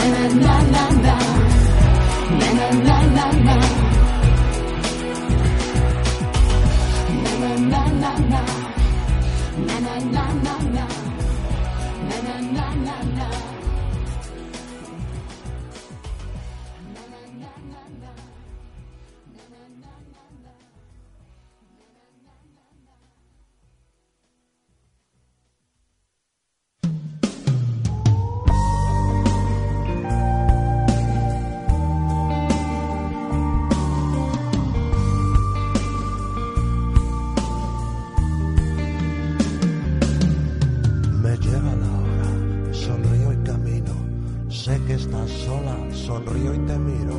Na 0.00 0.28
na 0.28 0.54
na 0.72 0.84
na 1.04 1.29
Sé 44.60 44.78
que 44.86 44.92
estás 44.92 45.30
sola, 45.30 45.74
sonrío 45.90 46.54
y 46.54 46.58
te 46.66 46.78
miro. 46.78 47.14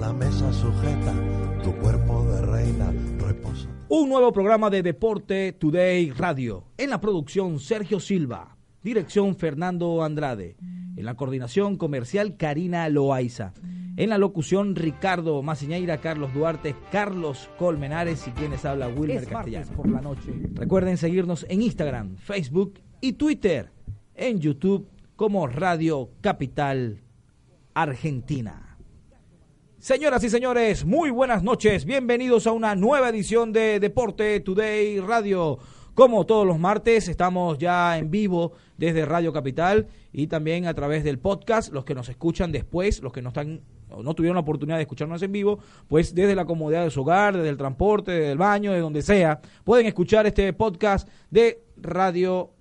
La 0.00 0.12
mesa 0.12 0.52
sujeta, 0.52 1.14
tu 1.62 1.72
cuerpo 1.76 2.24
de 2.24 2.42
reina 2.42 2.92
reposa. 3.16 3.68
Un 3.88 4.08
nuevo 4.08 4.32
programa 4.32 4.70
de 4.70 4.82
Deporte 4.82 5.52
Today 5.52 6.10
Radio. 6.10 6.64
En 6.76 6.90
la 6.90 7.00
producción 7.00 7.60
Sergio 7.60 8.00
Silva. 8.00 8.56
Dirección 8.82 9.36
Fernando 9.36 10.02
Andrade. 10.02 10.56
En 10.96 11.04
la 11.04 11.14
coordinación 11.14 11.76
comercial 11.76 12.36
Karina 12.36 12.88
Loaiza. 12.88 13.52
En 13.96 14.10
la 14.10 14.18
locución 14.18 14.74
Ricardo 14.74 15.44
Maciñeira, 15.44 15.98
Carlos 15.98 16.34
Duarte, 16.34 16.74
Carlos 16.90 17.50
Colmenares 17.56 18.26
y 18.26 18.32
quienes 18.32 18.64
habla 18.64 18.88
Wilmer 18.88 19.28
Castellano. 19.28 19.76
por 19.76 19.88
la 19.88 20.00
noche. 20.00 20.32
Recuerden 20.54 20.96
seguirnos 20.96 21.46
en 21.48 21.62
Instagram, 21.62 22.16
Facebook 22.16 22.80
y 23.00 23.12
Twitter. 23.12 23.70
En 24.16 24.40
YouTube 24.40 24.88
como 25.20 25.46
Radio 25.46 26.12
Capital 26.22 27.02
Argentina. 27.74 28.78
Señoras 29.78 30.24
y 30.24 30.30
señores, 30.30 30.86
muy 30.86 31.10
buenas 31.10 31.42
noches. 31.42 31.84
Bienvenidos 31.84 32.46
a 32.46 32.52
una 32.52 32.74
nueva 32.74 33.10
edición 33.10 33.52
de 33.52 33.80
Deporte 33.80 34.40
Today 34.40 34.98
Radio. 35.00 35.58
Como 35.92 36.24
todos 36.24 36.46
los 36.46 36.58
martes, 36.58 37.06
estamos 37.06 37.58
ya 37.58 37.98
en 37.98 38.10
vivo 38.10 38.52
desde 38.78 39.04
Radio 39.04 39.30
Capital 39.30 39.88
y 40.10 40.26
también 40.26 40.64
a 40.64 40.72
través 40.72 41.04
del 41.04 41.18
podcast. 41.18 41.70
Los 41.70 41.84
que 41.84 41.94
nos 41.94 42.08
escuchan 42.08 42.50
después, 42.50 43.02
los 43.02 43.12
que 43.12 43.20
no 43.20 43.28
están 43.28 43.60
o 43.90 44.02
no 44.02 44.14
tuvieron 44.14 44.36
la 44.36 44.40
oportunidad 44.40 44.78
de 44.78 44.84
escucharnos 44.84 45.20
en 45.20 45.32
vivo, 45.32 45.58
pues 45.86 46.14
desde 46.14 46.34
la 46.34 46.46
comodidad 46.46 46.84
de 46.84 46.90
su 46.90 47.02
hogar, 47.02 47.36
desde 47.36 47.50
el 47.50 47.58
transporte, 47.58 48.12
desde 48.12 48.32
el 48.32 48.38
baño, 48.38 48.72
de 48.72 48.80
donde 48.80 49.02
sea, 49.02 49.38
pueden 49.64 49.84
escuchar 49.84 50.26
este 50.26 50.50
podcast 50.54 51.06
de 51.28 51.62
Radio 51.76 52.54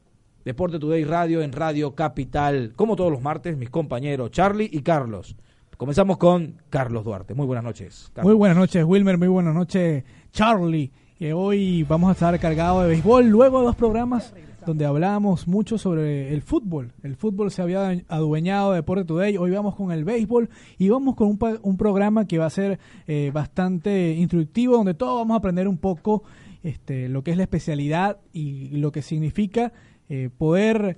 Deporte 0.46 0.80
Today 0.80 1.04
Radio 1.04 1.42
en 1.42 1.52
Radio 1.52 1.96
Capital. 1.96 2.74
Como 2.76 2.96
todos 2.96 3.12
los 3.12 3.22
martes, 3.22 3.58
mis 3.58 3.70
compañeros 3.70 4.32
Charlie 4.32 4.70
y 4.72 4.82
Carlos. 4.82 5.36
Comenzamos 5.78 6.18
con 6.18 6.56
Carlos 6.70 7.06
Duarte. 7.06 7.34
Muy 7.34 7.46
buenas 7.46 7.64
noches. 7.64 8.12
Muy 8.22 8.34
buenas 8.34 8.58
noches, 8.58 8.84
Wilmer. 8.84 9.18
Muy 9.18 9.30
buenas 9.30 9.54
noches, 9.54 10.04
Charlie. 10.32 10.92
Hoy 11.34 11.84
vamos 11.84 12.10
a 12.10 12.14
estar 12.14 12.40
cargados 12.40 12.84
de 12.84 12.90
béisbol. 12.90 13.28
Luego 13.28 13.60
de 13.60 13.66
dos 13.66 13.76
programas 13.76 14.34
donde 14.66 14.86
hablamos 14.86 15.48
mucho 15.48 15.78
sobre 15.78 16.34
el 16.34 16.42
fútbol. 16.42 16.94
El 17.04 17.16
fútbol 17.16 17.52
se 17.52 17.62
había 17.62 17.90
adueñado 18.08 18.72
de 18.72 18.78
Deporte 18.78 19.06
Today. 19.06 19.38
Hoy 19.38 19.52
vamos 19.52 19.76
con 19.76 19.92
el 19.92 20.04
béisbol 20.04 20.50
y 20.78 20.90
vamos 20.90 21.16
con 21.16 21.28
un, 21.28 21.60
un 21.62 21.78
programa 21.78 22.26
que 22.26 22.38
va 22.38 22.46
a 22.46 22.50
ser 22.50 22.80
eh, 23.08 23.32
bastante 23.34 24.14
instructivo, 24.14 24.78
donde 24.78 24.94
todos 24.94 25.16
vamos 25.16 25.36
a 25.36 25.40
aprender 25.40 25.68
un 25.68 25.78
poco 25.78 26.24
este, 26.62 27.10
lo 27.10 27.24
que 27.24 27.32
es 27.32 27.38
la 27.38 27.44
especialidad 27.44 28.18
y 28.34 28.78
lo 28.78 28.92
que 28.92 29.02
significa 29.02 29.72
eh, 30.10 30.30
poder 30.36 30.98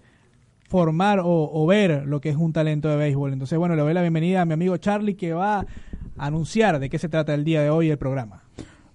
formar 0.69 1.19
o, 1.21 1.65
ver 1.67 2.07
lo 2.07 2.21
que 2.21 2.29
es 2.29 2.37
un 2.37 2.53
talento 2.53 2.87
de 2.87 2.95
béisbol. 2.95 3.33
Entonces, 3.33 3.59
bueno, 3.59 3.75
le 3.75 3.81
doy 3.81 3.93
la 3.93 4.01
bienvenida 4.01 4.41
a 4.41 4.45
mi 4.45 4.53
amigo 4.53 4.77
Charlie 4.77 5.15
que 5.15 5.33
va 5.33 5.59
a 5.59 5.65
anunciar 6.17 6.79
de 6.79 6.89
qué 6.89 6.97
se 6.97 7.09
trata 7.09 7.33
el 7.33 7.43
día 7.43 7.61
de 7.61 7.69
hoy 7.69 7.89
el 7.89 7.97
programa. 7.97 8.43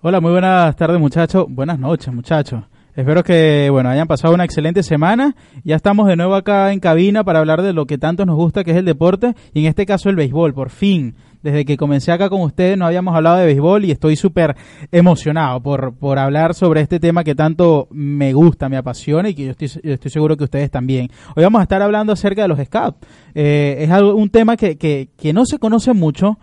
Hola, 0.00 0.22
muy 0.22 0.32
buenas 0.32 0.74
tardes 0.74 0.98
muchachos. 0.98 1.44
Buenas 1.50 1.78
noches 1.78 2.14
muchachos. 2.14 2.64
Espero 2.94 3.22
que 3.22 3.68
bueno 3.70 3.90
hayan 3.90 4.06
pasado 4.06 4.32
una 4.32 4.44
excelente 4.44 4.82
semana. 4.82 5.36
Ya 5.64 5.76
estamos 5.76 6.08
de 6.08 6.16
nuevo 6.16 6.34
acá 6.34 6.72
en 6.72 6.80
cabina 6.80 7.22
para 7.22 7.40
hablar 7.40 7.60
de 7.60 7.74
lo 7.74 7.84
que 7.86 7.98
tanto 7.98 8.24
nos 8.24 8.36
gusta, 8.36 8.64
que 8.64 8.70
es 8.70 8.78
el 8.78 8.86
deporte 8.86 9.34
y 9.52 9.60
en 9.60 9.66
este 9.66 9.84
caso 9.84 10.08
el 10.08 10.16
béisbol. 10.16 10.54
Por 10.54 10.70
fin, 10.70 11.14
desde 11.42 11.64
que 11.64 11.76
comencé 11.76 12.12
acá 12.12 12.28
con 12.28 12.40
ustedes 12.42 12.76
no 12.78 12.86
habíamos 12.86 13.14
hablado 13.14 13.36
de 13.38 13.46
béisbol 13.46 13.84
y 13.84 13.90
estoy 13.90 14.16
súper 14.16 14.56
emocionado 14.92 15.60
por, 15.60 15.94
por 15.94 16.18
hablar 16.18 16.54
sobre 16.54 16.80
este 16.80 17.00
tema 17.00 17.24
que 17.24 17.34
tanto 17.34 17.88
me 17.90 18.32
gusta, 18.32 18.68
me 18.68 18.76
apasiona 18.76 19.28
y 19.28 19.34
que 19.34 19.44
yo 19.44 19.50
estoy, 19.52 19.70
estoy 19.82 20.10
seguro 20.10 20.36
que 20.36 20.44
ustedes 20.44 20.70
también. 20.70 21.08
Hoy 21.34 21.44
vamos 21.44 21.60
a 21.60 21.62
estar 21.62 21.82
hablando 21.82 22.12
acerca 22.12 22.42
de 22.42 22.48
los 22.48 22.58
scouts. 22.58 22.98
Eh, 23.34 23.76
es 23.80 23.90
algo, 23.90 24.14
un 24.14 24.30
tema 24.30 24.56
que, 24.56 24.76
que, 24.76 25.08
que 25.16 25.32
no 25.32 25.46
se 25.46 25.58
conoce 25.58 25.92
mucho. 25.92 26.38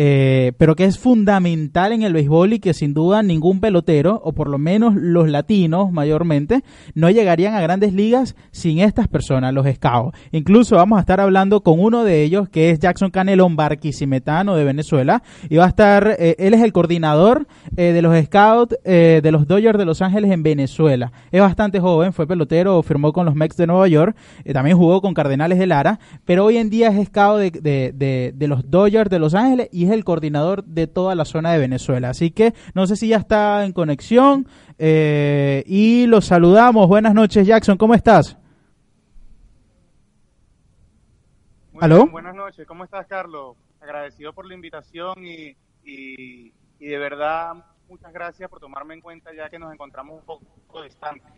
Eh, 0.00 0.52
pero 0.58 0.76
que 0.76 0.84
es 0.84 0.96
fundamental 0.96 1.90
en 1.90 2.04
el 2.04 2.12
béisbol 2.12 2.52
y 2.52 2.60
que 2.60 2.72
sin 2.72 2.94
duda 2.94 3.24
ningún 3.24 3.58
pelotero, 3.58 4.20
o 4.22 4.32
por 4.32 4.48
lo 4.48 4.56
menos 4.56 4.94
los 4.94 5.28
latinos 5.28 5.90
mayormente, 5.90 6.62
no 6.94 7.10
llegarían 7.10 7.54
a 7.54 7.60
grandes 7.60 7.92
ligas 7.92 8.36
sin 8.52 8.78
estas 8.78 9.08
personas, 9.08 9.52
los 9.52 9.66
scouts. 9.66 10.16
Incluso 10.30 10.76
vamos 10.76 10.98
a 10.98 11.00
estar 11.00 11.20
hablando 11.20 11.64
con 11.64 11.80
uno 11.80 12.04
de 12.04 12.22
ellos, 12.22 12.48
que 12.48 12.70
es 12.70 12.78
Jackson 12.78 13.10
Canelón 13.10 13.56
Barquisimetano 13.56 14.54
de 14.54 14.62
Venezuela, 14.62 15.24
y 15.50 15.56
va 15.56 15.64
a 15.64 15.68
estar, 15.70 16.14
eh, 16.16 16.36
él 16.38 16.54
es 16.54 16.62
el 16.62 16.72
coordinador 16.72 17.48
eh, 17.76 17.92
de 17.92 18.00
los 18.00 18.16
scouts 18.24 18.76
eh, 18.84 19.18
de 19.20 19.32
los 19.32 19.48
Dodgers 19.48 19.80
de 19.80 19.84
Los 19.84 20.00
Ángeles 20.00 20.30
en 20.30 20.44
Venezuela. 20.44 21.10
Es 21.32 21.40
bastante 21.40 21.80
joven, 21.80 22.12
fue 22.12 22.28
pelotero, 22.28 22.80
firmó 22.84 23.12
con 23.12 23.26
los 23.26 23.34
Mets 23.34 23.56
de 23.56 23.66
Nueva 23.66 23.88
York, 23.88 24.16
eh, 24.44 24.52
también 24.52 24.78
jugó 24.78 25.00
con 25.00 25.12
Cardenales 25.12 25.58
de 25.58 25.66
Lara, 25.66 25.98
pero 26.24 26.44
hoy 26.44 26.56
en 26.58 26.70
día 26.70 26.86
es 26.86 27.08
scout 27.08 27.40
de, 27.40 27.50
de, 27.50 27.92
de, 27.92 28.32
de 28.32 28.46
los 28.46 28.70
Dodgers 28.70 29.10
de 29.10 29.18
Los 29.18 29.34
Ángeles 29.34 29.68
y 29.72 29.87
es 29.88 29.94
el 29.94 30.04
coordinador 30.04 30.64
de 30.64 30.86
toda 30.86 31.14
la 31.14 31.24
zona 31.24 31.52
de 31.52 31.58
Venezuela. 31.58 32.10
Así 32.10 32.30
que 32.30 32.54
no 32.74 32.86
sé 32.86 32.96
si 32.96 33.08
ya 33.08 33.16
está 33.16 33.64
en 33.64 33.72
conexión 33.72 34.46
eh, 34.78 35.64
y 35.66 36.06
los 36.06 36.26
saludamos. 36.26 36.86
Buenas 36.88 37.14
noches, 37.14 37.46
Jackson, 37.46 37.76
¿cómo 37.76 37.94
estás? 37.94 38.36
Muy 41.72 41.84
¿Aló? 41.84 41.96
bien, 41.96 42.12
buenas 42.12 42.34
noches, 42.34 42.66
¿cómo 42.66 42.84
estás, 42.84 43.06
Carlos? 43.06 43.56
Agradecido 43.80 44.32
por 44.32 44.46
la 44.46 44.54
invitación 44.54 45.14
y, 45.24 45.56
y, 45.84 46.52
y 46.78 46.86
de 46.86 46.98
verdad 46.98 47.52
muchas 47.88 48.12
gracias 48.12 48.50
por 48.50 48.60
tomarme 48.60 48.94
en 48.94 49.00
cuenta 49.00 49.30
ya 49.34 49.48
que 49.48 49.58
nos 49.58 49.72
encontramos 49.72 50.20
un 50.20 50.26
poco 50.26 50.82
distantes. 50.82 51.32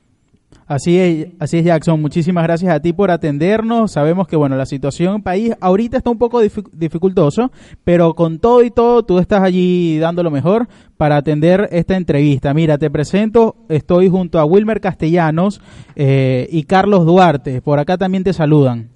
Así 0.66 0.98
es, 0.98 1.28
así 1.40 1.58
es 1.58 1.64
Jackson. 1.64 2.00
Muchísimas 2.00 2.44
gracias 2.44 2.72
a 2.72 2.80
ti 2.80 2.92
por 2.92 3.10
atendernos. 3.10 3.90
Sabemos 3.90 4.28
que 4.28 4.36
bueno, 4.36 4.56
la 4.56 4.66
situación 4.66 5.10
en 5.10 5.16
el 5.16 5.22
país 5.22 5.52
ahorita 5.60 5.96
está 5.96 6.10
un 6.10 6.18
poco 6.18 6.40
dific- 6.42 6.70
dificultoso, 6.72 7.50
pero 7.82 8.14
con 8.14 8.38
todo 8.38 8.62
y 8.62 8.70
todo 8.70 9.02
tú 9.02 9.18
estás 9.18 9.42
allí 9.42 9.98
dando 9.98 10.22
lo 10.22 10.30
mejor 10.30 10.68
para 10.96 11.16
atender 11.16 11.68
esta 11.72 11.96
entrevista. 11.96 12.54
Mira, 12.54 12.78
te 12.78 12.88
presento, 12.88 13.56
estoy 13.68 14.08
junto 14.08 14.38
a 14.38 14.44
Wilmer 14.44 14.80
Castellanos 14.80 15.60
eh, 15.96 16.46
y 16.52 16.62
Carlos 16.62 17.04
Duarte. 17.04 17.62
Por 17.62 17.80
acá 17.80 17.98
también 17.98 18.22
te 18.22 18.32
saludan. 18.32 18.90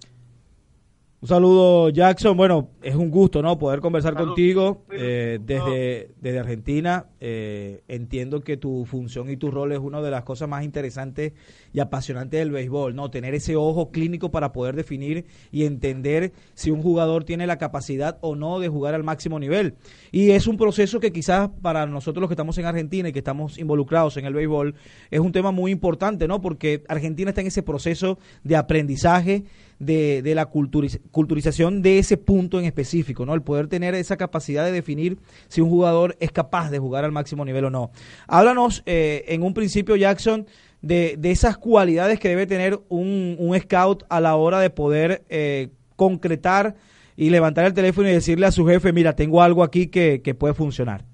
Un 1.25 1.29
saludo, 1.29 1.88
Jackson. 1.88 2.37
Bueno, 2.37 2.69
es 2.82 2.94
un 2.94 3.11
gusto, 3.11 3.41
¿no? 3.41 3.56
Poder 3.56 3.81
conversar 3.81 4.12
Salud. 4.12 4.26
contigo 4.26 4.82
eh, 4.93 5.38
desde, 5.43 6.11
desde 6.21 6.38
Argentina. 6.38 7.06
Eh, 7.19 7.81
entiendo 7.88 8.43
que 8.43 8.59
tu 8.59 8.85
función 8.85 9.31
y 9.31 9.38
tu 9.38 9.50
rol 9.50 9.73
es 9.73 9.79
una 9.79 10.03
de 10.03 10.11
las 10.11 10.25
cosas 10.25 10.50
más 10.50 10.65
interesantes 10.65 11.32
y 11.73 11.81
apasionantes 11.81 12.41
del 12.41 12.50
béisbol, 12.50 12.94
¿no? 12.94 13.11
Tener 13.11 13.35
ese 13.35 13.56
ojo 13.56 13.91
clínico 13.91 14.31
para 14.31 14.53
poder 14.53 14.76
definir 14.76 15.25
y 15.50 15.65
entender 15.65 16.32
si 16.53 16.71
un 16.71 16.82
jugador 16.82 17.25
tiene 17.25 17.47
la 17.47 17.56
capacidad 17.56 18.19
o 18.21 18.37
no 18.37 18.61
de 18.61 18.69
jugar 18.69 18.93
al 18.94 19.03
máximo 19.03 19.41
nivel. 19.41 19.76
Y 20.12 20.32
es 20.32 20.47
un 20.47 20.59
proceso 20.59 21.00
que 21.00 21.11
quizás 21.11 21.49
para 21.62 21.87
nosotros 21.87 22.21
los 22.21 22.29
que 22.29 22.35
estamos 22.35 22.59
en 22.59 22.67
Argentina 22.67 23.09
y 23.09 23.12
que 23.12 23.21
estamos 23.21 23.56
involucrados 23.56 24.19
en 24.19 24.26
el 24.26 24.35
béisbol, 24.35 24.75
es 25.11 25.21
un 25.21 25.32
tema 25.32 25.53
muy 25.53 25.73
importante, 25.73 26.29
¿no? 26.29 26.43
Porque 26.43 26.85
Argentina 26.87 27.31
está 27.31 27.41
en 27.41 27.47
ese 27.47 27.62
proceso 27.62 28.19
de 28.43 28.56
aprendizaje 28.56 29.44
de, 29.79 30.23
de 30.23 30.35
la 30.35 30.50
culturiz- 30.50 31.00
culturización 31.11 31.82
de 31.82 31.99
ese 31.99 32.17
punto 32.17 32.59
en 32.59 32.65
específico, 32.65 33.26
¿no? 33.26 33.35
El 33.35 33.43
poder 33.43 33.69
tener 33.69 33.94
esa 33.94 34.17
capacidad 34.17 34.65
de 34.65 34.73
definir 34.73 35.19
si 35.49 35.61
un 35.61 35.71
jugador 35.71 36.17
es 36.21 36.32
capaz 36.32 36.71
de 36.71 36.79
jugar 36.79 37.05
al 37.05 37.12
máximo 37.12 37.44
nivel 37.44 37.65
o 37.67 37.71
no. 37.71 37.91
Háblanos 38.26 38.82
eh, 38.87 39.25
en 39.29 39.43
un 39.43 39.55
principio, 39.55 39.97
Jackson, 39.97 40.47
de, 40.82 41.17
de 41.19 41.31
esas 41.31 41.56
cualidades 41.56 42.21
que 42.21 42.29
debe 42.29 42.47
tener 42.47 42.79
un, 42.88 43.37
un 43.38 43.59
scout 43.59 44.05
a 44.09 44.21
la 44.21 44.37
hora 44.37 44.61
de 44.61 44.71
poder 44.71 45.25
eh, 45.29 45.71
concretar 45.97 46.76
y 47.17 47.31
levantar 47.31 47.65
el 47.65 47.75
teléfono 47.75 48.09
y 48.09 48.12
decirle 48.12 48.47
a 48.47 48.53
su 48.53 48.67
jefe, 48.67 48.93
mira, 48.93 49.15
tengo 49.15 49.41
algo 49.43 49.62
aquí 49.62 49.87
que, 49.87 50.21
que 50.23 50.35
puede 50.35 50.55
funcionar. 50.55 51.05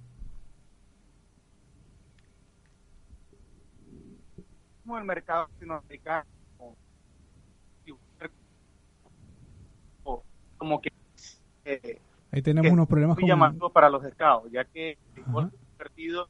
El 4.99 5.05
mercado 5.05 5.47
latinoamericano, 5.55 6.27
como 10.61 10.81
que 10.83 10.91
eh, 11.65 11.99
Ahí 12.31 12.43
tenemos 12.43 12.69
que 12.69 12.73
unos 12.75 12.87
problemas 12.87 13.17
muy 13.17 13.23
con... 13.23 13.29
llamativo 13.29 13.71
para 13.71 13.89
los 13.89 14.03
scouts, 14.13 14.53
ya 14.53 14.65
que 14.67 14.99
el 15.17 15.25
convertido 15.25 16.29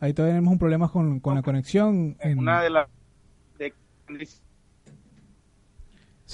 Ahí 0.00 0.12
todavía 0.14 0.34
tenemos 0.36 0.52
un 0.52 0.58
problema 0.58 0.88
con, 0.88 1.18
con 1.20 1.34
la 1.34 1.42
conexión. 1.42 2.16
en- 2.20 2.38
una 2.38 2.62
de 2.62 2.70
las 2.70 2.88
de- 3.58 3.74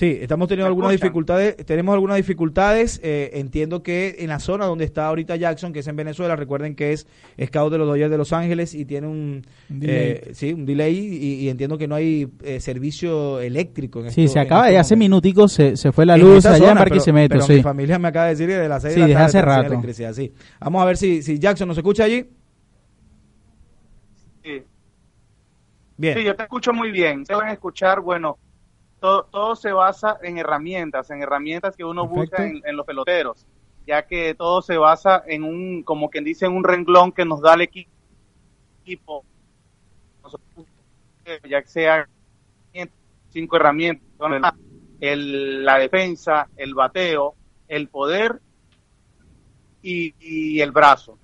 Sí, 0.01 0.17
estamos 0.19 0.49
teniendo 0.49 0.65
¿Me 0.65 0.69
algunas 0.71 0.93
escuchan? 0.93 1.09
dificultades, 1.09 1.57
tenemos 1.67 1.93
algunas 1.93 2.17
dificultades, 2.17 3.01
eh, 3.05 3.33
entiendo 3.35 3.83
que 3.83 4.17
en 4.21 4.29
la 4.29 4.39
zona 4.39 4.65
donde 4.65 4.87
está 4.87 5.07
ahorita 5.07 5.37
Jackson, 5.37 5.75
que 5.75 5.81
es 5.81 5.87
en 5.89 5.97
Venezuela, 5.97 6.37
recuerden 6.37 6.75
que 6.75 6.95
es 6.95 7.07
scout 7.45 7.71
de 7.71 7.77
los 7.77 7.87
Dodgers 7.87 8.11
de 8.11 8.17
Los 8.17 8.33
Ángeles 8.33 8.75
y 8.75 8.87
tiene 8.87 9.09
un, 9.09 9.43
Un 9.69 9.79
delay. 9.81 9.97
eh, 9.99 10.31
sí, 10.33 10.55
un 10.55 10.65
delay 10.65 10.97
y, 10.97 11.35
y 11.45 11.49
entiendo 11.51 11.77
que 11.77 11.87
no 11.87 11.97
hay 11.97 12.27
eh, 12.43 12.61
servicio 12.61 13.41
eléctrico. 13.41 14.03
En 14.03 14.11
Sí, 14.11 14.23
esto- 14.25 14.33
se 14.33 14.39
en 14.39 14.47
acaba 14.47 14.63
estos 14.63 14.73
de 14.73 14.79
hace 14.79 14.97
minuticos 14.97 15.53
se, 15.53 15.77
se 15.77 15.93
fue 15.93 16.07
la 16.07 16.15
En 16.15 16.23
luz 16.23 16.47
allá 16.47 16.57
zona, 16.57 16.69
en 16.71 16.77
pero- 16.79 16.91
Barquisimeto, 16.91 17.33
pero 17.35 17.45
sí. 17.45 17.53
mi 17.53 17.63
familia 17.63 17.99
me 17.99 18.09
acaba 18.09 18.25
de 18.25 18.31
decir 18.31 18.47
que 18.49 18.55
de 18.57 18.69
las 18.71 18.81
6 18.81 18.95
Sí, 18.95 19.01
de 19.01 19.07
la 19.07 19.07
desde 19.07 19.19
tarde 19.19 19.27
hace 19.39 19.43
rato. 19.43 19.67
electricidad, 19.75 20.13
sí. 20.15 20.33
Vamos 20.61 20.81
a 20.81 20.85
ver 20.87 20.97
si, 20.97 21.23
si 21.23 21.39
Jackson 21.39 21.69
nos 21.69 21.77
escucha 21.77 22.05
allí. 22.05 22.25
Sí. 24.43 24.63
Bien. 25.99 26.17
Sí, 26.17 26.25
yo 26.25 26.35
te 26.35 26.45
escucho 26.45 26.73
muy 26.73 26.91
bien. 26.91 27.27
Se 27.27 27.35
van 27.35 27.49
a 27.49 27.53
escuchar, 27.53 28.01
bueno, 28.01 28.39
todo, 29.01 29.25
todo 29.25 29.57
se 29.57 29.73
basa 29.73 30.19
en 30.23 30.39
herramientas, 30.39 31.11
en 31.11 31.23
herramientas 31.23 31.77
que 31.77 31.85
uno 31.85 32.07
busca 32.07 32.47
en, 32.47 32.63
en 32.65 32.77
los 32.77 32.87
peloteros, 32.87 33.47
ya 33.87 34.07
que 34.07 34.35
todo 34.35 34.63
se 34.63 34.77
basa 34.77 35.23
en 35.27 35.43
un, 35.45 35.83
como 35.83 36.11
quien 36.11 36.25
dice, 36.25 36.47
en 36.47 36.53
un 36.53 36.65
renglón 36.65 37.13
que 37.13 37.25
nos 37.25 37.41
da 37.41 37.55
el 37.55 37.61
equi- 37.63 37.89
equipo, 38.83 39.25
ya 41.49 41.63
que 41.63 41.69
sea 41.69 42.09
cinco 43.31 43.57
herramientas, 43.57 44.05
el- 45.01 45.65
la 45.65 45.79
defensa, 45.79 46.49
el 46.57 46.75
bateo, 46.75 47.35
el 47.69 47.89
poder 47.89 48.41
y, 49.83 50.15
y 50.19 50.61
el 50.61 50.73
brazo. 50.73 51.17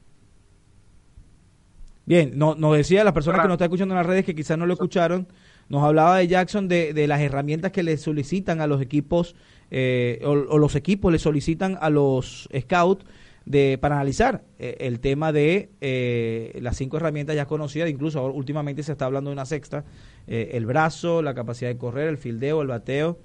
Bien, 2.05 2.33
no- 2.39 2.55
nos 2.55 2.77
decía 2.77 3.03
las 3.03 3.13
personas 3.13 3.41
que 3.41 3.49
nos 3.49 3.55
están 3.57 3.67
escuchando 3.67 3.95
en 3.95 3.99
las 3.99 4.07
redes 4.07 4.25
que 4.25 4.35
quizás 4.35 4.57
no 4.57 4.65
lo 4.67 4.75
escucharon, 4.75 5.27
nos 5.69 5.83
hablaba 5.83 6.19
de 6.19 6.29
Jackson 6.29 6.69
de, 6.69 6.93
de 6.93 7.07
las 7.07 7.21
herramientas 7.21 7.73
que 7.73 7.83
le 7.83 7.97
solicitan 7.97 8.61
a 8.61 8.67
los 8.67 8.81
equipos 8.81 9.35
eh, 9.71 10.21
o, 10.25 10.31
o 10.31 10.59
los 10.59 10.75
equipos 10.77 11.11
le 11.13 11.19
solicitan 11.19 11.77
a 11.81 11.91
los 11.91 12.49
scouts 12.57 13.05
de, 13.45 13.79
para 13.81 13.97
analizar 13.97 14.43
eh, 14.59 14.77
el 14.81 14.99
tema 15.01 15.33
de 15.33 15.71
eh, 15.81 16.59
las 16.63 16.77
cinco 16.77 16.97
herramientas 16.97 17.37
ya 17.37 17.47
conocidas, 17.47 17.89
incluso 17.89 18.19
ahora 18.19 18.35
últimamente 18.35 18.83
se 18.83 18.93
está 18.93 19.05
hablando 19.07 19.31
de 19.31 19.35
una 19.35 19.47
sexta, 19.47 19.85
eh, 20.27 20.51
el 20.55 20.67
brazo, 20.67 21.23
la 21.23 21.35
capacidad 21.35 21.71
de 21.71 21.77
correr, 21.79 22.09
el 22.09 22.19
fildeo, 22.19 22.63
el 22.63 22.69
bateo. 22.69 23.19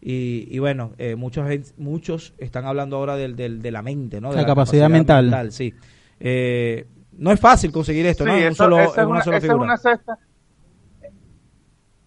Y, 0.00 0.46
y 0.50 0.58
bueno, 0.60 0.92
eh, 0.98 1.14
muchos, 1.16 1.46
muchos 1.78 2.34
están 2.38 2.64
hablando 2.66 2.96
ahora 2.96 3.16
del, 3.16 3.34
del- 3.34 3.60
de 3.62 3.70
la 3.70 3.82
mente, 3.82 4.20
¿no? 4.20 4.30
De 4.30 4.36
La 4.36 4.46
capacidad 4.46 4.88
mental. 4.90 5.50
sí. 5.52 5.74
Eh, 6.20 6.86
no 7.18 7.32
es 7.32 7.40
fácil 7.40 7.72
conseguir 7.72 8.04
esto, 8.06 8.24
¿no? 8.24 8.34
Un 8.34 8.54
solo- 8.54 8.78
esa 8.78 8.84
en 8.84 8.90
es 8.90 8.96
una 8.98 9.08
una, 9.08 9.24
sola 9.24 9.36
esa 9.38 9.46
es 9.46 9.52
figura. 9.52 9.64
una 9.64 9.76
cesta. 9.78 10.18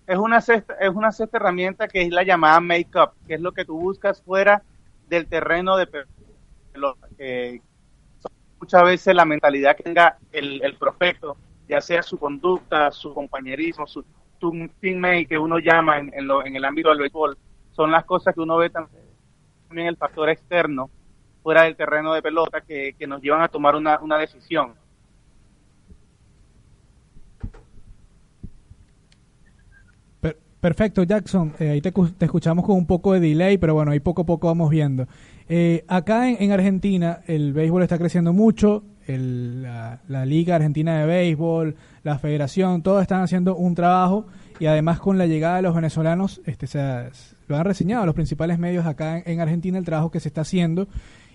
Es 0.09 0.17
una 0.17 0.41
cesta, 0.41 0.73
es 0.79 0.89
una 0.89 1.11
cesta 1.11 1.37
herramienta 1.37 1.87
que 1.87 2.01
es 2.01 2.09
la 2.11 2.23
llamada 2.23 2.59
make-up, 2.59 3.11
que 3.27 3.35
es 3.35 3.41
lo 3.41 3.51
que 3.53 3.63
tú 3.65 3.79
buscas 3.79 4.21
fuera 4.23 4.63
del 5.07 5.27
terreno 5.27 5.77
de 5.77 5.87
pelota. 6.73 7.07
Que 7.17 7.61
muchas 8.59 8.83
veces 8.83 9.15
la 9.15 9.25
mentalidad 9.25 9.75
que 9.75 9.83
tenga 9.83 10.17
el, 10.31 10.61
el 10.63 10.77
prospecto, 10.77 11.37
ya 11.67 11.81
sea 11.81 12.03
su 12.03 12.17
conducta, 12.17 12.91
su 12.91 13.13
compañerismo, 13.13 13.87
su, 13.87 14.03
su 14.39 14.69
teammate 14.81 15.27
que 15.27 15.37
uno 15.37 15.59
llama 15.59 15.99
en, 15.99 16.11
en, 16.13 16.27
lo- 16.27 16.45
en 16.45 16.55
el 16.55 16.65
ámbito 16.65 16.89
del 16.89 16.99
béisbol, 16.99 17.37
son 17.71 17.91
las 17.91 18.05
cosas 18.05 18.33
que 18.35 18.41
uno 18.41 18.57
ve 18.57 18.69
también 18.69 19.87
el 19.87 19.97
factor 19.97 20.29
externo 20.29 20.91
fuera 21.43 21.63
del 21.63 21.75
terreno 21.77 22.13
de 22.13 22.21
pelota 22.21 22.61
que, 22.61 22.93
que 22.97 23.07
nos 23.07 23.21
llevan 23.21 23.41
a 23.41 23.49
tomar 23.49 23.75
una, 23.75 23.99
una 24.01 24.17
decisión. 24.17 24.75
Perfecto, 30.61 31.03
Jackson. 31.03 31.53
Eh, 31.59 31.69
ahí 31.69 31.81
te, 31.81 31.91
te 31.91 32.25
escuchamos 32.25 32.65
con 32.65 32.75
un 32.77 32.85
poco 32.85 33.13
de 33.13 33.19
delay, 33.19 33.57
pero 33.57 33.73
bueno, 33.73 33.91
ahí 33.91 33.99
poco 33.99 34.23
a 34.23 34.25
poco 34.25 34.47
vamos 34.47 34.69
viendo. 34.69 35.07
Eh, 35.47 35.83
acá 35.87 36.29
en, 36.29 36.37
en 36.41 36.51
Argentina 36.51 37.21
el 37.27 37.53
béisbol 37.53 37.83
está 37.83 37.97
creciendo 37.97 38.33
mucho. 38.33 38.83
el- 39.07 39.63
la, 39.63 40.01
la 40.07 40.25
Liga 40.25 40.55
Argentina 40.55 40.99
de 40.99 41.05
Béisbol, 41.07 41.75
la 42.03 42.19
Federación, 42.19 42.83
todos 42.83 43.01
están 43.01 43.21
haciendo 43.21 43.55
un 43.55 43.73
trabajo 43.73 44.27
y 44.59 44.67
además 44.67 44.99
con 44.99 45.17
la 45.17 45.25
llegada 45.25 45.55
de 45.55 45.61
los 45.63 45.73
venezolanos, 45.73 46.41
este, 46.45 46.67
se 46.67 46.79
lo 47.47 47.57
han 47.57 47.65
reseñado 47.65 48.05
los 48.05 48.13
principales 48.13 48.59
medios 48.59 48.85
acá 48.85 49.17
en, 49.17 49.23
en 49.25 49.39
Argentina 49.41 49.79
el 49.79 49.85
trabajo 49.85 50.11
que 50.11 50.19
se 50.19 50.27
está 50.27 50.41
haciendo 50.41 50.87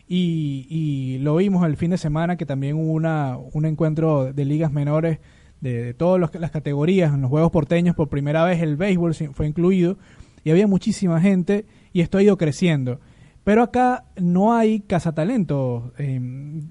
y, 0.07 0.67
y 0.69 1.19
lo 1.19 1.35
vimos 1.37 1.67
el 1.67 1.77
fin 1.77 1.91
de 1.91 1.99
semana 1.99 2.37
que 2.37 2.47
también 2.47 2.77
hubo 2.77 2.93
una, 2.93 3.39
un 3.55 3.65
encuentro 3.65 4.33
de 4.33 4.45
ligas 4.45 4.71
menores 4.71 5.19
de, 5.65 5.83
de 5.83 5.95
todas 5.95 6.31
las 6.35 6.51
categorías 6.51 7.13
en 7.13 7.23
los 7.23 7.31
Juegos 7.31 7.51
Porteños 7.51 7.97
por 7.97 8.09
primera 8.09 8.45
vez 8.45 8.63
el 8.63 8.77
béisbol 8.77 9.15
fue 9.15 9.47
incluido 9.49 9.97
y 10.45 10.51
había 10.51 10.67
muchísima 10.67 11.21
gente 11.21 11.65
y 11.93 12.03
esto 12.03 12.19
ha 12.19 12.23
ido 12.23 12.37
creciendo. 12.37 13.01
Pero 13.45 13.63
acá 13.63 14.05
no 14.17 14.55
hay 14.55 14.81
cazatalentos, 14.81 15.93
eh, 15.99 16.21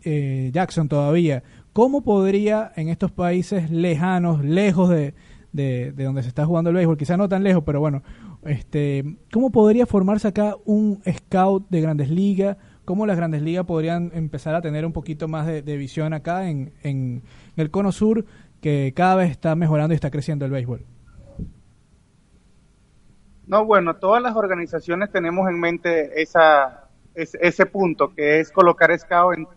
eh, 0.04 0.50
Jackson, 0.54 0.88
todavía. 0.88 1.44
¿Cómo 1.72 2.04
podría 2.04 2.72
en 2.76 2.90
estos 2.90 3.12
países 3.12 3.70
lejanos, 3.72 4.44
lejos 4.44 4.90
de, 4.90 5.14
de, 5.52 5.92
de 5.92 6.04
donde 6.04 6.22
se 6.22 6.30
está 6.30 6.46
jugando 6.46 6.70
el 6.70 6.76
béisbol, 6.76 6.98
quizá 6.98 7.18
no 7.18 7.30
tan 7.30 7.44
lejos, 7.44 7.64
pero 7.66 7.80
bueno, 7.80 8.04
este, 8.44 9.18
¿cómo 9.32 9.52
podría 9.52 9.86
formarse 9.86 10.28
acá 10.28 10.56
un 10.66 11.02
scout 11.08 11.68
de 11.70 11.82
grandes 11.82 12.10
ligas? 12.10 12.58
¿Cómo 12.86 13.06
las 13.06 13.18
grandes 13.18 13.42
ligas 13.42 13.66
podrían 13.66 14.12
empezar 14.14 14.56
a 14.56 14.62
tener 14.62 14.86
un 14.86 14.92
poquito 14.92 15.28
más 15.28 15.48
de, 15.48 15.62
de 15.62 15.78
visión 15.78 16.14
acá 16.14 16.50
en, 16.50 16.74
en 16.84 17.24
el 17.56 17.72
cono 17.72 17.92
sur, 17.92 18.26
que 18.64 18.94
cada 18.96 19.16
vez 19.16 19.30
está 19.30 19.56
mejorando 19.56 19.94
y 19.94 19.96
está 19.96 20.10
creciendo 20.10 20.46
el 20.46 20.52
béisbol? 20.52 20.88
No, 23.46 23.66
bueno, 23.66 23.98
todas 23.98 24.24
las 24.24 24.36
organizaciones 24.36 25.12
tenemos 25.12 25.48
en 25.50 25.60
mente 25.60 26.22
esa, 26.22 26.88
ese, 27.14 27.38
ese 27.42 27.66
punto, 27.66 28.14
que 28.16 28.40
es 28.40 28.52
colocar 28.52 28.98
SCAO 28.98 29.34
en 29.34 29.48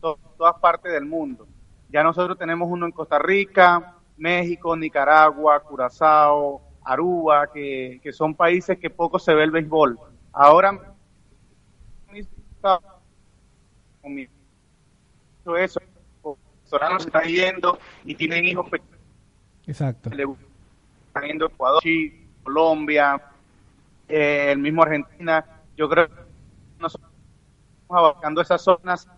to- 0.00 0.18
todas 0.36 0.60
partes 0.60 0.92
del 0.92 1.06
mundo. 1.06 1.48
Ya 1.88 2.02
nosotros 2.02 2.38
tenemos 2.38 2.68
uno 2.70 2.84
en 2.86 2.92
Costa 2.92 3.18
Rica, 3.18 3.96
México, 4.18 4.76
Nicaragua, 4.76 5.60
Curazao, 5.60 6.60
Aruba, 6.84 7.46
que, 7.52 8.00
que 8.02 8.12
son 8.12 8.34
países 8.34 8.78
que 8.78 8.90
poco 8.90 9.18
se 9.18 9.34
ve 9.34 9.44
el 9.44 9.50
béisbol. 9.50 9.98
Ahora, 10.32 10.94
eso, 15.58 15.80
venezolanos 16.72 17.02
se 17.02 17.08
están 17.08 17.24
yendo 17.24 17.78
y 18.04 18.14
tienen 18.14 18.44
hijos 18.44 18.68
pequeños 18.68 19.00
Exacto. 19.66 20.10
le 20.10 20.24
están 21.06 21.24
yendo 21.24 21.46
Ecuador, 21.46 21.82
Chile, 21.82 22.26
Colombia, 22.42 23.20
eh, 24.08 24.52
el 24.52 24.58
mismo 24.58 24.82
Argentina. 24.82 25.44
Yo 25.76 25.88
creo 25.88 26.08
que 26.08 26.14
nosotros 26.78 27.10
estamos 27.82 28.02
abarcando 28.02 28.40
esas 28.40 28.62
zonas. 28.62 29.08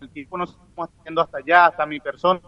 El 0.00 0.10
tiempo 0.10 0.36
nos 0.36 0.50
estamos 0.50 0.90
haciendo 0.98 1.22
hasta 1.22 1.38
allá, 1.38 1.66
hasta 1.66 1.86
mi 1.86 2.00
persona. 2.00 2.40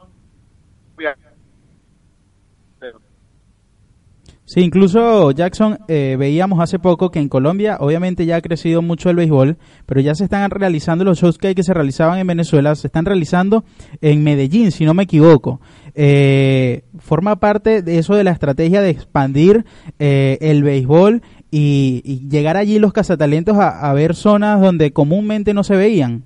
Sí, 4.48 4.60
incluso 4.60 5.30
Jackson, 5.32 5.78
eh, 5.88 6.16
veíamos 6.18 6.58
hace 6.60 6.78
poco 6.78 7.10
que 7.10 7.18
en 7.18 7.28
Colombia 7.28 7.76
obviamente 7.80 8.24
ya 8.24 8.36
ha 8.36 8.40
crecido 8.40 8.80
mucho 8.80 9.10
el 9.10 9.16
béisbol, 9.16 9.58
pero 9.84 10.00
ya 10.00 10.14
se 10.14 10.24
están 10.24 10.50
realizando 10.50 11.04
los 11.04 11.18
shows 11.18 11.36
que, 11.36 11.54
se 11.62 11.74
realizaban 11.74 12.18
en 12.18 12.26
Venezuela, 12.26 12.74
se 12.74 12.86
están 12.86 13.04
realizando 13.04 13.64
en 14.00 14.24
Medellín, 14.24 14.72
si 14.72 14.86
no 14.86 14.94
me 14.94 15.02
equivoco. 15.02 15.60
Eh, 15.94 16.84
forma 16.98 17.36
parte 17.36 17.82
de 17.82 17.98
eso 17.98 18.14
de 18.14 18.24
la 18.24 18.30
estrategia 18.30 18.80
de 18.80 18.88
expandir 18.88 19.66
eh, 19.98 20.38
el 20.40 20.62
béisbol 20.62 21.20
y, 21.50 22.26
llegar 22.30 22.56
allí 22.56 22.78
los 22.78 22.94
cazatalentos 22.94 23.58
a, 23.58 23.90
a 23.90 23.92
ver 23.92 24.14
zonas 24.14 24.62
donde 24.62 24.94
comúnmente 24.94 25.52
no 25.52 25.62
se 25.62 25.76
veían. 25.76 26.24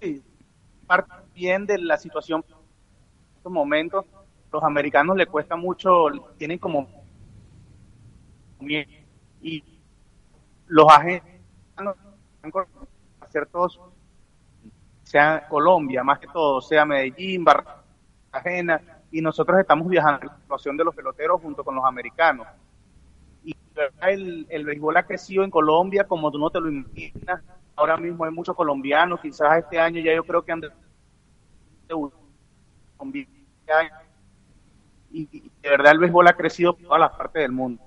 Sí, 0.00 0.22
parte 0.86 1.12
bien 1.34 1.66
de 1.66 1.76
la 1.76 1.98
situación 1.98 2.42
estos 3.42 3.52
momentos. 3.52 4.04
Los 4.52 4.62
americanos 4.62 5.16
les 5.16 5.26
cuesta 5.26 5.56
mucho, 5.56 6.06
tienen 6.38 6.58
como 6.58 6.86
y 9.40 9.64
los 10.68 10.86
agentes 10.88 11.40
hacer 13.20 13.46
todos 13.46 13.80
sea 15.02 15.48
Colombia, 15.48 16.04
más 16.04 16.20
que 16.20 16.28
todo, 16.28 16.60
sea 16.60 16.84
Medellín, 16.84 17.42
Barcelona, 17.42 18.80
y 19.10 19.20
nosotros 19.20 19.58
estamos 19.58 19.88
viajando 19.88 20.26
la 20.26 20.36
situación 20.36 20.76
de 20.76 20.84
los 20.84 20.94
peloteros 20.94 21.42
junto 21.42 21.64
con 21.64 21.74
los 21.74 21.84
americanos. 21.84 22.46
Y 23.42 23.56
el, 24.02 24.46
el 24.48 24.64
béisbol 24.64 24.96
ha 24.96 25.02
crecido 25.02 25.42
en 25.42 25.50
Colombia 25.50 26.04
como 26.04 26.30
tú 26.30 26.38
no 26.38 26.50
te 26.50 26.60
lo 26.60 26.68
imaginas. 26.70 27.42
Ahora 27.74 27.96
mismo 27.96 28.24
hay 28.24 28.30
muchos 28.30 28.54
colombianos, 28.54 29.20
quizás 29.20 29.58
este 29.58 29.80
año 29.80 30.00
ya 30.00 30.14
yo 30.14 30.22
creo 30.22 30.42
que 30.44 30.52
han 30.52 30.60
de, 33.10 33.26
y, 35.10 35.28
y 35.32 35.50
de 35.62 35.68
verdad 35.70 35.92
el 35.92 35.98
béisbol 35.98 36.28
ha 36.28 36.34
crecido 36.34 36.74
por 36.74 36.84
todas 36.84 37.00
las 37.00 37.10
partes 37.12 37.42
del 37.42 37.52
mundo. 37.52 37.82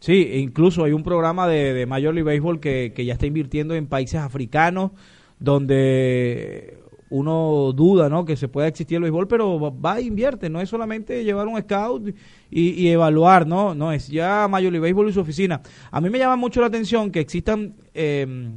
Sí, 0.00 0.28
e 0.30 0.38
incluso 0.38 0.84
hay 0.84 0.92
un 0.92 1.02
programa 1.02 1.48
de, 1.48 1.72
de 1.72 1.86
Major 1.86 2.14
League 2.14 2.30
Baseball 2.30 2.60
que, 2.60 2.92
que 2.94 3.04
ya 3.04 3.14
está 3.14 3.26
invirtiendo 3.26 3.74
en 3.74 3.86
países 3.86 4.20
africanos 4.20 4.90
donde 5.38 6.78
uno 7.10 7.72
duda 7.72 8.08
¿no? 8.08 8.24
que 8.24 8.36
se 8.36 8.48
pueda 8.48 8.68
existir 8.68 8.96
el 8.96 9.02
béisbol, 9.02 9.28
pero 9.28 9.58
va 9.80 9.98
e 9.98 10.02
invierte, 10.02 10.50
no 10.50 10.60
es 10.60 10.68
solamente 10.68 11.24
llevar 11.24 11.46
un 11.46 11.60
scout 11.60 12.14
y, 12.50 12.70
y 12.70 12.88
evaluar, 12.88 13.46
¿no? 13.46 13.74
no 13.74 13.92
es 13.92 14.08
ya 14.08 14.48
Major 14.48 14.72
League 14.72 14.80
Baseball 14.80 15.08
y 15.08 15.12
su 15.12 15.20
oficina. 15.20 15.62
A 15.90 16.00
mí 16.00 16.10
me 16.10 16.18
llama 16.18 16.36
mucho 16.36 16.60
la 16.60 16.66
atención 16.66 17.10
que 17.10 17.20
existan 17.20 17.74
eh, 17.94 18.50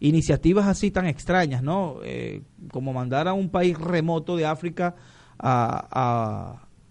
iniciativas 0.00 0.66
así 0.66 0.90
tan 0.90 1.06
extrañas, 1.06 1.62
¿no? 1.62 1.98
Eh, 2.02 2.42
como 2.72 2.92
mandar 2.92 3.28
a 3.28 3.32
un 3.32 3.50
país 3.50 3.78
remoto 3.78 4.36
de 4.36 4.46
África 4.46 4.96
a, 5.40 5.88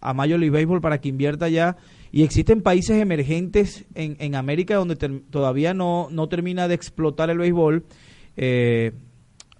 a, 0.02 0.10
a 0.10 0.14
Major 0.14 0.40
League 0.40 0.50
Baseball 0.52 0.82
para 0.82 1.00
que 1.00 1.10
invierta 1.10 1.46
allá. 1.46 1.78
Y 2.12 2.24
existen 2.24 2.62
países 2.62 3.00
emergentes 3.00 3.86
en, 3.94 4.18
en 4.20 4.34
América 4.36 4.76
donde 4.76 4.96
todavía 4.96 5.74
no, 5.76 6.08
no 6.12 6.28
termina 6.28 6.68
de 6.68 6.74
explotar 6.74 7.30
el 7.30 7.38
béisbol. 7.38 7.84
Eh, 8.36 8.94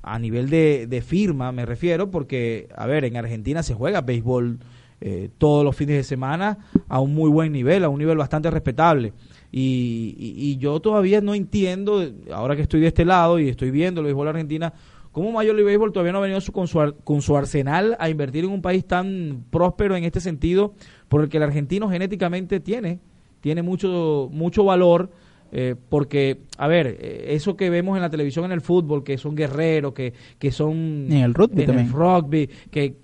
a 0.02 0.18
nivel 0.18 0.50
de, 0.50 0.88
de 0.88 1.02
firma 1.02 1.52
me 1.52 1.66
refiero, 1.66 2.10
porque, 2.10 2.70
a 2.76 2.88
ver, 2.88 3.04
en 3.06 3.18
Argentina 3.18 3.62
se 3.62 3.74
juega 3.76 4.02
béisbol 4.02 4.60
eh, 5.02 5.30
todos 5.38 5.64
los 5.64 5.76
fines 5.76 5.98
de 5.98 6.04
semana 6.04 6.58
a 6.88 7.00
un 7.02 7.14
muy 7.14 7.30
buen 7.30 7.52
nivel, 7.52 7.84
a 7.84 7.90
un 7.90 8.00
nivel 8.00 8.18
bastante 8.18 8.50
respetable. 8.50 9.14
Y, 9.52 10.16
y- 10.18 10.52
y 10.52 10.58
yo 10.58 10.80
todavía 10.80 11.22
no 11.22 11.36
entiendo, 11.36 12.04
ahora 12.34 12.56
que 12.56 12.62
estoy 12.64 12.80
de 12.82 12.88
este 12.88 13.04
lado 13.06 13.40
y 13.40 13.50
estoy 13.50 13.72
viendo 13.72 14.00
el 14.02 14.06
béisbol 14.06 14.28
Argentina, 14.30 14.74
cómo 15.12 15.32
Major 15.32 15.56
League 15.56 15.66
Baseball 15.72 15.92
todavía 15.92 16.12
no 16.14 16.20
ha 16.20 16.22
venido 16.22 16.42
su- 16.42 16.52
con, 16.52 16.68
su, 16.68 16.80
ar- 16.80 16.96
con 17.04 17.22
su 17.22 17.36
arsenal 17.36 17.96
a 18.00 18.10
invertir 18.10 18.44
en 18.46 18.52
un 18.52 18.62
país 18.62 18.86
tan 18.86 19.46
próspero 19.50 19.96
en 19.96 20.04
este 20.04 20.20
sentido, 20.20 20.74
por 21.08 21.22
el 21.24 21.30
que 21.30 21.38
el 21.38 21.44
argentino 21.44 21.90
genéticamente 21.90 22.60
tiene, 22.60 23.00
tiene 23.42 23.62
mucho, 23.62 24.30
mucho 24.32 24.64
valor. 24.64 25.10
eh, 25.52 25.74
porque, 25.90 26.42
a 26.60 26.68
ver, 26.68 26.86
eh, 27.00 27.26
eso 27.30 27.58
que 27.58 27.72
vemos 27.72 27.96
en 27.96 28.04
la 28.04 28.10
televisión 28.12 28.46
en 28.46 28.52
el 28.52 28.62
fútbol, 28.62 29.04
que 29.04 29.18
son 29.18 29.34
guerreros, 29.36 29.94
que, 29.94 30.14
que 30.38 30.52
son 30.52 31.08
En 31.10 31.14
el 31.24 31.34
rugby 31.34 31.62
en 31.62 31.66
también. 31.66 31.88
el 31.88 31.92
rugby, 31.94 32.48
que 32.70 32.98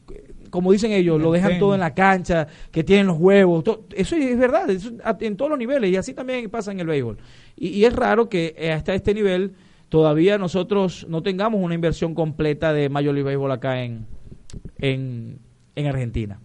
como 0.51 0.71
dicen 0.71 0.91
ellos, 0.91 1.19
lo 1.19 1.31
dejan 1.33 1.57
todo 1.59 1.73
en 1.73 1.79
la 1.81 1.93
cancha, 1.95 2.47
que 2.71 2.83
tienen 2.83 3.07
los 3.07 3.17
huevos, 3.19 3.63
eso 3.95 4.15
es 4.15 4.37
verdad, 4.37 4.69
eso 4.69 4.91
en 5.19 5.35
todos 5.35 5.49
los 5.49 5.59
niveles, 5.59 5.89
y 5.91 5.97
así 5.97 6.13
también 6.13 6.49
pasa 6.49 6.71
en 6.71 6.79
el 6.79 6.87
béisbol. 6.87 7.17
Y, 7.57 7.69
y 7.69 7.83
es 7.85 7.93
raro 7.93 8.29
que 8.29 8.71
hasta 8.73 8.93
este 8.93 9.13
nivel 9.15 9.51
todavía 9.95 10.37
nosotros 10.37 11.07
no 11.07 11.23
tengamos 11.23 11.61
una 11.61 11.73
inversión 11.73 12.15
completa 12.15 12.73
de 12.73 12.89
Major 12.89 13.13
League 13.13 13.23
Baseball 13.23 13.53
acá 13.53 13.81
en, 13.81 14.05
en, 14.79 15.39
en 15.73 15.87
Argentina. 15.87 16.41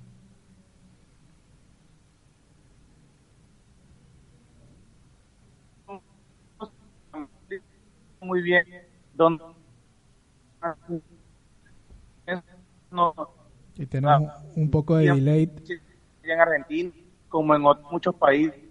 Muy 8.20 8.40
bien. 8.40 8.64
Donde 9.14 9.42
no, 12.92 13.12
Y 13.74 13.86
tenemos 13.86 14.32
un 14.54 14.70
poco 14.70 14.94
de 14.94 15.12
delay. 15.12 15.50
en 16.22 16.40
Argentina 16.40 16.92
como 17.28 17.56
en 17.56 17.64
otros 17.66 17.90
muchos 17.90 18.14
países. 18.14 18.69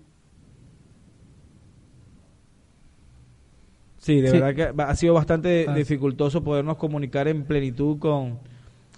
Sí, 4.00 4.22
de 4.22 4.32
Sí. 4.32 4.40
verdad 4.40 4.74
que 4.76 4.82
ha 4.82 4.96
sido 4.96 5.14
bastante 5.14 5.66
Ah. 5.68 5.76
dificultoso 5.76 6.44
podernos 6.44 6.78
comunicar 6.78 7.28
en 7.28 7.44
plenitud 7.44 8.00
con, 8.00 8.40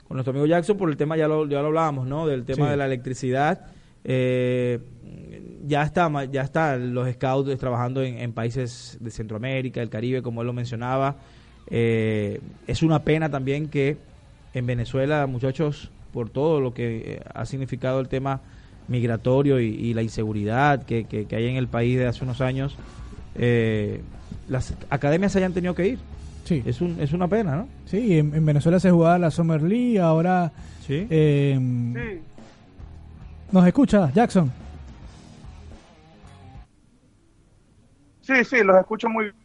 con 0.08 0.15
nuestro 0.15 0.31
amigo 0.31 0.46
Jackson 0.46 0.77
por 0.77 0.89
el 0.89 0.96
tema, 0.98 1.17
ya 1.17 1.27
lo, 1.27 1.48
ya 1.48 1.60
lo 1.62 1.67
hablábamos, 1.67 2.08
¿no? 2.08 2.27
Del 2.27 2.46
tema 2.46 2.65
Sí. 2.65 2.72
de 2.72 2.77
la 2.77 2.86
electricidad. 2.86 3.65
Eh, 4.03 4.79
ya 5.67 5.84
está, 5.84 6.10
ya 6.25 6.41
están 6.43 6.93
los 6.93 7.12
scouts 7.12 7.58
trabajando 7.58 8.01
en, 8.03 8.17
en 8.20 8.31
países 8.34 8.98
de 9.00 9.12
Centroamérica, 9.12 9.79
del 9.79 9.89
Caribe, 9.89 10.22
como 10.22 10.41
él 10.41 10.48
lo 10.48 10.53
mencionaba. 10.53 11.17
Eh, 11.70 12.39
es 12.67 12.81
una 12.84 13.03
pena 13.03 13.29
también 13.29 13.67
que 13.70 13.98
en 14.53 14.65
Venezuela, 14.65 15.25
muchachos, 15.27 15.91
por 16.12 16.29
todo 16.29 16.60
lo 16.60 16.74
que 16.74 16.98
eh, 17.05 17.22
ha 17.34 17.46
significado 17.46 18.00
el 18.00 18.08
tema 18.08 18.41
migratorio 18.88 19.60
y, 19.62 19.67
y 19.67 19.93
la 19.93 20.01
inseguridad 20.03 20.84
que, 20.84 21.05
que- 21.05 21.25
que 21.25 21.36
hay 21.36 21.48
en 21.48 21.55
el 21.55 21.67
país 21.67 21.98
de 21.98 22.08
hace 22.08 22.24
unos 22.24 22.41
años, 22.41 22.75
eh, 23.36 24.01
las 24.51 24.75
academias 24.89 25.31
se 25.31 25.39
hayan 25.39 25.53
tenido 25.53 25.74
que 25.74 25.88
ir. 25.88 26.00
Sí, 26.43 26.62
Es, 26.65 26.81
un, 26.81 27.00
es 27.00 27.13
una 27.13 27.27
pena, 27.27 27.55
¿no? 27.55 27.67
sí 27.86 28.17
en, 28.17 28.34
en 28.36 28.46
Venezuela 28.46 28.79
se 28.79 28.89
jugaba 28.91 29.17
la 29.20 29.31
Summer 29.31 29.62
League, 29.62 30.00
ahora... 30.00 30.51
Sí. 30.86 31.08
eh, 31.10 31.58
Sí, 31.93 32.20
¿Nos 33.51 33.65
escucha, 33.67 34.12
Jackson? 34.13 34.51
sí, 38.22 38.34
sí, 38.46 38.63
los 38.63 38.77
escucho 38.77 39.10
muy 39.10 39.25
bien. 39.25 39.36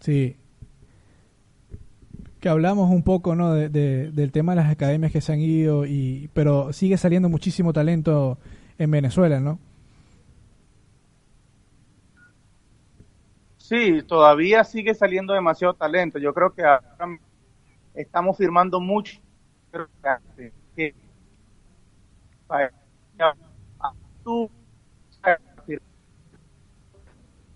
Sí. 0.00 0.36
Que 2.40 2.48
hablamos 2.48 2.90
un 2.90 3.02
poco, 3.02 3.34
¿no? 3.34 3.52
De, 3.52 3.68
de- 3.68 4.10
del 4.10 4.32
tema 4.32 4.52
de 4.52 4.62
las 4.62 4.70
academias 4.70 5.12
que 5.12 5.20
se 5.20 5.32
han 5.32 5.40
ido, 5.40 5.86
y 5.86 6.28
pero 6.34 6.72
sigue 6.72 6.96
saliendo 6.96 7.28
muchísimo 7.28 7.72
talento 7.72 8.38
en 8.78 8.90
Venezuela, 8.90 9.38
¿no? 9.40 9.58
Sí, 13.72 14.02
todavía 14.02 14.64
sigue 14.64 14.94
saliendo 14.94 15.32
demasiado 15.32 15.72
talento. 15.72 16.18
Yo 16.18 16.34
creo 16.34 16.52
que 16.52 16.62
ahora 16.62 16.82
estamos 17.94 18.36
firmando 18.36 18.80
mucho. 18.80 19.18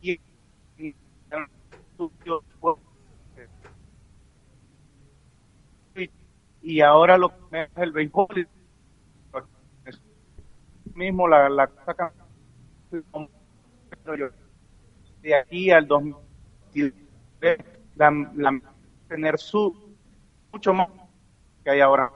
Y- 0.01 0.21
ahora 6.81 7.19
lo 7.19 7.31
que 7.51 7.63
es 7.63 7.71
el 7.77 7.93
béisbol 7.93 8.49
mismo 10.95 11.29
la, 11.29 11.49
la 11.49 11.69
que- 11.69 11.75
yo- 14.05 14.46
de 15.27 15.35
aquí 15.35 15.71
al 15.73 15.87
2023 15.89 17.59
la, 17.97 18.11
la- 18.37 18.61
tener 19.09 19.39
su 19.39 19.75
mucho 20.53 20.73
más 20.73 20.89
que 21.65 21.71
hay 21.71 21.81
ahora. 21.81 22.11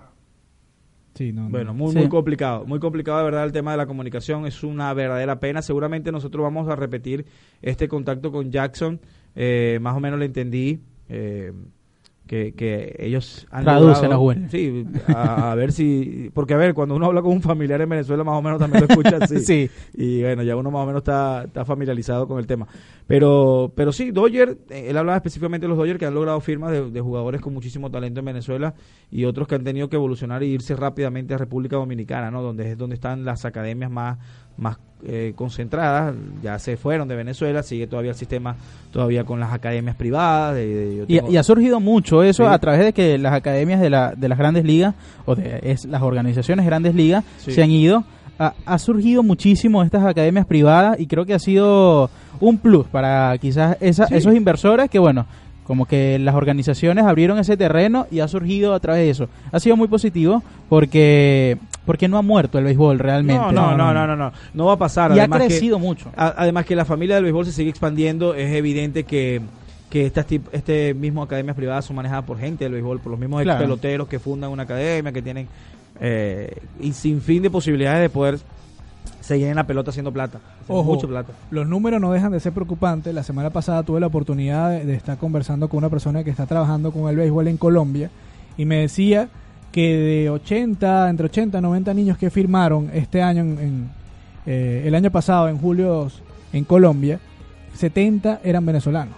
Sí, 1.15 1.33
no, 1.33 1.43
no. 1.45 1.51
Bueno, 1.51 1.75
muy, 1.75 1.93
Sí. 1.93 1.99
muy 1.99 2.09
complicado, 2.09 2.65
muy 2.67 2.79
complicado 2.79 3.19
de 3.19 3.25
verdad 3.25 3.45
el 3.45 3.53
tema 3.53 3.73
de 3.73 3.77
la 3.79 3.87
comunicación, 3.87 4.47
es 4.47 4.63
una 4.63 4.95
verdadera 4.95 5.41
pena. 5.41 5.61
Seguramente 5.61 6.13
nosotros 6.13 6.43
vamos 6.45 6.69
a 6.69 6.77
repetir 6.77 7.27
este 7.63 7.89
contacto 7.89 8.31
con 8.31 8.51
Jackson, 8.53 9.01
eh, 9.35 9.79
más 9.83 9.97
o 9.97 10.01
menos 10.01 10.19
le 10.21 10.27
entendí 10.27 10.81
eh, 11.09 11.53
que, 12.31 12.53
que 12.53 12.95
ellos 13.01 13.49
han 13.51 13.65
Traduce 13.65 13.87
logrado- 14.03 14.09
la 14.09 14.17
buena. 14.19 14.49
Sí, 14.49 14.87
a, 15.09 15.51
a 15.51 15.55
ver 15.57 15.73
si... 15.73 16.31
Porque 16.33 16.55
a 16.55 16.57
ver, 16.57 16.75
cuando 16.75 16.95
uno 16.95 17.07
habla 17.07 17.23
con 17.23 17.33
un 17.33 17.43
familiar 17.43 17.81
en 17.81 17.89
Venezuela 17.89 18.23
más 18.23 18.37
o 18.39 18.41
menos 18.43 18.61
también 18.61 18.85
lo 18.85 18.89
escucha 18.89 19.19
así. 19.21 19.39
Sí. 19.45 19.69
Y 19.95 20.23
bueno, 20.23 20.45
ya 20.45 20.55
uno 20.55 20.71
más 20.71 20.85
o 20.85 20.87
menos 20.87 21.01
está, 21.01 21.43
está 21.45 21.65
familiarizado 21.65 22.29
con 22.29 22.39
el 22.39 22.47
tema. 22.47 22.69
Pero, 23.09 23.73
pero 23.75 23.91
sí, 23.91 24.13
Dodger, 24.13 24.59
eh, 24.71 24.87
él 24.91 24.97
hablaba 24.97 25.17
específicamente 25.17 25.65
de 25.65 25.71
los 25.71 25.77
Dodgers 25.79 25.99
que 25.99 26.07
han 26.07 26.15
logrado 26.15 26.41
firmas 26.41 26.71
de, 26.71 26.89
de 26.93 27.01
jugadores 27.01 27.41
con 27.41 27.53
muchísimo 27.53 27.91
talento 27.91 28.21
en 28.21 28.27
Venezuela 28.27 28.75
y 29.11 29.25
otros 29.25 29.49
que 29.49 29.57
han 29.57 29.65
tenido 29.65 29.89
que 29.89 29.97
evolucionar 29.97 30.45
e 30.45 30.47
irse 30.47 30.77
rápidamente 30.77 31.35
a 31.35 31.39
República 31.39 31.75
Dominicana, 31.77 32.31
¿no? 32.31 32.43
Donde 32.43 32.71
es 32.71 32.79
donde 32.79 32.95
están 32.95 33.25
las 33.25 33.45
academias 33.45 33.91
más, 33.91 34.19
más 34.57 34.77
eh, 35.03 35.33
concentradas. 35.35 36.15
Ya 36.43 36.59
se 36.59 36.77
fueron 36.77 37.09
de 37.09 37.17
Venezuela, 37.17 37.63
sigue 37.63 37.87
todavía 37.87 38.11
el 38.11 38.17
sistema 38.17 38.57
todavía 38.93 39.25
con 39.25 39.41
las 39.41 39.51
academias 39.53 39.97
privadas. 39.97 40.55
de- 40.57 40.67
de- 40.67 40.97
yo 40.97 41.05
Y, 41.31 41.37
ha 41.39 41.43
surgido 41.43 41.81
mucho 41.81 42.23
eso 42.23 42.45
Sí. 42.45 42.53
a 42.53 42.59
través 42.59 42.81
de 42.85 42.93
que 42.93 43.17
las 43.17 43.33
academias 43.33 43.81
de, 43.81 43.89
la, 43.89 44.13
de 44.15 44.29
las 44.29 44.37
grandes 44.37 44.65
ligas 44.65 44.95
o 45.25 45.35
de 45.35 45.61
es, 45.63 45.87
las 45.87 46.03
organizaciones 46.03 46.67
grandes 46.67 46.95
ligas 46.95 47.25
Sí. 47.39 47.53
se 47.53 47.63
han 47.63 47.71
ido. 47.71 48.05
Ha, 48.39 48.53
ha 48.67 48.79
surgido 48.79 49.23
muchísimo 49.23 49.83
estas 49.83 50.05
academias 50.05 50.45
privadas 50.47 51.01
y 51.01 51.07
creo 51.07 51.25
que 51.25 51.33
ha 51.35 51.39
sido 51.39 52.11
un 52.39 52.59
plus 52.59 52.87
para 52.87 53.37
quizás 53.39 53.79
esa- 53.81 54.07
Sí. 54.07 54.15
esos 54.17 54.35
inversores 54.35 54.91
que, 54.91 54.99
bueno, 54.99 55.25
como 55.65 55.87
que 55.87 56.19
las 56.19 56.35
organizaciones 56.35 57.05
abrieron 57.05 57.39
ese 57.39 57.57
terreno 57.57 58.07
y 58.11 58.21
ha 58.21 58.29
surgido 58.29 58.75
a 58.75 58.81
través 58.81 59.03
de 59.05 59.11
eso. 59.11 59.29
Ha 59.53 59.61
sido 59.61 59.77
muy 59.77 59.89
positivo 59.89 60.43
porque 60.69 61.59
porque 61.87 62.09
no 62.09 62.19
ha 62.19 62.23
muerto 62.23 62.59
el 62.59 62.65
béisbol 62.65 62.99
realmente. 62.99 63.43
no, 63.43 63.53
no, 63.53 63.77
no, 63.77 63.93
no, 63.95 64.07
no, 64.07 64.17
no, 64.17 64.33
no 64.55 64.67
va 64.67 64.75
a 64.75 64.79
pasar. 64.79 65.11
Y 65.13 65.19
ha 65.19 65.23
Además 65.23 65.41
que- 65.41 65.47
crecido 65.47 65.79
mucho. 65.79 66.11
A- 66.17 66.35
Además 66.37 66.67
que 66.67 66.77
la 66.77 66.85
familia 66.85 67.15
del 67.17 67.25
béisbol 67.25 67.47
se 67.47 67.53
sigue 67.53 67.71
expandiendo, 67.71 68.35
es 68.35 68.53
evidente 68.55 69.05
que, 69.05 69.41
que 69.89 70.07
estas 70.07 70.27
este 70.53 70.95
mismo 70.95 71.23
academias 71.23 71.57
privadas 71.57 71.85
son 71.85 71.97
manejadas 71.97 72.25
por 72.25 72.39
gente 72.39 72.65
del 72.65 72.75
béisbol, 72.75 73.01
por 73.01 73.11
los 73.11 73.19
mismos 73.21 73.43
Claro. 73.43 73.59
ex 73.61 73.65
peloteros 73.67 74.09
que 74.09 74.19
fundan 74.19 74.51
una 74.51 74.63
academia, 74.65 75.11
que 75.13 75.23
tienen 75.23 75.49
eh, 76.01 76.55
y 76.81 76.93
sin 76.93 77.21
fin 77.21 77.43
de 77.43 77.51
posibilidades 77.51 78.01
de 78.03 78.09
poder 78.11 78.39
seguir 79.21 79.49
en 79.49 79.57
la 79.57 79.65
pelota 79.67 79.91
haciendo 79.91 80.13
plata, 80.13 80.39
haciendo 80.63 80.81
Ojo, 80.83 80.95
mucha 80.95 81.07
plata. 81.07 81.33
los 81.51 81.67
números 81.67 82.01
no 82.01 82.13
dejan 82.13 82.33
de 82.33 82.41
ser 82.41 82.53
preocupantes. 82.53 83.15
La 83.15 83.23
semana 83.23 83.51
pasada 83.51 83.83
tuve 83.83 84.01
la 84.01 84.07
oportunidad 84.07 84.71
de, 84.71 84.85
de 84.85 84.95
estar 84.95 85.19
conversando 85.19 85.69
con 85.69 85.79
una 85.79 85.89
persona 85.89 86.25
que 86.25 86.31
está 86.31 86.47
trabajando 86.47 86.91
con 86.93 87.09
el 87.09 87.17
béisbol 87.17 87.49
en 87.49 87.57
Colombia 87.57 88.11
y 88.57 88.65
me 88.65 88.77
decía 88.77 89.29
que 89.73 89.97
de 89.97 90.31
80, 90.31 91.09
entre 91.11 91.27
80 91.27 91.59
y 91.59 91.61
90 91.63 91.95
niños 91.95 92.19
que 92.19 92.31
firmaron 92.31 92.91
este 92.93 93.23
año, 93.23 93.43
en, 93.43 93.59
en, 93.59 93.91
eh, 94.47 94.83
el 94.87 94.95
año 94.95 95.11
pasado, 95.11 95.49
en 95.49 95.59
julio, 95.59 96.11
en 96.53 96.65
Colombia, 96.65 97.21
70 97.75 98.41
eran 98.45 98.67
venezolanos. 98.67 99.15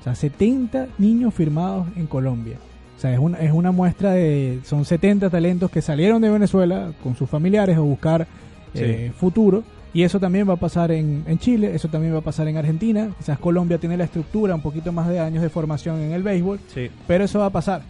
O 0.00 0.04
sea, 0.04 0.14
70 0.14 0.88
niños 0.98 1.34
firmados 1.34 1.86
en 1.96 2.06
Colombia. 2.06 2.56
O 2.96 3.00
sea, 3.00 3.12
es 3.12 3.18
una, 3.18 3.38
es 3.38 3.52
una 3.52 3.72
muestra 3.72 4.12
de... 4.12 4.60
Son 4.64 4.84
70 4.84 5.28
talentos 5.30 5.70
que 5.70 5.82
salieron 5.82 6.22
de 6.22 6.30
Venezuela 6.30 6.92
con 7.02 7.14
sus 7.16 7.28
familiares 7.28 7.76
a 7.76 7.80
buscar 7.80 8.26
eh, 8.74 9.12
futuro. 9.16 9.62
Y 9.92 10.02
eso 10.02 10.20
también 10.20 10.48
va 10.48 10.54
a 10.54 10.58
pasar 10.58 10.90
en, 10.92 11.24
en 11.26 11.38
Chile, 11.38 11.74
eso 11.74 11.88
también 11.88 12.12
va 12.14 12.18
a 12.18 12.22
pasar 12.22 12.48
en 12.48 12.56
Argentina. 12.56 13.10
Quizás 13.18 13.38
Colombia 13.38 13.78
tiene 13.78 13.96
la 13.96 14.04
estructura, 14.04 14.54
un 14.54 14.60
poquito 14.60 14.92
más 14.92 15.08
de 15.08 15.20
años 15.20 15.42
de 15.42 15.48
formación 15.48 16.00
en 16.00 16.12
el 16.12 16.22
béisbol, 16.22 16.58
Sí. 16.74 16.88
pero 17.06 17.24
eso 17.24 17.38
va 17.38 17.46
a 17.46 17.50
pasar. 17.50 17.82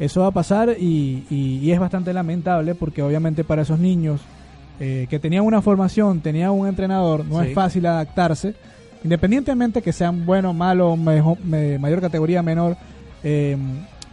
Eso 0.00 0.22
va 0.22 0.26
a 0.28 0.30
pasar 0.32 0.74
y, 0.80 1.24
y- 1.30 1.58
y 1.62 1.70
es 1.70 1.78
bastante 1.78 2.12
lamentable 2.12 2.74
porque 2.74 3.02
obviamente 3.02 3.44
para 3.44 3.62
esos 3.62 3.78
niños 3.78 4.20
eh, 4.80 5.06
que 5.10 5.18
tenían 5.20 5.44
una 5.44 5.60
formación, 5.62 6.20
tenían 6.20 6.50
un 6.52 6.66
entrenador, 6.66 7.24
no 7.26 7.40
Sí. 7.42 7.48
es 7.48 7.54
fácil 7.54 7.84
adaptarse, 7.86 8.54
independientemente 9.04 9.82
que 9.82 9.92
sean 9.92 10.24
buenos, 10.24 10.54
malos, 10.54 10.98
mejo- 10.98 11.36
me- 11.44 11.78
mayor 11.78 12.00
categoría, 12.00 12.42
menor. 12.42 12.76
eh, 13.22 13.56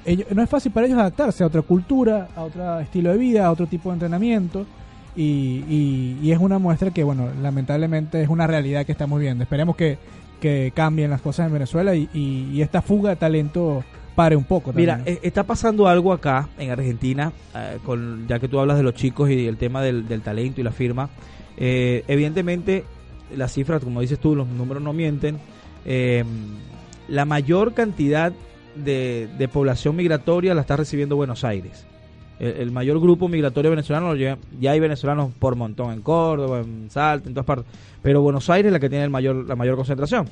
ellos- 0.06 0.28
no 0.36 0.42
es 0.44 0.50
fácil 0.50 0.72
para 0.74 0.86
ellos 0.88 1.00
adaptarse 1.00 1.42
a 1.44 1.48
otra 1.48 1.62
cultura, 1.62 2.28
a 2.36 2.44
otro 2.44 2.80
estilo 2.82 3.12
de 3.12 3.18
vida, 3.18 3.46
a 3.46 3.52
otro 3.52 3.66
tipo 3.68 3.90
de 3.90 3.94
entrenamiento. 3.94 4.66
Y, 5.16 5.64
y- 5.70 6.20
y 6.22 6.32
es 6.32 6.38
una 6.40 6.60
muestra 6.60 6.92
que, 6.92 7.04
bueno, 7.04 7.30
lamentablemente 7.42 8.22
es 8.22 8.28
una 8.30 8.46
realidad 8.46 8.86
que 8.86 8.92
estamos 8.92 9.20
viendo. 9.20 9.44
Esperemos 9.44 9.76
que, 9.78 9.98
que 10.42 10.72
cambien 10.76 11.10
las 11.10 11.22
cosas 11.22 11.48
en 11.48 11.54
Venezuela 11.54 11.96
y, 11.96 12.08
y- 12.14 12.50
y 12.54 12.62
esta 12.62 12.82
fuga 12.82 13.10
de 13.12 13.16
talento 13.16 13.84
pare 14.18 14.36
un 14.36 14.44
poco. 14.44 14.74
Mira, 14.74 14.96
también. 14.98 15.16
eh, 15.18 15.20
está 15.24 15.44
pasando 15.44 15.88
algo 15.88 16.12
acá 16.12 16.50
en 16.58 16.72
Argentina, 16.72 17.32
eh, 17.56 17.78
con, 17.86 18.28
ya 18.28 18.40
que 18.40 18.48
tú 18.48 18.60
hablas 18.60 18.76
de 18.78 18.84
los 18.84 18.96
chicos 18.96 19.30
y 19.30 19.46
el 19.48 19.58
tema 19.58 19.82
del, 19.84 20.08
del 20.08 20.22
talento 20.22 20.60
y 20.60 20.64
la 20.64 20.72
firma. 20.72 21.10
Eh, 21.56 22.04
evidentemente, 22.08 22.84
las 23.36 23.54
cifras, 23.54 23.84
como 23.84 24.02
dices 24.02 24.18
tú, 24.20 24.36
los 24.36 24.48
números 24.48 24.82
no 24.82 24.92
mienten. 24.92 25.38
Eh, 25.86 26.24
la 27.08 27.26
mayor 27.26 27.74
cantidad 27.74 28.34
de, 28.76 29.30
de 29.38 29.48
población 29.48 29.96
migratoria 29.96 30.54
la 30.56 30.62
está 30.62 30.76
recibiendo 30.76 31.16
Buenos 31.16 31.44
Aires. 31.44 31.86
El, 32.40 32.54
el 32.58 32.72
mayor 32.72 33.00
grupo 33.00 33.28
migratorio 33.28 33.70
venezolano 33.72 34.10
lo 34.10 34.16
lleva- 34.16 34.38
ya 34.60 34.72
hay 34.72 34.80
venezolanos 34.80 35.32
por 35.40 35.56
montón 35.56 35.94
en 35.94 36.02
Córdoba, 36.02 36.60
en 36.62 36.90
Salta, 36.90 37.28
en 37.30 37.34
todas 37.36 37.46
partes. 37.46 37.66
Pero 38.02 38.22
Buenos 38.22 38.50
Aires 38.50 38.70
es 38.70 38.74
la 38.74 38.80
que 38.80 38.90
tiene 38.90 39.04
el 39.06 39.10
mayor, 39.10 39.46
la 39.48 39.56
mayor 39.56 39.76
concentración. 39.76 40.28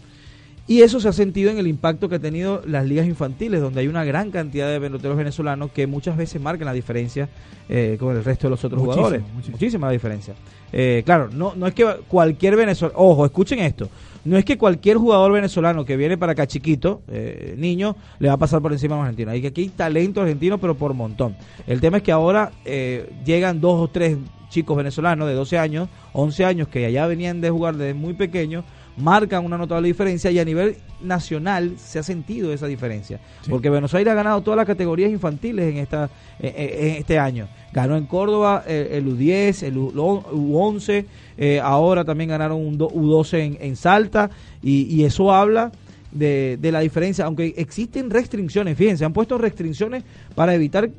Y 0.67 0.82
eso 0.82 0.99
se 0.99 1.08
ha 1.08 1.13
sentido 1.13 1.51
en 1.51 1.60
el 1.60 1.67
impacto 1.67 2.10
que 2.10 2.15
ha 2.15 2.19
tenido 2.19 2.62
las 2.65 2.86
ligas 2.88 3.06
infantiles, 3.06 3.62
donde 3.62 3.82
hay 3.82 3.88
una 3.88 4.04
gran 4.04 4.32
cantidad 4.32 4.71
de 4.71 4.80
peloteros 4.80 5.15
venezolanos 5.15 5.71
que 5.71 5.86
muchas 5.86 6.17
veces 6.17 6.41
marcan 6.41 6.65
la 6.65 6.73
diferencia 6.73 7.30
eh, 7.69 7.97
con 7.99 8.15
el 8.15 8.23
resto 8.23 8.47
de 8.47 8.51
los 8.51 8.63
otros 8.65 8.82
Muchísimo, 8.82 9.06
jugadores. 9.06 9.34
muchísimo. 9.34 9.58
Muchísima 9.58 9.91
diferencia. 9.91 10.34
Eh, 10.73 11.04
claro, 11.06 11.30
no, 11.32 11.54
no 11.56 11.67
es 11.67 11.73
que 11.75 11.86
cualquier 12.08 12.56
venezolano, 12.56 12.97
ojo, 12.97 13.25
escuchen 13.25 13.60
esto, 13.60 13.89
no 14.25 14.38
es 14.38 14.43
que 14.43 14.58
cualquier 14.58 14.97
jugador 14.97 15.32
venezolano 15.34 15.86
que 15.86 15.95
viene 15.95 16.17
para 16.17 16.32
acá 16.32 16.47
chiquito, 16.47 17.04
eh, 17.10 17.54
niño, 17.58 17.95
le 18.17 18.28
va 18.28 18.34
a 18.34 18.38
pasar 18.38 18.60
por 18.60 18.73
encima 18.73 18.95
a 18.95 18.97
un 18.97 19.04
argentino. 19.04 19.30
Hay 19.30 19.41
que 19.41 19.47
aquí 19.49 19.62
hay 19.62 19.69
talento 19.69 20.21
argentino, 20.21 20.58
pero 20.58 20.75
por 20.75 20.95
montón. 20.95 21.36
El 21.67 21.80
tema 21.80 21.97
es 21.97 22.04
que 22.04 22.12
ahora 22.12 22.51
eh, 22.65 23.08
llegan 23.23 23.62
dos 23.62 23.80
o 23.80 23.88
tres 23.88 24.17
chicos 24.49 24.75
venezolanos 24.75 25.28
de 25.28 25.36
12 25.36 25.60
años, 25.60 25.89
11 26.13 26.45
años, 26.45 26.67
que 26.69 26.88
allá 26.88 27.06
venían 27.06 27.39
de 27.39 27.51
jugar 27.51 27.75
desde 27.75 27.93
muy 27.93 28.13
pequeños, 28.13 28.65
marcan 28.97 29.43
una 29.43 29.58
notable 29.58 29.88
diferencia 29.88 30.31
y 30.31 30.39
a 30.39 30.45
nivel 30.45 30.77
nacional 31.01 31.73
se 31.77 31.99
ha 31.99 32.03
sentido 32.03 32.53
esa 32.53 32.67
diferencia. 32.67 33.19
Sí. 33.41 33.49
Porque 33.49 33.69
Buenos 33.69 33.93
Aires 33.93 34.12
ha 34.12 34.15
ganado 34.15 34.41
todas 34.41 34.58
las 34.58 34.65
categorías 34.65 35.12
infantiles 35.12 35.69
en 35.71 35.77
esta 35.77 36.05
eh, 36.39 36.53
eh, 36.55 36.89
en 36.91 36.95
este 36.97 37.19
año. 37.19 37.47
Ganó 37.73 37.97
en 37.97 38.05
Córdoba 38.05 38.63
eh, 38.67 38.89
el 38.93 39.05
U10, 39.08 39.63
el 39.63 39.77
U- 39.77 39.91
U11, 39.91 41.05
eh, 41.38 41.60
ahora 41.62 42.05
también 42.05 42.29
ganaron 42.29 42.60
un 42.65 42.77
do- 42.77 42.89
U12 42.89 43.39
en, 43.39 43.58
en 43.60 43.75
Salta 43.75 44.29
y, 44.63 44.84
y 44.84 45.03
eso 45.03 45.34
habla 45.34 45.71
de, 46.12 46.58
de 46.62 46.71
la 46.71 46.79
diferencia, 46.79 47.25
aunque 47.25 47.53
existen 47.58 48.10
restricciones, 48.10 48.77
fíjense, 48.77 49.03
han 49.03 49.12
puesto 49.12 49.38
restricciones 49.38 50.03
para 50.34 50.53
evitar 50.55 50.89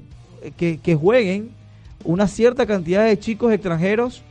que, 0.59 0.78
que 0.78 0.94
jueguen 0.94 1.48
una 2.04 2.28
cierta 2.28 2.66
cantidad 2.66 3.04
de 3.06 3.18
chicos 3.18 3.50
extranjeros, 3.50 4.22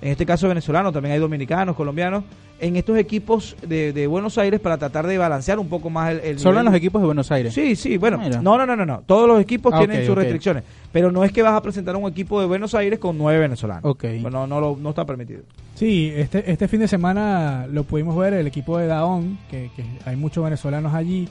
en 0.00 0.08
este 0.10 0.26
caso 0.26 0.48
venezolanos, 0.48 0.92
también 0.92 1.12
hay 1.14 1.20
dominicanos, 1.20 1.76
colombianos, 1.76 2.24
en 2.62 2.76
estos 2.76 2.96
equipos 2.96 3.56
de, 3.66 3.92
de 3.92 4.06
Buenos 4.06 4.38
Aires 4.38 4.58
para 4.60 4.78
tratar 4.78 5.06
de 5.06 5.18
balancear 5.18 5.58
un 5.58 5.68
poco 5.68 5.90
más 5.90 6.12
el, 6.12 6.20
el 6.20 6.38
Solo 6.38 6.60
en 6.60 6.64
los 6.64 6.74
equipos 6.74 7.02
de 7.02 7.06
Buenos 7.06 7.30
Aires. 7.30 7.52
Sí, 7.52 7.76
sí, 7.76 7.98
bueno, 7.98 8.16
Mira. 8.18 8.40
no, 8.40 8.56
no, 8.56 8.64
no, 8.64 8.74
no, 8.76 8.86
no, 8.86 9.02
todos 9.04 9.28
los 9.28 9.40
equipos 9.40 9.72
Ah, 9.74 9.78
tienen 9.78 10.06
sus 10.06 10.14
restricciones, 10.14 10.62
pero 10.92 11.12
no 11.12 11.24
es 11.24 11.32
que 11.32 11.42
vas 11.42 11.52
a 11.54 11.60
presentar 11.60 11.94
un 11.96 12.08
equipo 12.08 12.40
de 12.40 12.46
Buenos 12.46 12.74
Aires 12.74 12.98
con 12.98 13.18
nueve 13.18 13.40
venezolanos. 13.40 13.84
Ok. 13.84 14.04
Bueno, 14.22 14.46
no, 14.46 14.60
lo- 14.60 14.76
no 14.80 14.90
está 14.90 15.04
permitido. 15.04 15.42
Sí, 15.74 16.12
este, 16.14 16.50
este 16.50 16.68
fin 16.68 16.80
de 16.80 16.88
semana 16.88 17.66
lo 17.70 17.84
pudimos 17.84 18.16
ver, 18.16 18.32
el 18.34 18.46
equipo 18.46 18.78
de 18.78 18.86
Daón, 18.86 19.38
que, 19.50 19.70
que 19.76 19.84
hay 20.04 20.16
muchos 20.16 20.44
venezolanos 20.44 20.94
allí. 20.94 21.28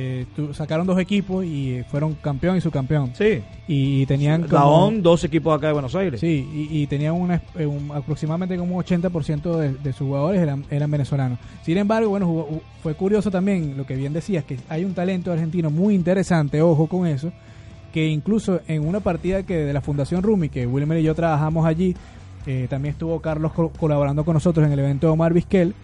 Eh, 0.00 0.26
tu- 0.36 0.54
sacaron 0.54 0.86
dos 0.86 0.96
equipos 1.00 1.44
y 1.44 1.82
fueron 1.90 2.14
campeón 2.14 2.56
y 2.56 2.60
subcampeón. 2.60 3.10
Sí, 3.14 3.42
Y 3.66 4.06
tenían 4.06 4.42
como- 4.42 4.92
dos 5.02 5.24
equipos 5.24 5.56
acá 5.56 5.66
de 5.66 5.72
Buenos 5.72 5.94
Aires. 5.96 6.20
Sí, 6.20 6.48
y, 6.70 6.82
y 6.82 6.86
tenían 6.86 7.14
una, 7.14 7.42
eh, 7.58 7.66
un- 7.66 7.90
aproximadamente 7.92 8.56
como 8.56 8.76
un 8.76 8.82
80% 8.84 9.56
de, 9.58 9.72
de 9.74 9.92
sus 9.92 10.06
jugadores 10.06 10.40
eran, 10.40 10.64
eran 10.70 10.88
venezolanos. 10.90 11.40
Sin 11.62 11.76
embargo, 11.78 12.10
bueno, 12.10 12.26
jugó- 12.26 12.48
ju- 12.48 12.60
fue 12.82 12.94
curioso 12.94 13.30
también 13.32 13.76
lo 13.76 13.84
que 13.86 13.96
bien 13.96 14.12
decías, 14.12 14.44
que 14.44 14.56
hay 14.68 14.84
un 14.84 14.94
talento 14.94 15.32
argentino 15.32 15.68
muy 15.68 15.94
interesante, 15.96 16.62
ojo 16.62 16.86
con 16.86 17.06
eso, 17.06 17.32
que 17.92 18.06
incluso 18.06 18.60
en 18.68 18.86
una 18.86 19.00
partida 19.00 19.42
que 19.42 19.56
de 19.56 19.72
la 19.72 19.80
Fundación 19.80 20.22
Rumi, 20.22 20.48
que 20.48 20.66
Wilmer 20.66 20.98
y 20.98 21.02
yo 21.02 21.14
trabajamos 21.16 21.66
allí, 21.66 21.96
eh, 22.46 22.66
también 22.70 22.92
estuvo 22.92 23.20
Carlos 23.20 23.52
co- 23.52 23.70
colaborando 23.70 24.24
con 24.24 24.34
nosotros 24.34 24.64
en 24.64 24.72
el 24.72 24.78
evento 24.78 25.08
de 25.08 25.12
Omar 25.12 25.32
Vizquel, 25.34 25.74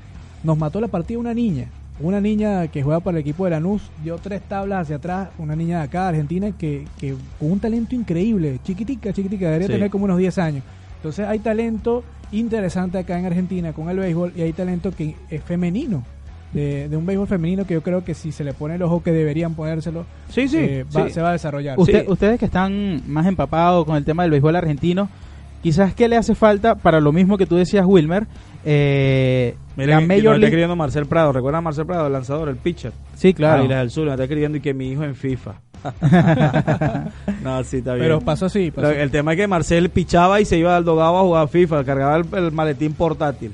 nos 0.44 0.56
mató 0.56 0.80
la 0.80 0.88
partida 0.88 1.18
una 1.18 1.34
niña. 1.34 1.68
Una 2.00 2.20
niña 2.20 2.66
que 2.68 2.82
juega 2.82 2.98
para 3.00 3.16
el 3.16 3.20
equipo 3.20 3.44
de 3.44 3.52
Lanús 3.52 3.82
dio 4.02 4.16
tres 4.18 4.42
tablas 4.42 4.82
hacia 4.82 4.96
atrás, 4.96 5.28
una 5.38 5.54
niña 5.54 5.78
de 5.78 5.84
acá, 5.84 6.08
Argentina, 6.08 6.50
que, 6.58 6.84
que 6.98 7.14
con 7.38 7.52
un 7.52 7.60
talento 7.60 7.94
increíble, 7.94 8.58
chiquitica, 8.64 9.12
chiquitica, 9.12 9.46
debería 9.46 9.68
Sí. 9.68 9.72
tener 9.74 9.90
como 9.90 10.04
unos 10.06 10.18
10 10.18 10.36
años. 10.38 10.64
Entonces 10.96 11.26
hay 11.28 11.38
talento 11.38 12.02
interesante 12.32 12.98
acá 12.98 13.16
en 13.18 13.26
Argentina 13.26 13.72
con 13.72 13.88
el 13.90 13.98
béisbol 13.98 14.32
y 14.34 14.42
hay 14.42 14.52
talento 14.52 14.90
que 14.90 15.14
es 15.30 15.42
femenino, 15.44 16.02
de, 16.52 16.88
de 16.88 16.96
un 16.96 17.06
béisbol 17.06 17.28
femenino 17.28 17.64
que 17.64 17.74
yo 17.74 17.82
creo 17.82 18.02
que 18.04 18.14
si 18.14 18.32
se 18.32 18.42
le 18.42 18.54
pone 18.54 18.74
el 18.74 18.82
ojo 18.82 19.00
que 19.02 19.12
deberían 19.12 19.54
ponérselo, 19.54 20.04
Sí, 20.30 20.48
sí. 20.48 20.56
eh, 20.58 20.84
va- 20.96 21.06
sí. 21.06 21.12
se 21.14 21.22
va 21.22 21.28
a 21.28 21.32
desarrollar. 21.32 21.78
Usted- 21.78 22.06
Sí. 22.06 22.10
Ustedes 22.10 22.40
que 22.40 22.46
están 22.46 23.02
más 23.06 23.26
empapados 23.26 23.84
con 23.84 23.94
el 23.96 24.04
tema 24.04 24.22
del 24.24 24.32
béisbol 24.32 24.56
argentino, 24.56 25.08
quizás 25.62 25.94
qué 25.94 26.08
le 26.08 26.16
hace 26.16 26.34
falta 26.34 26.74
para 26.74 27.00
lo 27.00 27.12
mismo 27.12 27.38
que 27.38 27.46
tú 27.46 27.54
decías, 27.54 27.86
Wilmer. 27.86 28.26
Eh, 28.64 29.54
Mira, 29.76 29.94
la 29.94 30.00
que 30.00 30.06
nos 30.06 30.16
Major 30.18 30.34
está 30.36 30.46
escribiendo 30.46 30.76
Marcel 30.76 31.06
Prado. 31.06 31.32
¿Recuerdan 31.32 31.58
a 31.58 31.62
Marcel 31.62 31.86
Prado, 31.86 32.06
el 32.06 32.12
lanzador, 32.12 32.48
el 32.48 32.56
pitcher? 32.56 32.92
Sí, 33.16 33.34
claro. 33.34 33.60
Águilas 33.60 33.78
del 33.80 33.90
Sur, 33.90 34.04
me 34.06 34.10
está 34.12 34.22
escribiendo 34.24 34.58
y 34.58 34.60
que 34.60 34.72
mi 34.74 34.90
hijo 34.90 35.02
en 35.04 35.14
FIFA. 35.14 35.54
no, 37.42 37.62
sí, 37.64 37.78
está 37.78 37.94
bien. 37.94 38.04
Pero 38.06 38.20
pasó 38.20 38.46
así. 38.46 38.70
pasó. 38.70 38.90
El 38.90 39.10
tema 39.10 39.32
es 39.32 39.38
que 39.38 39.46
Marcel 39.46 39.90
pichaba 39.90 40.40
y 40.40 40.44
se 40.44 40.56
iba 40.56 40.76
al 40.76 40.84
dogado 40.84 41.18
a 41.18 41.22
jugar 41.22 41.48
FIFA, 41.48 41.84
cargaba 41.84 42.16
el, 42.16 42.24
el 42.32 42.52
maletín 42.52 42.94
portátil. 42.94 43.52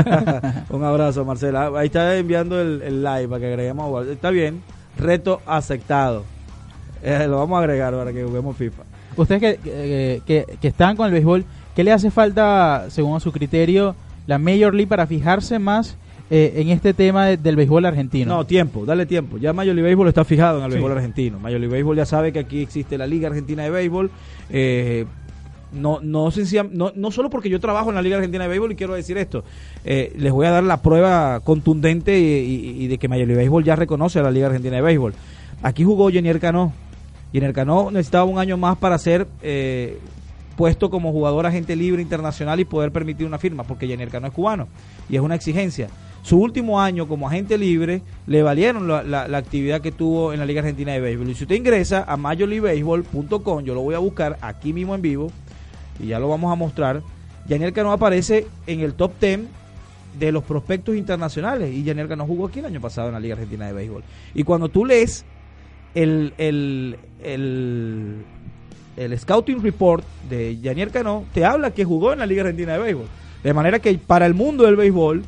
Un 0.70 0.84
abrazo, 0.84 1.24
Marcel. 1.24 1.56
Ah, 1.56 1.70
Ahí 1.76 1.86
está 1.86 2.16
enviando 2.16 2.60
el, 2.60 2.82
el 2.82 3.02
live 3.02 3.28
para 3.28 3.40
que 3.40 3.46
agreguemos 3.48 3.84
a 3.84 3.88
jugar. 3.88 4.06
Está 4.08 4.30
bien, 4.30 4.62
reto 4.96 5.40
aceptado. 5.46 6.24
Eh, 7.02 7.26
lo 7.28 7.38
vamos 7.38 7.56
a 7.56 7.60
agregar 7.60 7.94
para 7.94 8.12
que 8.12 8.22
juguemos 8.24 8.56
FIFA. 8.56 8.82
Ustedes 9.16 9.40
que, 9.40 9.56
que, 9.62 10.22
que- 10.26 10.58
que 10.60 10.68
están 10.68 10.96
con 10.96 11.06
el 11.06 11.12
béisbol, 11.12 11.44
¿qué 11.74 11.82
le 11.82 11.92
hace 11.92 12.10
falta, 12.10 12.86
según 12.88 13.16
a 13.16 13.20
su 13.20 13.32
criterio, 13.32 13.94
la 14.28 14.38
Major 14.38 14.72
League 14.72 14.86
para 14.86 15.08
fijarse 15.08 15.58
más 15.58 15.96
eh, 16.30 16.52
en 16.56 16.68
este 16.68 16.92
tema 16.94 17.26
de- 17.26 17.36
del 17.38 17.56
béisbol 17.56 17.84
argentino? 17.86 18.36
No, 18.36 18.44
tiempo, 18.46 18.84
dale 18.84 19.06
tiempo. 19.06 19.38
Ya 19.38 19.52
Major 19.52 19.74
League 19.74 19.88
Baseball 19.90 20.08
está 20.08 20.24
fijado 20.24 20.58
en 20.58 20.64
el 20.66 20.70
Sí. 20.70 20.74
béisbol 20.76 20.92
argentino. 20.92 21.38
Major 21.40 21.58
League 21.58 21.74
Baseball 21.74 21.96
ya 21.96 22.04
sabe 22.06 22.32
que 22.32 22.38
aquí 22.38 22.60
existe 22.60 22.96
la 22.98 23.06
Liga 23.06 23.28
Argentina 23.28 23.64
de 23.64 23.70
Béisbol. 23.70 24.10
Eh, 24.50 25.06
no, 25.72 26.00
no, 26.02 26.30
no, 26.72 26.92
no 26.94 27.10
solo 27.10 27.30
porque 27.30 27.48
yo 27.50 27.60
trabajo 27.60 27.88
en 27.90 27.94
la 27.94 28.02
Liga 28.02 28.16
Argentina 28.16 28.44
de 28.44 28.48
Béisbol 28.50 28.72
y 28.72 28.76
quiero 28.76 28.94
decir 28.94 29.16
esto. 29.18 29.42
Eh, 29.84 30.12
les 30.18 30.32
voy 30.32 30.46
a 30.46 30.50
dar 30.50 30.64
la 30.64 30.82
prueba 30.82 31.40
contundente 31.40 32.18
y, 32.18 32.22
y- 32.22 32.84
y 32.84 32.86
de 32.88 32.98
que 32.98 33.08
Major 33.08 33.26
League 33.26 33.42
Baseball 33.42 33.64
ya 33.64 33.76
reconoce 33.76 34.18
a 34.18 34.22
la 34.22 34.30
Liga 34.30 34.46
Argentina 34.48 34.76
de 34.76 34.82
Béisbol. 34.82 35.14
Aquí 35.62 35.84
jugó 35.84 36.10
Jenier 36.10 36.40
Cano. 36.40 36.72
Jenier 37.32 37.52
Cano 37.52 37.90
necesitaba 37.90 38.24
un 38.24 38.38
año 38.38 38.56
más 38.56 38.76
para 38.78 38.96
ser 38.98 39.26
eh, 39.42 39.98
puesto 40.58 40.90
como 40.90 41.12
jugador 41.12 41.46
agente 41.46 41.76
libre 41.76 42.02
internacional 42.02 42.58
y 42.58 42.64
poder 42.64 42.90
permitir 42.90 43.24
una 43.28 43.38
firma, 43.38 43.62
porque 43.62 43.86
Jenier 43.86 44.08
Cano 44.08 44.26
es 44.26 44.32
cubano 44.32 44.66
y 45.08 45.14
es 45.14 45.22
una 45.22 45.36
exigencia. 45.36 45.86
Su 46.22 46.36
último 46.40 46.80
año 46.80 47.06
como 47.06 47.28
agente 47.28 47.56
libre 47.56 48.02
le 48.26 48.42
valieron 48.42 48.88
la, 48.88 49.04
la- 49.04 49.28
la 49.28 49.38
actividad 49.38 49.80
que 49.80 49.92
tuvo 49.92 50.32
en 50.32 50.40
la 50.40 50.44
Liga 50.46 50.60
Argentina 50.60 50.92
de 50.92 51.00
Béisbol. 51.00 51.30
Y 51.30 51.34
si 51.36 51.44
usted 51.44 51.54
ingresa 51.54 52.04
a 52.08 52.16
majorleaguebaseball.com, 52.16 53.62
yo 53.64 53.74
lo 53.74 53.82
voy 53.82 53.94
a 53.94 53.98
buscar 54.00 54.36
aquí 54.40 54.72
mismo 54.72 54.96
en 54.96 55.00
vivo 55.02 55.30
y 56.00 56.08
ya 56.08 56.18
lo 56.18 56.28
vamos 56.28 56.52
a 56.52 56.56
mostrar. 56.56 57.02
Janiel 57.48 57.72
Cano 57.72 57.92
aparece 57.92 58.48
en 58.66 58.80
el 58.80 58.94
top 58.94 59.12
10 59.20 59.40
de 60.18 60.32
los 60.32 60.42
prospectos 60.42 60.96
internacionales 60.96 61.72
y 61.72 61.84
Janiel 61.86 62.08
Cano 62.08 62.26
jugó 62.26 62.46
aquí 62.48 62.58
el 62.58 62.66
año 62.66 62.80
pasado 62.80 63.06
en 63.08 63.14
la 63.14 63.20
Liga 63.20 63.34
Argentina 63.34 63.66
de 63.68 63.72
Béisbol. 63.74 64.02
Y 64.34 64.42
cuando 64.42 64.68
tú 64.68 64.84
lees 64.84 65.24
el, 65.94 66.34
el, 66.36 66.96
el 68.98 69.16
scouting 69.18 69.62
report 69.62 70.04
de 70.28 70.58
Janiel 70.62 70.90
Cano, 70.90 71.24
te 71.32 71.44
habla 71.44 71.70
que 71.70 71.84
jugó 71.84 72.12
en 72.12 72.18
la 72.18 72.26
Liga 72.26 72.42
Argentina 72.42 72.72
de 72.72 72.78
Béisbol. 72.80 73.06
De 73.42 73.54
manera 73.54 73.78
que 73.78 73.96
para 73.96 74.26
el 74.26 74.34
mundo 74.34 74.64
del 74.64 74.74
béisbol, 74.74 75.22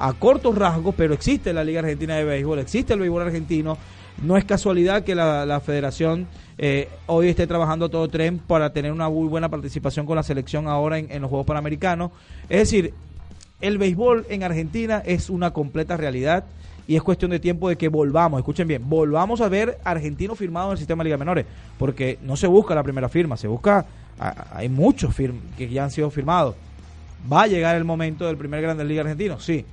a 0.00 0.12
cortos 0.12 0.58
rasgos, 0.58 0.94
pero 0.96 1.14
existe 1.14 1.52
la 1.52 1.62
Liga 1.62 1.80
Argentina 1.80 2.16
de 2.16 2.24
Béisbol, 2.24 2.58
existe 2.58 2.92
el 2.92 3.00
béisbol 3.00 3.22
argentino. 3.22 3.78
No 4.22 4.36
es 4.36 4.44
casualidad 4.44 5.04
que 5.04 5.14
la, 5.14 5.46
la 5.46 5.60
federación 5.60 6.26
eh, 6.58 6.88
hoy 7.06 7.28
esté 7.28 7.46
trabajando 7.46 7.86
a 7.86 7.88
todo 7.88 8.08
tren 8.08 8.38
para 8.38 8.72
tener 8.72 8.92
una 8.92 9.08
muy 9.08 9.28
buena 9.28 9.48
participación 9.48 10.06
con 10.06 10.16
la 10.16 10.22
selección 10.22 10.66
ahora 10.66 10.98
en, 10.98 11.10
en 11.10 11.22
los 11.22 11.28
Juegos 11.28 11.46
Panamericanos. 11.46 12.10
Es 12.48 12.58
decir, 12.58 12.94
el 13.60 13.78
béisbol 13.78 14.26
en 14.28 14.42
Argentina 14.42 15.02
es 15.06 15.30
una 15.30 15.52
completa 15.52 15.96
realidad 15.96 16.44
y 16.86 16.96
es 16.96 17.02
cuestión 17.02 17.30
de 17.30 17.38
tiempo 17.40 17.68
de 17.68 17.76
que 17.76 17.88
volvamos, 17.88 18.38
escuchen 18.38 18.68
bien, 18.68 18.82
volvamos 18.88 19.40
a 19.40 19.48
ver 19.48 19.78
argentinos 19.84 20.38
firmados 20.38 20.68
en 20.68 20.72
el 20.72 20.78
sistema 20.78 21.02
de 21.02 21.08
Liga 21.08 21.16
Menores, 21.18 21.46
porque 21.78 22.18
no 22.22 22.36
se 22.36 22.46
busca 22.46 22.74
la 22.74 22.82
primera 22.82 23.08
firma, 23.08 23.36
se 23.36 23.48
busca, 23.48 23.86
hay 24.52 24.68
muchos 24.68 25.14
que 25.56 25.68
ya 25.68 25.84
han 25.84 25.90
sido 25.90 26.10
firmados. 26.10 26.54
¿Va 27.32 27.42
a 27.42 27.46
llegar 27.46 27.74
el 27.76 27.84
momento 27.84 28.26
del 28.26 28.36
primer 28.36 28.60
Grande 28.60 28.84
Liga 28.84 29.00
argentino? 29.02 29.40
Sí, 29.40 29.64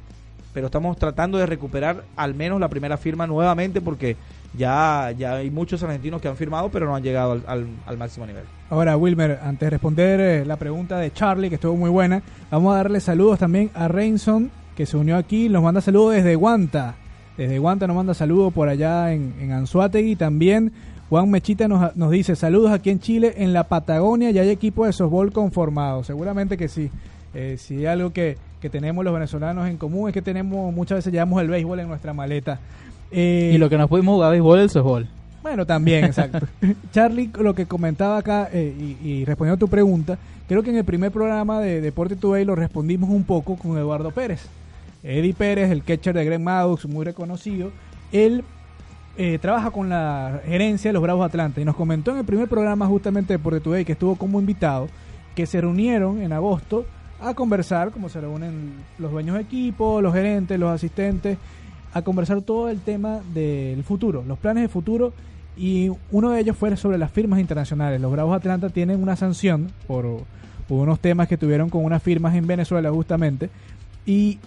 pero 0.53 0.67
estamos 0.67 0.97
tratando 0.97 1.37
de 1.37 1.45
recuperar 1.45 2.03
al 2.15 2.33
menos 2.33 2.59
la 2.59 2.69
primera 2.69 2.97
firma 2.97 3.27
nuevamente 3.27 3.81
porque 3.81 4.15
ya, 4.57 5.13
ya 5.17 5.35
hay 5.35 5.49
muchos 5.49 5.81
argentinos 5.83 6.21
que 6.21 6.27
han 6.27 6.35
firmado 6.35 6.69
pero 6.69 6.85
no 6.85 6.93
han 6.95 7.03
llegado 7.03 7.31
al, 7.33 7.43
al- 7.47 7.67
al 7.85 7.97
máximo 7.97 8.25
nivel. 8.25 8.43
Ahora, 8.69 8.95
Wilmer, 8.97 9.39
antes 9.43 9.65
de 9.65 9.69
responder 9.69 10.19
eh, 10.19 10.45
la 10.45 10.55
pregunta 10.57 10.97
de 10.97 11.11
Charlie, 11.13 11.49
que 11.49 11.55
estuvo 11.55 11.75
muy 11.75 11.89
buena, 11.89 12.21
vamos 12.49 12.73
a 12.73 12.77
darle 12.77 12.99
saludos 13.01 13.39
también 13.39 13.69
a 13.73 13.87
Reinson, 13.89 14.49
que 14.75 14.85
se 14.85 14.95
unió 14.97 15.17
aquí, 15.17 15.47
nos 15.49 15.61
manda 15.63 15.81
saludos 15.81 16.15
desde 16.15 16.35
Guanta. 16.35 16.95
Desde 17.41 17.57
Guanta 17.57 17.87
nos 17.87 17.95
manda 17.95 18.13
saludos 18.13 18.53
por 18.53 18.69
allá 18.69 19.11
en, 19.13 19.33
en 19.41 19.51
Anzuategui. 19.51 20.15
También 20.15 20.71
Juan 21.09 21.27
Mechita 21.31 21.67
nos, 21.67 21.95
nos 21.95 22.11
dice 22.11 22.35
saludos 22.35 22.69
aquí 22.71 22.91
en 22.91 22.99
Chile, 22.99 23.33
en 23.37 23.51
la 23.51 23.63
Patagonia, 23.63 24.29
ya 24.29 24.43
hay 24.43 24.49
equipo 24.49 24.85
de 24.85 24.93
softball 24.93 25.31
conformado. 25.33 26.03
Seguramente 26.03 26.55
que 26.55 26.67
sí. 26.67 26.91
Eh, 27.33 27.55
si 27.57 27.77
hay 27.77 27.85
algo 27.87 28.13
que, 28.13 28.37
que 28.61 28.69
tenemos 28.69 29.03
los 29.03 29.11
venezolanos 29.11 29.67
en 29.67 29.77
común 29.77 30.07
es 30.09 30.13
que 30.13 30.21
tenemos 30.21 30.71
muchas 30.71 30.99
veces 30.99 31.11
llevamos 31.11 31.41
el 31.41 31.47
béisbol 31.47 31.79
en 31.79 31.87
nuestra 31.87 32.13
maleta. 32.13 32.59
Eh, 33.09 33.53
Y 33.55 33.57
lo 33.57 33.71
que 33.71 33.77
nos 33.79 33.89
pudimos 33.89 34.13
jugar 34.13 34.29
béisbol 34.33 34.59
es 34.59 34.63
el 34.65 34.69
softball. 34.69 35.07
bueno, 35.41 35.65
también, 35.65 36.05
exacto. 36.05 36.45
Charlie, 36.93 37.31
lo 37.39 37.55
que 37.55 37.65
comentaba 37.65 38.19
acá 38.19 38.49
eh, 38.53 38.97
y, 39.03 39.07
y 39.09 39.25
respondiendo 39.25 39.55
a 39.55 39.59
tu 39.59 39.67
pregunta, 39.67 40.15
creo 40.47 40.61
que 40.61 40.69
en 40.69 40.77
el 40.77 40.85
primer 40.85 41.09
programa 41.11 41.59
de 41.59 41.81
Deporte 41.81 42.15
Today 42.15 42.45
lo 42.45 42.53
respondimos 42.55 43.09
un 43.09 43.23
poco 43.23 43.55
con 43.55 43.79
Eduardo 43.79 44.11
Pérez. 44.11 44.41
Eddie 45.03 45.33
Pérez, 45.33 45.71
el 45.71 45.83
catcher 45.83 46.13
de 46.13 46.25
Greg 46.25 46.39
Maddox, 46.39 46.85
muy 46.85 47.05
reconocido, 47.05 47.71
él 48.11 48.43
eh, 49.17 49.39
trabaja 49.39 49.71
con 49.71 49.89
la 49.89 50.41
gerencia 50.45 50.89
de 50.89 50.93
los 50.93 51.01
Bravos 51.01 51.25
Atlanta 51.25 51.59
y 51.59 51.65
nos 51.65 51.75
comentó 51.75 52.11
en 52.11 52.19
el 52.19 52.25
primer 52.25 52.47
programa 52.47 52.87
justamente 52.87 53.37
de 53.37 53.59
Today 53.59 53.83
que 53.83 53.91
estuvo 53.93 54.15
como 54.15 54.39
invitado 54.39 54.87
que 55.35 55.45
se 55.45 55.59
reunieron 55.61 56.21
en 56.21 56.33
agosto 56.33 56.85
a 57.19 57.33
conversar, 57.33 57.91
como 57.91 58.09
se 58.09 58.19
reúnen 58.19 58.73
los 58.97 59.11
dueños 59.11 59.35
de 59.35 59.41
equipo, 59.41 60.01
los 60.01 60.13
gerentes, 60.13 60.59
los 60.59 60.71
asistentes, 60.71 61.37
a 61.93 62.01
conversar 62.01 62.41
todo 62.41 62.69
el 62.69 62.79
tema 62.79 63.19
del 63.33 63.83
futuro, 63.83 64.23
los 64.27 64.39
planes 64.39 64.63
de 64.63 64.69
futuro. 64.69 65.13
Y 65.57 65.91
uno 66.11 66.31
de 66.31 66.39
ellos 66.39 66.57
fue 66.57 66.75
sobre 66.77 66.97
las 66.97 67.11
firmas 67.11 67.39
internacionales. 67.39 67.99
Los 67.99 68.11
Bravos 68.11 68.35
Atlanta 68.35 68.69
tienen 68.69 69.03
una 69.03 69.15
sanción 69.15 69.69
por, 69.85 70.05
por 70.67 70.79
unos 70.79 70.99
temas 70.99 71.27
que 71.27 71.37
tuvieron 71.37 71.69
con 71.69 71.83
unas 71.83 72.01
firmas 72.01 72.35
en 72.35 72.47
Venezuela 72.47 72.89
justamente. 72.89 73.49
Y 74.05 74.39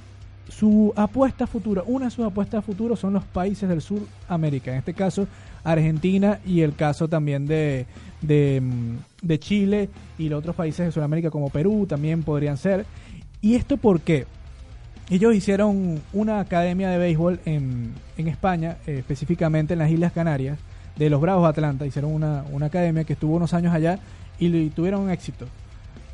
su 0.49 0.93
apuesta 0.97 1.47
futura, 1.47 1.83
una 1.87 2.07
de 2.07 2.11
sus 2.11 2.25
apuestas 2.25 2.65
futuras 2.65 2.99
son 2.99 3.15
los 3.15 3.25
países 3.25 3.69
del 3.69 3.81
sur 3.81 4.01
América, 4.29 4.73
en 4.73 4.79
este 4.79 4.95
caso 4.95 5.27
Argentina 5.65 6.41
y 6.45 6.61
el 6.61 6.75
caso 6.75 7.09
también 7.09 7.47
de, 7.47 7.87
de, 8.21 8.61
mm, 8.61 9.27
de 9.27 9.39
Chile 9.39 9.89
y 10.19 10.29
los 10.29 10.41
otros 10.41 10.55
países 10.55 10.87
de 10.87 10.93
Sudamérica 10.93 11.31
como 11.31 11.51
Perú 11.51 11.87
también 11.89 12.23
podrían 12.23 12.57
ser. 12.57 12.85
¿Y 13.41 13.55
esto 13.55 13.77
por 13.77 14.01
qué? 14.01 14.27
Ellos 15.11 15.35
hicieron 15.35 16.01
una 16.13 16.41
academia 16.41 16.89
de 16.89 16.99
béisbol 16.99 17.41
en, 17.45 17.93
en 18.17 18.29
España, 18.29 18.79
eh, 18.87 18.97
específicamente 18.99 19.75
en 19.75 19.81
las 19.81 19.91
Islas 19.91 20.13
Canarias, 20.13 20.59
de 20.97 21.11
los 21.11 21.21
Bravos 21.21 21.49
Atlanta. 21.49 21.85
Hicieron 21.85 22.13
una, 22.13 22.45
una 22.53 22.67
academia 22.67 23.05
que 23.05 23.13
estuvo 23.13 23.37
unos 23.37 23.53
años 23.53 23.75
allá 23.75 23.99
y, 24.39 24.55
y 24.55 24.71
tuvieron 24.71 25.11
éxito. 25.11 25.47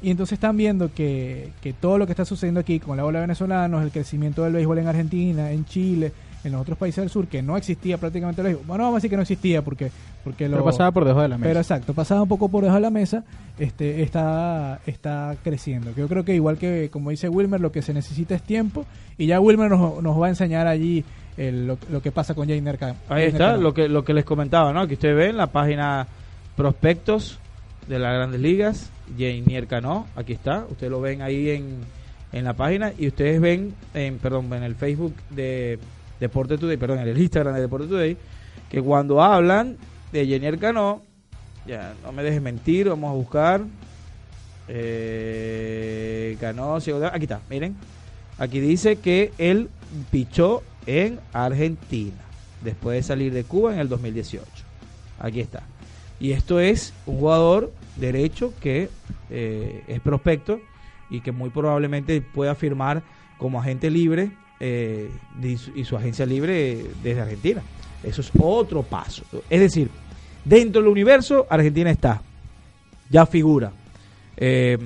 Y 0.02 0.10
entonces 0.10 0.34
están 0.34 0.56
viendo 0.56 0.92
que, 0.94 1.50
que 1.60 1.72
todo 1.74 1.98
lo 1.98 2.06
que 2.06 2.12
está 2.12 2.24
sucediendo 2.24 2.60
aquí 2.60 2.80
con 2.80 2.96
la 2.96 3.04
ola 3.04 3.18
de 3.18 3.24
venezolanos, 3.26 3.82
el 3.82 3.90
crecimiento 3.90 4.44
del 4.44 4.54
béisbol 4.54 4.78
en 4.78 4.88
Argentina, 4.88 5.50
en 5.52 5.64
Chile, 5.66 6.10
en 6.42 6.52
los 6.52 6.62
otros 6.62 6.78
países 6.78 7.02
del 7.02 7.10
sur, 7.10 7.26
que 7.26 7.42
no 7.42 7.56
existía 7.58 7.98
prácticamente 7.98 8.40
el 8.40 8.46
béisbol. 8.46 8.66
Bueno, 8.66 8.84
vamos 8.84 8.94
a 8.94 8.98
decir 8.98 9.10
que 9.10 9.16
no 9.16 9.22
existía 9.22 9.60
porque, 9.62 9.90
porque 10.24 10.46
Pero 10.46 10.56
lo, 10.58 10.64
pasaba 10.64 10.90
por 10.90 11.04
debajo 11.04 11.20
de 11.20 11.28
la 11.28 11.36
mesa. 11.36 11.48
pero 11.50 11.60
exacto, 11.60 11.92
pasaba 11.92 12.22
un 12.22 12.28
poco 12.28 12.48
por 12.48 12.62
debajo 12.62 12.76
de 12.76 12.80
la 12.80 12.90
mesa, 12.90 13.24
este, 13.58 14.02
está, 14.02 14.80
está 14.86 15.36
creciendo. 15.44 15.92
Yo 15.94 16.08
creo 16.08 16.24
que 16.24 16.34
igual 16.34 16.56
que 16.56 16.88
como 16.90 17.10
dice 17.10 17.28
Wilmer, 17.28 17.60
lo 17.60 17.70
que 17.70 17.82
se 17.82 17.92
necesita 17.92 18.34
es 18.34 18.42
tiempo 18.42 18.86
y 19.18 19.26
ya 19.26 19.38
Wilmer 19.38 19.68
nos, 19.70 20.02
nos 20.02 20.18
va 20.18 20.26
a 20.26 20.30
enseñar 20.30 20.66
allí 20.66 21.04
el- 21.36 21.66
lo, 21.66 21.76
lo 21.90 22.00
que 22.00 22.10
pasa 22.10 22.32
con 22.32 22.48
Jainer. 22.48 22.78
Ahí 23.10 23.24
está, 23.24 23.58
lo 23.58 23.74
que, 23.74 23.86
lo 23.90 24.02
que 24.02 24.14
les 24.14 24.24
comentaba, 24.24 24.72
¿no? 24.72 24.88
Que 24.88 24.94
ustedes 24.94 25.14
ven 25.14 25.36
la 25.36 25.48
página 25.48 26.06
prospectos 26.56 27.38
de 27.86 27.98
las 27.98 28.14
grandes 28.14 28.40
ligas, 28.40 28.90
Jainier 29.18 29.66
Cano, 29.66 30.06
aquí 30.16 30.32
está, 30.32 30.66
ustedes 30.68 30.90
lo 30.90 31.00
ven 31.00 31.22
ahí 31.22 31.50
en, 31.50 31.78
en 32.32 32.44
la 32.44 32.54
página 32.54 32.92
y 32.96 33.08
ustedes 33.08 33.40
ven, 33.40 33.74
en, 33.94 34.18
perdón, 34.18 34.52
en 34.52 34.62
el 34.62 34.74
Facebook 34.74 35.14
de 35.30 35.78
Deporte 36.18 36.58
Today, 36.58 36.76
perdón, 36.76 37.00
en 37.00 37.08
el 37.08 37.18
Instagram 37.18 37.54
de 37.54 37.60
Deporte 37.60 37.86
Today, 37.88 38.16
que 38.70 38.82
cuando 38.82 39.22
hablan 39.22 39.76
de 40.12 40.26
Jainier 40.26 40.58
Cano, 40.58 41.02
ya 41.66 41.94
no 42.02 42.12
me 42.12 42.22
dejes 42.22 42.42
mentir, 42.42 42.88
vamos 42.88 43.10
a 43.10 43.14
buscar, 43.14 43.62
eh, 44.68 46.36
aquí 46.40 47.24
está, 47.24 47.40
miren, 47.48 47.76
aquí 48.38 48.60
dice 48.60 48.96
que 48.96 49.32
él 49.38 49.68
pichó 50.10 50.62
en 50.86 51.20
Argentina 51.32 52.16
después 52.62 52.96
de 52.96 53.02
salir 53.02 53.32
de 53.32 53.44
Cuba 53.44 53.72
en 53.72 53.80
el 53.80 53.88
2018. 53.88 54.44
Aquí 55.18 55.40
está. 55.40 55.62
Y 56.18 56.32
esto 56.32 56.60
es 56.60 56.92
un 57.06 57.18
jugador 57.18 57.72
derecho 58.00 58.52
que 58.60 58.88
eh, 59.30 59.84
es 59.86 60.00
prospecto 60.00 60.60
y 61.10 61.20
que 61.20 61.32
muy 61.32 61.50
probablemente 61.50 62.20
pueda 62.20 62.54
firmar 62.54 63.02
como 63.38 63.60
agente 63.60 63.90
libre 63.90 64.30
eh, 64.62 65.10
y, 65.42 65.84
su, 65.84 65.96
agencia 65.96 66.26
libre 66.26 66.72
eh, 66.72 66.90
desde 67.02 67.22
Argentina. 67.22 67.62
Eso 68.02 68.20
es 68.20 68.30
otro 68.38 68.82
paso. 68.82 69.22
Es 69.48 69.60
decir, 69.60 69.88
dentro 70.44 70.82
del 70.82 70.90
universo, 70.90 71.46
Argentina 71.48 71.90
está. 71.90 72.22
Ya 73.08 73.24
figura. 73.24 73.72
Eh, 74.36 74.78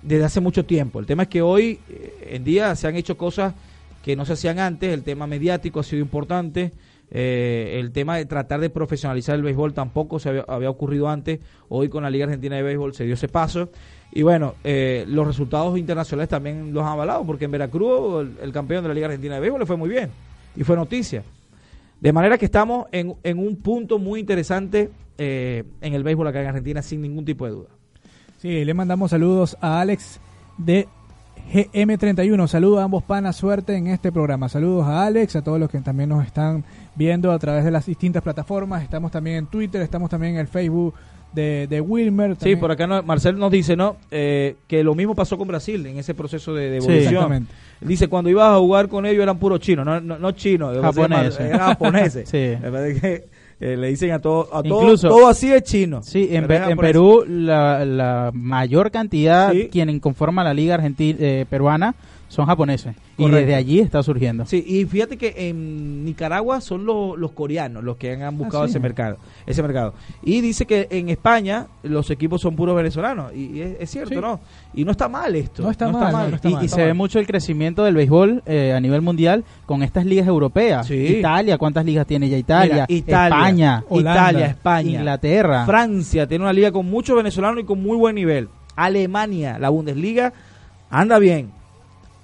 desde 0.00 0.24
hace 0.24 0.40
mucho 0.40 0.64
tiempo. 0.64 1.00
El 1.00 1.06
tema 1.06 1.24
es 1.24 1.28
que 1.28 1.42
hoy 1.42 1.80
en 2.28 2.44
día 2.44 2.74
se 2.76 2.86
han 2.88 2.96
hecho 2.96 3.16
cosas 3.16 3.54
que 4.04 4.16
no 4.16 4.24
se 4.24 4.32
hacían 4.32 4.58
antes. 4.58 4.92
El 4.92 5.02
tema 5.02 5.26
mediático 5.26 5.80
ha 5.80 5.84
sido 5.84 6.00
importante. 6.00 6.72
Eh, 7.14 7.78
el 7.78 7.92
tema 7.92 8.16
de 8.16 8.24
tratar 8.24 8.60
de 8.60 8.70
profesionalizar 8.70 9.36
el 9.36 9.42
béisbol 9.42 9.74
tampoco 9.74 10.18
se 10.18 10.42
había, 10.46 10.70
ocurrido 10.70 11.08
antes. 11.08 11.40
Hoy 11.68 11.88
con 11.88 12.02
la 12.02 12.10
Liga 12.10 12.24
Argentina 12.24 12.56
de 12.56 12.62
Béisbol 12.62 12.94
se 12.94 13.04
dio 13.04 13.14
ese 13.14 13.28
paso. 13.28 13.68
Y 14.10 14.22
bueno, 14.22 14.54
eh, 14.64 15.04
los 15.06 15.26
resultados 15.26 15.78
internacionales 15.78 16.28
también 16.28 16.72
los 16.72 16.82
han 16.82 16.92
avalado, 16.92 17.24
porque 17.24 17.44
en 17.44 17.50
Veracruz 17.50 18.22
el, 18.22 18.38
el 18.42 18.52
campeón 18.52 18.82
de 18.82 18.88
la 18.88 18.94
Liga 18.94 19.06
Argentina 19.06 19.34
de 19.34 19.40
Béisbol 19.40 19.60
le 19.60 19.66
fue 19.66 19.76
muy 19.76 19.88
bien 19.88 20.10
y 20.56 20.64
fue 20.64 20.76
noticia. 20.76 21.22
De 22.00 22.12
manera 22.12 22.36
que 22.36 22.46
estamos 22.46 22.86
en, 22.92 23.14
en 23.22 23.38
un 23.38 23.56
punto 23.56 23.98
muy 23.98 24.20
interesante 24.20 24.90
eh, 25.18 25.64
en 25.80 25.94
el 25.94 26.02
béisbol 26.02 26.26
acá 26.26 26.40
en 26.40 26.48
Argentina, 26.48 26.82
sin 26.82 27.00
ningún 27.00 27.24
tipo 27.24 27.44
de 27.44 27.52
duda. 27.52 27.68
Sí, 28.38 28.64
le 28.64 28.74
mandamos 28.74 29.12
saludos 29.12 29.56
a 29.60 29.80
Alex 29.80 30.18
de 30.58 30.88
GM31. 31.52 32.46
Saludos 32.46 32.80
a 32.80 32.84
ambos 32.84 33.02
panas, 33.02 33.36
suerte 33.36 33.76
en 33.76 33.86
este 33.88 34.10
programa. 34.10 34.48
Saludos 34.48 34.86
a 34.86 35.04
Alex, 35.04 35.36
a 35.36 35.42
todos 35.42 35.60
los 35.60 35.68
que 35.68 35.78
también 35.80 36.08
nos 36.08 36.24
están 36.24 36.64
viendo 36.94 37.30
a 37.30 37.38
través 37.38 37.64
de 37.64 37.70
las 37.70 37.84
distintas 37.86 38.22
plataformas. 38.22 38.82
Estamos 38.82 39.10
también 39.12 39.36
en 39.36 39.46
Twitter, 39.46 39.82
estamos 39.82 40.08
también 40.08 40.34
en 40.34 40.40
el 40.40 40.48
Facebook 40.48 40.94
de, 41.34 41.66
de 41.68 41.80
Wilmer. 41.82 42.36
Sí, 42.40 42.56
por 42.56 42.70
acá 42.72 42.86
no- 42.86 43.02
Marcel 43.02 43.38
nos 43.38 43.50
dice, 43.52 43.76
¿no? 43.76 43.96
Eh, 44.10 44.56
que 44.66 44.82
lo 44.82 44.94
mismo 44.94 45.14
pasó 45.14 45.36
con 45.36 45.46
Brasil 45.48 45.84
en 45.86 45.98
ese 45.98 46.14
proceso 46.14 46.54
de, 46.54 46.70
de 46.70 46.76
evolución. 46.78 47.04
exactamente. 47.06 47.52
Dice, 47.82 48.08
cuando 48.08 48.30
ibas 48.30 48.54
a 48.54 48.58
jugar 48.58 48.88
con 48.88 49.04
ellos 49.04 49.22
eran 49.22 49.38
puros 49.38 49.60
chinos, 49.60 49.84
no, 49.84 50.00
no, 50.00 50.18
no 50.18 50.30
chinos, 50.32 50.76
Japoneses. 50.80 51.40
eran 51.40 51.58
japoneses. 51.60 52.28
Sí. 52.30 52.54
Eh, 53.64 53.76
le 53.76 53.86
dicen 53.88 54.10
a 54.10 54.18
todo, 54.18 54.48
a 54.52 54.60
todo, 54.60 54.82
Incluso- 54.82 55.08
todo 55.08 55.28
así 55.28 55.52
es 55.52 55.62
chino. 55.62 56.02
Sí, 56.02 56.28
en. 56.32 56.48
Perú 56.76 57.24
la, 57.28 57.84
la 57.84 58.30
mayor 58.34 58.90
cantidad 58.90 59.52
Sí. 59.52 59.68
quienes 59.70 60.00
conforman 60.00 60.44
la 60.44 60.52
liga 60.52 60.74
argentina 60.74 61.16
peruana 61.48 61.94
son 62.32 62.46
japoneses 62.46 62.96
y 63.18 63.28
desde 63.28 63.54
allí 63.54 63.80
está 63.80 64.02
surgiendo. 64.02 64.46
Sí, 64.46 64.64
y 64.66 64.86
fíjate 64.86 65.18
que 65.18 65.34
en 65.50 66.02
Nicaragua 66.02 66.62
son 66.62 66.86
los, 66.86 67.18
los 67.18 67.32
coreanos 67.32 67.84
los 67.84 67.98
que 67.98 68.10
han, 68.14 68.38
buscado 68.38 68.62
Ah, 68.62 68.66
sí. 68.66 68.70
ese 68.70 68.80
mercado, 68.80 69.18
ese 69.44 69.62
mercado. 69.62 69.92
Y 70.22 70.40
dice 70.40 70.64
que 70.64 70.88
en 70.90 71.10
España 71.10 71.66
los 71.82 72.10
equipos 72.10 72.40
son 72.40 72.56
puros 72.56 72.74
venezolanos 72.74 73.34
y, 73.34 73.60
es, 73.60 73.76
es 73.80 73.90
cierto, 73.90 74.14
Sí. 74.14 74.20
¿no? 74.20 74.40
Y 74.72 74.86
no 74.86 74.92
está 74.92 75.10
mal 75.10 75.36
esto. 75.36 75.62
No 75.62 75.70
está 75.70 75.90
mal, 75.90 76.10
no, 76.10 76.28
no 76.30 76.36
está 76.36 76.48
y 76.48 76.54
mal. 76.54 76.64
y 76.64 76.68
se 76.68 76.82
ve 76.86 76.94
mucho 76.94 77.18
el 77.18 77.26
crecimiento 77.26 77.84
del 77.84 77.96
béisbol 77.96 78.42
eh, 78.46 78.72
a 78.74 78.80
nivel 78.80 79.02
mundial 79.02 79.44
con 79.66 79.82
estas 79.82 80.06
ligas 80.06 80.26
europeas. 80.26 80.86
Sí. 80.86 80.94
Italia, 81.18 81.58
¿cuántas 81.58 81.84
ligas 81.84 82.06
tiene 82.06 82.30
ya 82.30 82.38
Italia? 82.38 82.86
Mira, 82.88 82.98
Italia, 82.98 83.36
España, 83.36 83.84
Holanda, 83.90 84.12
Italia, 84.30 84.46
España, 84.46 84.90
Inglaterra. 84.90 85.66
Francia 85.66 86.26
tiene 86.26 86.44
una 86.44 86.54
liga 86.54 86.72
con 86.72 86.88
muchos 86.88 87.14
venezolanos 87.14 87.60
y 87.62 87.66
con 87.66 87.82
muy 87.82 87.98
buen 87.98 88.14
nivel. 88.14 88.48
Alemania, 88.74 89.58
la 89.58 89.68
Bundesliga, 89.68 90.32
anda 90.88 91.18
bien, 91.18 91.50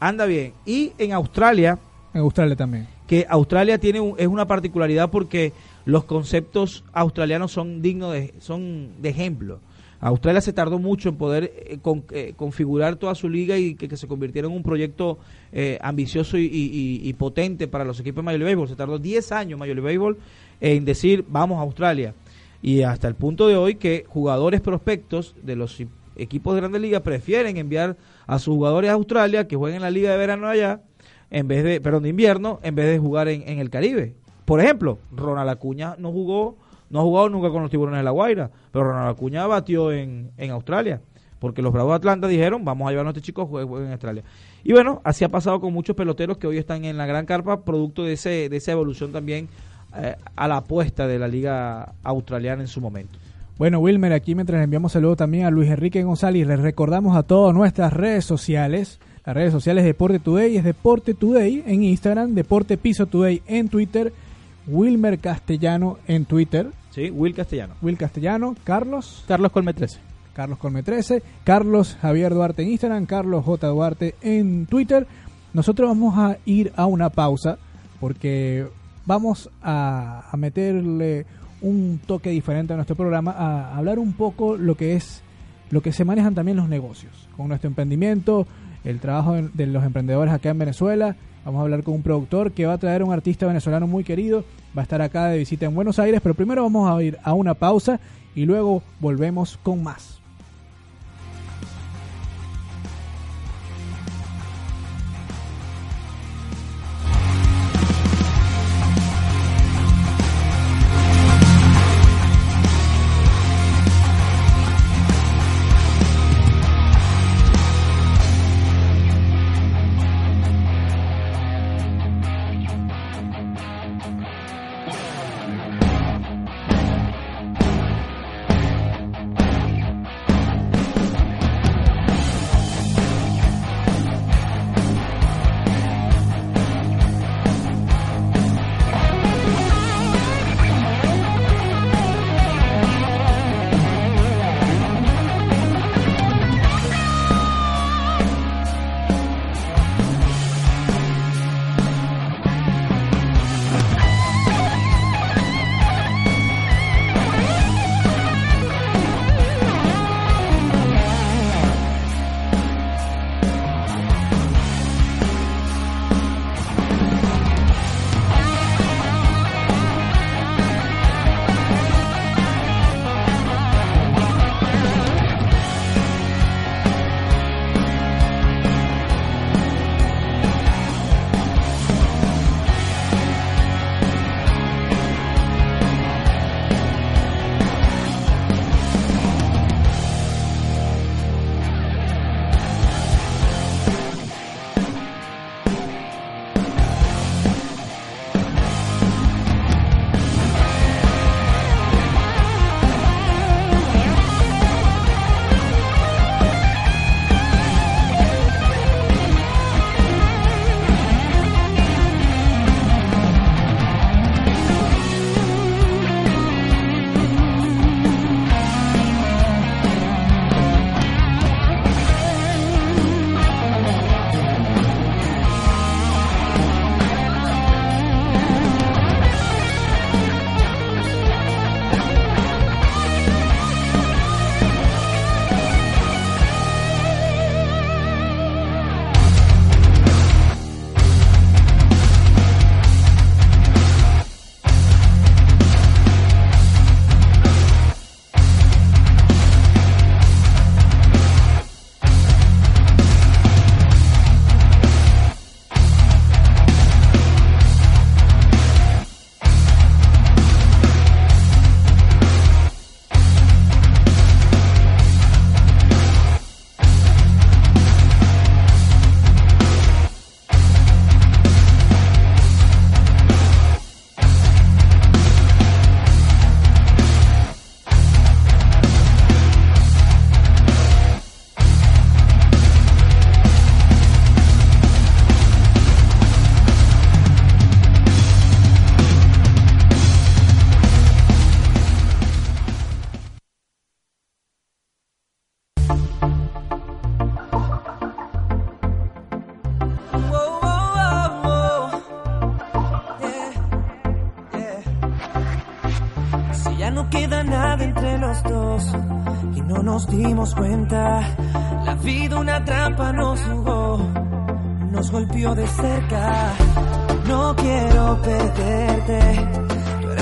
anda 0.01 0.27
bien. 0.27 0.53
Y 0.67 0.93
en 0.99 1.13
Australia, 1.13 1.79
En 2.15 2.21
Australia 2.21 2.57
también. 2.57 2.87
que 3.07 3.27
Australia 3.29 3.79
tiene 3.79 4.01
un- 4.01 4.15
es 4.19 4.27
una 4.27 4.47
particularidad 4.47 5.11
porque 5.11 5.53
los 5.85 6.05
conceptos 6.05 6.85
australianos 6.93 7.53
son 7.53 7.81
dignos 7.83 8.13
de 8.13 8.35
son 8.41 8.91
de 9.01 9.09
ejemplo. 9.11 9.61
Australia 10.01 10.41
se 10.41 10.53
tardó 10.53 10.79
mucho 10.79 11.09
en 11.09 11.17
poder 11.17 11.53
eh, 11.57 11.79
con- 11.83 12.05
eh, 12.13 12.33
configurar 12.37 12.95
toda 12.97 13.15
su 13.17 13.29
liga 13.29 13.57
y 13.59 13.75
que, 13.75 13.89
que 13.89 13.97
se 13.97 14.07
convirtiera 14.07 14.47
en 14.47 14.55
un 14.55 14.63
proyecto 14.63 15.19
eh, 15.53 15.77
ambicioso 15.83 16.39
y, 16.39 16.43
y- 16.45 17.01
y- 17.03 17.09
y 17.09 17.13
potente 17.15 17.67
para 17.67 17.85
los 17.85 17.99
equipos 17.99 18.17
de 18.19 18.23
Major 18.27 18.39
League 18.41 18.55
Baseball. 18.55 18.69
Se 18.69 18.77
tardó 18.77 18.99
10 18.99 19.33
años 19.33 19.59
Major 19.59 19.75
League 19.75 19.89
Baseball 19.89 20.17
en 20.61 20.85
decir 20.85 21.25
vamos 21.29 21.59
a 21.59 21.63
Australia. 21.63 22.15
Y 22.63 22.83
hasta 22.83 23.09
el 23.09 23.15
punto 23.15 23.49
de 23.49 23.57
hoy 23.57 23.75
que 23.77 24.05
jugadores 24.09 24.61
prospectos 24.61 25.35
de 25.43 25.57
los 25.57 25.75
equipos 26.19 26.55
de 26.55 26.61
Grandes 26.61 26.81
Ligas 26.81 27.03
prefieren 27.03 27.57
enviar 27.57 27.97
a 28.27 28.39
sus 28.39 28.55
jugadores 28.55 28.91
a 28.91 28.95
Australia 28.95 29.49
que 29.49 29.57
jueguen 29.57 29.83
la 29.83 29.91
liga 29.91 30.11
de 30.11 30.19
verano 30.19 30.47
allá 30.47 30.83
en 31.31 31.49
vez 31.49 31.65
de, 31.65 31.81
perdón, 31.81 32.03
de 32.05 32.11
invierno, 32.11 32.61
en 32.63 32.75
vez 32.75 32.87
de 32.87 32.99
jugar 32.99 33.29
en, 33.29 33.43
en 33.49 33.59
el 33.59 33.71
Caribe. 33.71 34.15
Por 34.45 34.61
ejemplo, 34.61 34.99
Ronald 35.13 35.51
Acuña 35.51 35.95
no 35.99 36.11
jugó, 36.11 36.57
no 36.91 37.01
ha 37.01 37.03
jugado 37.03 37.29
nunca 37.29 37.51
con 37.51 37.63
los 37.63 37.71
tiburones 37.71 38.01
de 38.01 38.05
la 38.05 38.11
Guaira, 38.11 38.51
pero 38.73 38.85
Ronald 38.85 39.11
Acuña 39.11 39.47
batió 39.47 39.93
en, 39.93 40.31
en 40.39 40.51
Australia, 40.51 41.03
porque 41.39 41.61
los 41.61 41.73
Bravos 41.73 41.93
de 41.93 41.97
Atlanta 41.97 42.29
dijeron, 42.29 42.65
vamos 42.65 42.89
a 42.89 42.91
llevar 42.91 43.07
a 43.07 43.13
chico 43.13 43.43
a 43.43 43.47
jugar 43.47 43.67
jugar 43.67 43.85
en 43.85 43.93
Australia. 43.93 44.25
Y 44.65 44.73
bueno, 44.73 45.03
así 45.05 45.25
ha 45.25 45.29
pasado 45.29 45.61
con 45.61 45.73
muchos 45.73 45.95
peloteros 45.95 46.39
que 46.39 46.47
hoy 46.47 46.59
están 46.59 46.85
en 46.85 46.97
la 46.97 47.07
gran 47.07 47.27
carpa, 47.27 47.63
producto 47.63 48.05
de, 48.05 48.15
ese, 48.15 48.49
de 48.49 48.57
esa 48.57 48.73
evolución 48.73 49.13
también 49.13 49.49
eh, 49.97 50.17
a 50.35 50.49
la 50.49 50.59
apuesta 50.59 51.07
de 51.07 51.19
la 51.19 51.29
liga 51.29 51.95
australiana 52.03 52.63
en 52.63 52.69
su 52.69 52.81
momento. 52.81 53.19
Bueno, 53.59 53.81
Wilmer, 53.81 54.13
aquí 54.13 54.37
mientras 54.37 54.63
enviamos 54.63 54.93
saludos 54.93 55.17
también 55.17 55.45
a 55.45 55.51
Luis 55.51 55.69
Enrique 55.69 56.05
González, 56.05 56.47
les 56.47 56.61
recordamos 56.61 57.17
a 57.17 57.25
todas 57.25 57.53
nuestras 57.53 57.93
redes 57.93 58.25
sociales. 58.25 59.01
Las 59.27 59.35
redes 59.35 59.51
sociales 59.51 59.83
de 59.83 59.89
Deporte 59.89 60.21
Today 60.21 60.57
es 60.57 60.63
Deporte 60.63 61.13
Today 61.13 61.65
en 61.67 61.83
Instagram, 61.83 62.35
Deporte 62.35 62.79
Piso 62.79 63.07
Today 63.07 63.43
en 63.49 63.69
Twitter, 63.69 64.13
Wilmer 64.69 65.19
Castellano 65.19 65.99
en 66.07 66.25
Twitter, 66.25 66.69
¿Sí? 66.91 67.11
Will 67.11 67.35
Castellano. 67.35 67.75
Will 67.83 67.99
Castellano, 67.99 68.55
Carlos, 68.63 69.25
Carlos 69.27 69.51
Colme 69.51 69.75
13. 69.75 69.99
Carlos 70.35 70.59
Colme 70.59 70.85
13, 70.85 71.23
Carlos 71.43 71.99
Javier 72.01 72.35
Duarte 72.35 72.63
en 72.63 72.69
Instagram, 72.69 73.07
Carlos 73.07 73.45
J. 73.45 73.67
Duarte 73.67 74.15
en 74.23 74.67
Twitter. 74.67 75.05
Nosotros 75.53 75.89
vamos 75.89 76.17
a 76.17 76.39
ir 76.45 76.73
a 76.77 76.87
una 76.87 77.11
pausa 77.11 77.59
porque 77.99 78.69
vamos 79.05 79.51
a, 79.61 80.31
a 80.31 80.37
meterle 80.37 81.27
un 81.61 82.01
toque 82.05 82.31
diferente 82.31 82.73
a 82.73 82.77
nuestro 82.77 82.97
programa, 82.97 83.33
a 83.33 83.77
hablar 83.77 83.99
un 83.99 84.13
poco 84.13 84.57
lo 84.57 84.77
que 84.77 84.97
es 84.97 85.23
lo 85.71 85.83
que 85.83 85.93
se 85.93 86.05
manejan 86.05 86.35
también 86.35 86.57
los 86.57 86.69
negocios, 86.69 87.29
con 87.37 87.49
nuestro 87.49 87.69
emprendimiento, 87.69 88.47
el 88.85 89.01
trabajo 89.01 89.35
de, 89.35 89.67
los 89.67 89.85
emprendedores 89.85 90.33
acá 90.33 90.51
en 90.51 90.59
Venezuela. 90.59 91.17
Vamos 91.45 91.61
a 91.61 91.63
hablar 91.63 91.83
con 91.83 91.95
un 91.95 92.03
productor 92.03 92.53
que 92.53 92.67
va 92.67 92.75
a 92.75 92.79
traer 92.79 93.03
un 93.03 93.13
artista 93.13 93.47
venezolano 93.47 93.87
muy 93.87 94.05
querido, 94.05 94.45
va 94.77 94.83
a 94.83 94.85
estar 94.85 95.01
acá 95.03 95.27
de 95.27 95.39
visita 95.39 95.67
en 95.67 95.75
Buenos 95.75 95.99
Aires, 95.99 96.21
pero 96.23 96.35
primero 96.35 96.63
vamos 96.63 96.91
a 96.91 97.03
ir 97.03 97.19
a 97.23 97.35
una 97.35 97.55
pausa 97.55 98.01
y 98.35 98.45
luego 98.45 98.83
volvemos 99.01 99.59
con 99.63 99.83
más. 99.83 100.18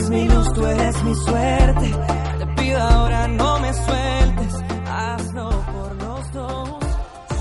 Eres 0.07 0.11
mi 0.11 0.35
luz, 0.35 0.53
tú 0.53 0.66
eres 0.66 1.05
mi 1.05 1.14
suerte. 1.14 1.90
Te 2.38 2.62
pido 2.62 2.79
ahora 2.79 3.29
no 3.29 3.61
me 3.61 3.73
sueltes, 3.73 4.55
hazlo 4.88 5.51
por 5.73 5.95
los 5.97 6.33
dos. 6.33 6.69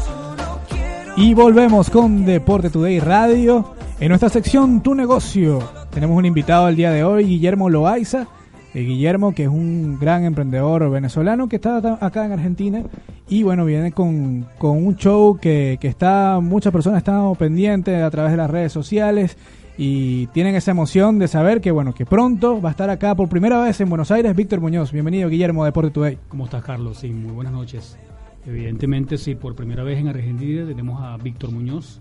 Solo 0.06 0.60
quiero 0.70 1.14
Y 1.18 1.34
volvemos 1.34 1.90
con 1.90 2.26
Deporte 2.26 2.70
Today 2.70 3.00
Radio. 3.00 3.74
En 4.00 4.10
nuestra 4.10 4.30
sección 4.30 4.82
Tu 4.82 4.94
Negocio 4.96 5.60
tenemos 5.92 6.18
un 6.18 6.26
invitado 6.26 6.68
el 6.68 6.76
día 6.76 6.92
de 6.92 7.04
hoy, 7.04 7.26
Guillermo 7.26 7.70
Loaiza. 7.70 8.28
Eh, 8.74 8.82
Guillermo, 8.82 9.34
que 9.34 9.44
es 9.44 9.50
un 9.50 9.98
gran 10.00 10.26
emprendedor 10.26 10.90
venezolano 10.90 11.48
que 11.48 11.56
está 11.56 11.78
acá 12.02 12.26
en 12.26 12.34
Argentina. 12.34 12.84
Y 13.30 13.44
bueno, 13.44 13.64
viene 13.64 13.94
con, 13.94 14.48
con 14.58 14.86
un 14.86 14.98
show 14.98 15.38
que, 15.40 15.78
que 15.80 15.88
está, 15.88 16.40
muchas 16.42 16.74
personas 16.74 16.98
están 16.98 17.34
pendientes 17.36 18.04
a 18.04 18.12
través 18.12 18.32
de 18.32 18.38
las 18.38 18.50
redes 18.50 18.74
sociales 18.74 19.38
y 19.78 20.28
tienen 20.28 20.56
esa 20.56 20.72
emoción 20.72 21.20
de 21.20 21.28
saber 21.28 21.62
que 21.62 21.72
bueno, 21.72 21.94
que 21.94 22.06
pronto 22.06 22.62
va 22.62 22.70
a 22.70 22.72
estar 22.72 22.90
acá 22.90 23.16
por 23.16 23.28
primera 23.28 23.62
vez 23.62 23.80
en 23.82 23.90
Buenos 23.90 24.12
Aires 24.12 24.36
Víctor 24.36 24.62
Muñoz. 24.62 24.92
Bienvenido 24.92 25.30
Guillermo 25.30 25.64
a 25.64 25.66
Deporte 25.66 25.92
Today. 25.92 26.18
¿Cómo 26.30 26.46
estás, 26.46 26.64
Carlos? 26.64 26.98
Sí, 26.98 27.10
muy 27.10 27.34
buenas 27.34 27.54
noches. 27.54 27.98
Evidentemente, 28.46 29.18
sí, 29.18 29.36
por 29.36 29.56
primera 29.56 29.84
vez 29.84 30.00
en 30.00 30.08
Argentina 30.08 30.66
tenemos 30.66 31.02
a 31.02 31.18
Víctor 31.18 31.52
Muñoz 31.52 32.00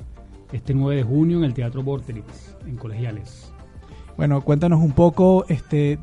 este 0.52 0.72
9 0.72 0.96
de 0.96 1.02
junio 1.02 1.38
en 1.38 1.44
el 1.44 1.54
Teatro 1.54 1.82
Vorterix, 1.82 2.56
en 2.66 2.76
Colegiales. 2.76 3.52
Bueno, 4.16 4.42
cuéntanos 4.42 4.80
un 4.80 4.92
poco 4.92 5.44
este 5.48 5.98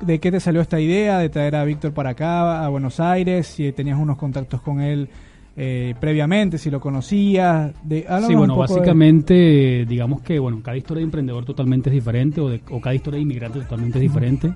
de 0.00 0.18
qué 0.18 0.32
te 0.32 0.40
salió 0.40 0.60
esta 0.60 0.80
idea 0.80 1.18
de 1.18 1.28
traer 1.28 1.54
a 1.54 1.64
Víctor 1.64 1.92
para 1.92 2.10
acá, 2.10 2.64
a 2.64 2.68
Buenos 2.68 2.98
Aires, 2.98 3.46
si 3.46 3.70
tenías 3.72 3.98
unos 3.98 4.16
contactos 4.16 4.60
con 4.60 4.80
él 4.80 5.08
eh, 5.56 5.94
previamente, 6.00 6.58
si 6.58 6.70
lo 6.70 6.80
conocías. 6.80 7.72
De, 7.82 8.06
Sí, 8.26 8.32
un 8.32 8.38
bueno, 8.38 8.54
poco 8.56 8.66
de- 8.74 8.80
básicamente, 8.80 9.82
eh, 9.82 9.86
digamos 9.86 10.20
que 10.22 10.38
bueno, 10.38 10.60
cada 10.62 10.76
historia 10.76 11.00
de 11.00 11.04
emprendedor 11.04 11.44
totalmente 11.44 11.90
es 11.90 11.94
diferente 11.94 12.40
o, 12.40 12.48
de- 12.48 12.60
o 12.70 12.80
cada 12.80 12.94
historia 12.94 13.16
de 13.18 13.22
inmigrante 13.22 13.60
totalmente 13.60 13.98
es 13.98 14.02
diferente. 14.02 14.54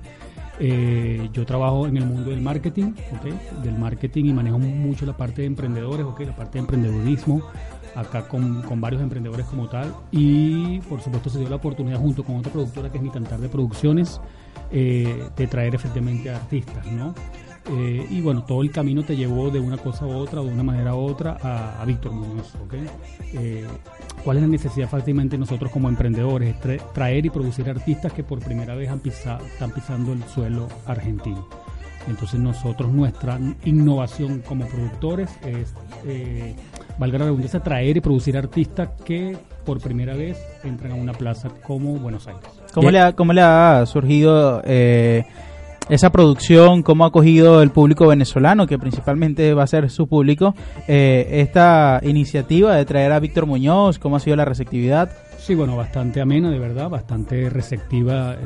Eh, 0.61 1.29
yo 1.31 1.45
trabajo 1.45 1.87
en 1.87 1.95
el 1.95 2.05
mundo 2.05 2.31
del 2.31 2.41
marketing, 2.41 2.91
¿ok? 3.13 3.61
del 3.63 3.77
marketing 3.77 4.25
y 4.25 4.33
manejo 4.33 4.59
mucho 4.59 5.05
la 5.05 5.15
parte 5.15 5.41
de 5.43 5.47
emprendedores, 5.47 6.05
¿ok? 6.05 6.19
la 6.21 6.35
parte 6.35 6.53
de 6.57 6.59
emprendedurismo, 6.59 7.41
acá 7.95 8.27
con, 8.27 8.61
con 8.63 8.81
varios 8.81 9.01
emprendedores 9.01 9.45
como 9.45 9.69
tal. 9.69 9.93
Y 10.11 10.79
por 10.81 10.99
supuesto 10.99 11.29
se 11.29 11.39
dio 11.39 11.47
la 11.49 11.55
oportunidad 11.55 11.97
junto 11.99 12.25
con 12.25 12.35
otra 12.35 12.51
productora 12.51 12.91
que 12.91 12.97
es 12.97 13.03
Mi 13.03 13.09
Cantar 13.09 13.39
de 13.39 13.47
Producciones, 13.47 14.19
eh, 14.71 15.23
de 15.37 15.47
traer 15.47 15.75
efectivamente 15.75 16.29
a 16.29 16.35
artistas, 16.35 16.85
¿no? 16.91 17.15
Eh, 17.71 18.07
y 18.09 18.21
bueno, 18.21 18.43
todo 18.43 18.61
el 18.63 18.71
camino 18.71 19.03
te 19.03 19.15
llevó 19.15 19.51
de 19.51 19.59
una 19.59 19.77
cosa 19.77 20.05
a 20.05 20.07
otra, 20.07 20.41
de 20.41 20.47
una 20.49 20.63
manera 20.63 20.91
a 20.91 20.95
otra, 20.95 21.37
a, 21.41 21.79
a 21.81 21.85
Víctor 21.85 22.11
Muñoz, 22.13 22.55
¿ok? 22.63 22.73
Eh, 23.33 23.65
¿Cuál 24.23 24.37
es 24.37 24.43
la 24.43 24.49
necesidad 24.49 24.89
fácilmente 24.89 25.37
nosotros 25.37 25.71
como 25.71 25.87
emprendedores? 25.87 26.55
Es 26.55 26.61
tra- 26.61 26.83
traer 26.93 27.25
y 27.25 27.29
producir 27.29 27.69
artistas 27.69 28.11
que 28.11 28.23
por 28.23 28.39
primera 28.39 28.73
vez 28.75 28.89
han 28.89 29.01
están 29.05 29.71
pisando 29.71 30.13
el 30.13 30.23
suelo 30.23 30.67
argentino. 30.87 31.47
Entonces 32.07 32.39
nosotros, 32.39 32.91
nuestra 32.91 33.39
innovación 33.65 34.41
como 34.47 34.65
productores 34.65 35.29
es, 35.45 35.73
eh, 36.05 36.55
valga 36.97 37.19
la 37.19 37.25
redundancia, 37.25 37.59
traer 37.59 37.97
y 37.97 38.01
producir 38.01 38.35
artistas 38.35 38.89
que 39.05 39.37
por 39.63 39.79
primera 39.79 40.15
vez 40.15 40.39
entran 40.63 40.93
a 40.93 40.95
una 40.95 41.13
plaza 41.13 41.49
como 41.67 41.93
Buenos 41.97 42.25
Aires. 42.27 42.41
¿Cómo, 42.73 42.89
Y- 42.89 42.93
le 42.93 42.99
ha, 42.99 43.13
¿Cómo 43.15 43.31
le 43.33 43.41
ha 43.41 43.85
surgido 43.85 44.61
eh, 44.65 45.23
esa 45.89 46.11
producción? 46.11 46.83
¿Cómo 46.83 47.03
ha 47.03 47.07
acogido 47.07 47.61
el 47.61 47.71
público 47.71 48.07
venezolano, 48.07 48.67
que 48.67 48.77
principalmente 48.77 49.53
va 49.53 49.63
a 49.63 49.67
ser 49.67 49.89
su 49.89 50.07
público, 50.07 50.53
eh, 50.87 51.27
esta 51.41 51.99
iniciativa 52.03 52.75
de 52.75 52.85
traer 52.85 53.11
a 53.11 53.19
Víctor 53.19 53.45
Muñoz? 53.45 53.99
¿Cómo 53.99 54.15
ha 54.15 54.19
sido 54.19 54.35
la 54.35 54.45
receptividad? 54.45 55.09
Sí, 55.37 55.55
bueno, 55.55 55.75
bastante 55.75 56.21
amena, 56.21 56.51
de 56.51 56.59
verdad, 56.59 56.89
bastante 56.89 57.49
receptiva. 57.49 58.33
eh, 58.35 58.37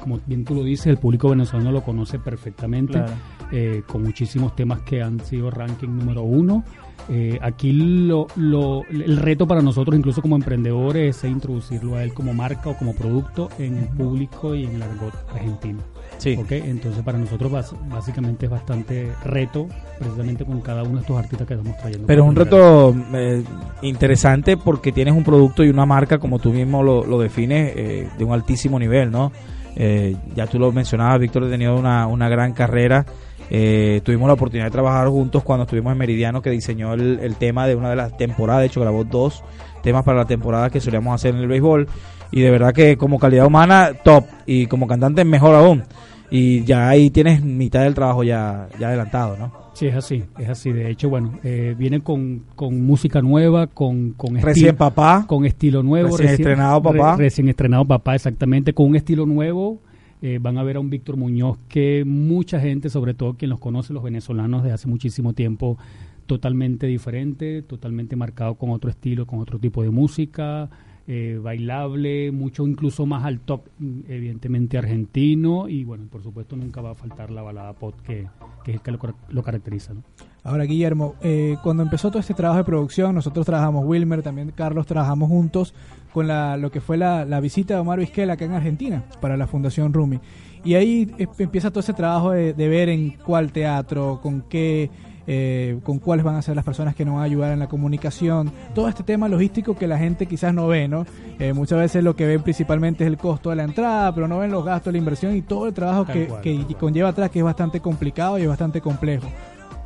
como 0.00 0.20
bien 0.24 0.44
tú 0.44 0.54
lo 0.54 0.62
dices, 0.62 0.86
el 0.86 0.98
público 0.98 1.30
venezolano 1.30 1.72
lo 1.72 1.82
conoce 1.82 2.20
perfectamente, 2.20 2.92
Claro. 2.92 3.12
eh, 3.50 3.82
con 3.88 4.04
muchísimos 4.04 4.54
temas 4.54 4.82
que 4.82 5.02
han 5.02 5.18
sido 5.18 5.50
ranking 5.50 5.88
número 5.88 6.22
uno. 6.22 6.62
Eh, 7.08 7.38
aquí 7.42 7.72
lo, 7.72 8.28
lo- 8.36 8.82
el 8.88 9.16
reto 9.16 9.46
para 9.48 9.62
nosotros, 9.62 9.96
incluso 9.98 10.22
como 10.22 10.36
emprendedores, 10.36 11.24
es 11.24 11.30
introducirlo 11.30 11.96
a 11.96 12.04
él 12.04 12.14
como 12.14 12.32
marca 12.34 12.70
o 12.70 12.76
como 12.76 12.94
producto 12.94 13.48
en 13.58 13.78
el 13.78 13.88
público 13.88 14.54
y 14.54 14.64
en 14.64 14.76
el 14.76 14.82
argot 14.82 15.14
argentino. 15.34 15.80
Sí. 16.18 16.36
¿ok? 16.36 16.50
Entonces 16.52 17.02
para 17.04 17.18
nosotros 17.18 17.52
bas- 17.52 17.88
básicamente 17.88 18.46
es 18.46 18.50
bastante 18.50 19.12
reto, 19.24 19.68
precisamente 19.98 20.44
con 20.44 20.60
cada 20.60 20.82
uno 20.82 20.94
de 20.94 21.00
estos 21.00 21.18
artistas 21.18 21.46
que 21.46 21.54
estamos 21.54 21.76
trayendo. 21.78 22.06
Pero 22.06 22.22
es 22.22 22.28
un 22.28 22.36
reto 22.36 22.94
eh, 23.14 23.42
interesante 23.82 24.56
porque 24.56 24.92
tienes 24.92 25.14
un 25.14 25.24
producto 25.24 25.62
y 25.64 25.68
una 25.68 25.86
marca, 25.86 26.18
como 26.18 26.38
tú 26.38 26.52
mismo 26.52 26.82
lo, 26.82 27.04
lo 27.04 27.18
defines, 27.18 27.72
eh, 27.76 28.08
de 28.16 28.24
un 28.24 28.32
altísimo 28.32 28.78
nivel, 28.78 29.10
¿no? 29.10 29.32
Eh, 29.76 30.16
ya 30.34 30.46
tú 30.46 30.58
lo 30.58 30.72
mencionabas, 30.72 31.20
Víctor 31.20 31.44
ha 31.44 31.50
tenido 31.50 31.76
una, 31.76 32.06
una 32.06 32.28
gran 32.28 32.52
carrera. 32.52 33.04
Eh, 33.48 34.00
tuvimos 34.02 34.26
la 34.26 34.32
oportunidad 34.34 34.64
de 34.66 34.70
trabajar 34.72 35.06
juntos 35.08 35.42
cuando 35.44 35.64
estuvimos 35.64 35.92
en 35.92 35.98
Meridiano, 35.98 36.42
que 36.42 36.50
diseñó 36.50 36.94
el, 36.94 37.20
el 37.20 37.36
tema 37.36 37.66
de 37.66 37.76
una 37.76 37.90
de 37.90 37.96
las 37.96 38.16
temporadas. 38.16 38.62
De 38.62 38.66
hecho, 38.66 38.80
grabó 38.80 39.04
dos 39.04 39.44
temas 39.82 40.02
para 40.02 40.18
la 40.18 40.24
temporada 40.24 40.70
que 40.70 40.80
solíamos 40.80 41.14
hacer 41.14 41.34
en 41.34 41.42
el 41.42 41.46
béisbol. 41.46 41.86
Y 42.32 42.40
de 42.40 42.50
verdad 42.50 42.72
que 42.72 42.96
como 42.96 43.18
calidad 43.18 43.46
humana, 43.46 43.92
top. 44.04 44.24
Y 44.46 44.66
como 44.66 44.86
cantante, 44.86 45.24
mejor 45.24 45.54
aún. 45.54 45.82
Y 46.30 46.64
ya 46.64 46.88
ahí 46.88 47.10
tienes 47.10 47.42
mitad 47.42 47.82
del 47.84 47.94
trabajo 47.94 48.24
ya, 48.24 48.68
ya 48.80 48.88
adelantado, 48.88 49.36
¿no? 49.36 49.52
Sí, 49.74 49.86
es 49.86 49.94
así, 49.94 50.24
es 50.38 50.48
así. 50.48 50.72
De 50.72 50.90
hecho, 50.90 51.08
bueno, 51.10 51.38
eh, 51.44 51.74
viene 51.78 52.00
con, 52.00 52.42
con 52.56 52.84
música 52.84 53.20
nueva, 53.22 53.66
con, 53.66 54.12
con 54.12 54.34
Recién 54.36 54.74
papá. 54.74 55.24
con 55.28 55.44
estilo 55.44 55.82
nuevo. 55.82 56.16
Recién 56.16 56.30
estrenado 56.30 56.82
papá. 56.82 57.16
re- 57.16 57.24
recién 57.24 57.48
estrenado 57.48 57.84
papá, 57.84 58.14
exactamente, 58.14 58.72
con 58.72 58.86
un 58.86 58.96
estilo 58.96 59.26
nuevo. 59.26 59.80
Eh, 60.22 60.38
van 60.40 60.56
a 60.56 60.62
ver 60.62 60.76
a 60.76 60.80
un 60.80 60.88
Víctor 60.88 61.18
Muñoz 61.18 61.58
que 61.68 62.04
mucha 62.06 62.58
gente, 62.58 62.88
sobre 62.88 63.12
todo 63.12 63.34
quien 63.34 63.50
los 63.50 63.58
conoce, 63.58 63.92
los 63.92 64.02
venezolanos 64.02 64.64
de 64.64 64.72
hace 64.72 64.88
muchísimo 64.88 65.34
tiempo, 65.34 65.76
totalmente 66.24 66.86
diferente, 66.86 67.60
totalmente 67.62 68.16
marcado 68.16 68.54
con 68.54 68.70
otro 68.70 68.88
estilo, 68.90 69.26
con 69.26 69.40
otro 69.40 69.58
tipo 69.58 69.82
de 69.82 69.90
música, 69.90 70.70
eh, 71.08 71.38
bailable, 71.42 72.32
mucho 72.32 72.66
incluso 72.66 73.06
más 73.06 73.24
al 73.24 73.40
top, 73.40 73.62
evidentemente 74.08 74.76
argentino, 74.78 75.68
y 75.68 75.84
bueno, 75.84 76.04
por 76.10 76.22
supuesto 76.22 76.56
nunca 76.56 76.80
va 76.80 76.90
a 76.90 76.94
faltar 76.94 77.30
la 77.30 77.42
balada 77.42 77.72
pop 77.74 77.94
que, 78.04 78.26
que 78.64 78.72
es 78.72 78.76
el 78.76 78.82
que 78.82 78.90
lo, 78.90 78.98
car- 78.98 79.14
lo 79.28 79.42
caracteriza. 79.42 79.94
¿no? 79.94 80.02
Ahora, 80.42 80.64
Guillermo, 80.64 81.14
eh, 81.22 81.56
cuando 81.62 81.82
empezó 81.82 82.08
todo 82.10 82.20
este 82.20 82.34
trabajo 82.34 82.58
de 82.58 82.64
producción, 82.64 83.14
nosotros 83.14 83.46
trabajamos, 83.46 83.84
Wilmer, 83.86 84.22
también 84.22 84.52
Carlos, 84.54 84.86
trabajamos 84.86 85.28
juntos 85.28 85.74
con 86.12 86.26
la, 86.28 86.56
lo 86.56 86.70
que 86.70 86.80
fue 86.80 86.96
la, 86.96 87.24
la 87.24 87.40
visita 87.40 87.74
de 87.74 87.80
Omar 87.80 87.98
Vizquel 87.98 88.30
acá 88.30 88.44
en 88.44 88.52
Argentina 88.52 89.04
para 89.20 89.36
la 89.36 89.46
Fundación 89.46 89.92
Rumi. 89.92 90.18
Y 90.64 90.74
ahí 90.74 91.12
eh, 91.18 91.26
empieza 91.38 91.70
todo 91.70 91.80
ese 91.80 91.92
trabajo 91.94 92.32
de 92.32 92.52
ver 92.68 92.88
en 92.88 93.10
cuál 93.24 93.52
teatro, 93.52 94.20
con 94.22 94.42
qué, 94.42 94.90
eh, 95.26 95.78
con 95.82 95.98
cuáles 95.98 96.24
van 96.24 96.36
a 96.36 96.42
ser 96.42 96.56
las 96.56 96.64
personas 96.64 96.94
que 96.94 97.04
nos 97.04 97.14
van 97.14 97.22
a 97.22 97.26
ayudar 97.26 97.52
en 97.52 97.58
la 97.58 97.68
comunicación, 97.68 98.52
todo 98.74 98.88
este 98.88 99.02
tema 99.02 99.28
logístico 99.28 99.76
que 99.76 99.86
la 99.86 99.98
gente 99.98 100.26
quizás 100.26 100.54
no 100.54 100.68
ve, 100.68 100.88
¿no? 100.88 101.06
Eh, 101.38 101.52
muchas 101.52 101.78
veces 101.78 102.04
lo 102.04 102.16
que 102.16 102.26
ven 102.26 102.42
principalmente 102.42 103.04
es 103.04 103.08
el 103.08 103.18
costo 103.18 103.50
de 103.50 103.56
la 103.56 103.64
entrada, 103.64 104.14
pero 104.14 104.28
no 104.28 104.38
ven 104.38 104.50
los 104.50 104.64
gastos, 104.64 104.92
la 104.92 104.98
inversión 104.98 105.36
y 105.36 105.42
todo 105.42 105.66
el 105.66 105.74
trabajo 105.74 106.06
que, 106.06 106.26
cual, 106.26 106.42
que 106.42 106.74
conlleva 106.78 107.10
atrás, 107.10 107.30
que 107.30 107.40
es 107.40 107.44
bastante 107.44 107.80
complicado 107.80 108.38
y 108.38 108.42
es 108.42 108.48
bastante 108.48 108.80
complejo. 108.80 109.26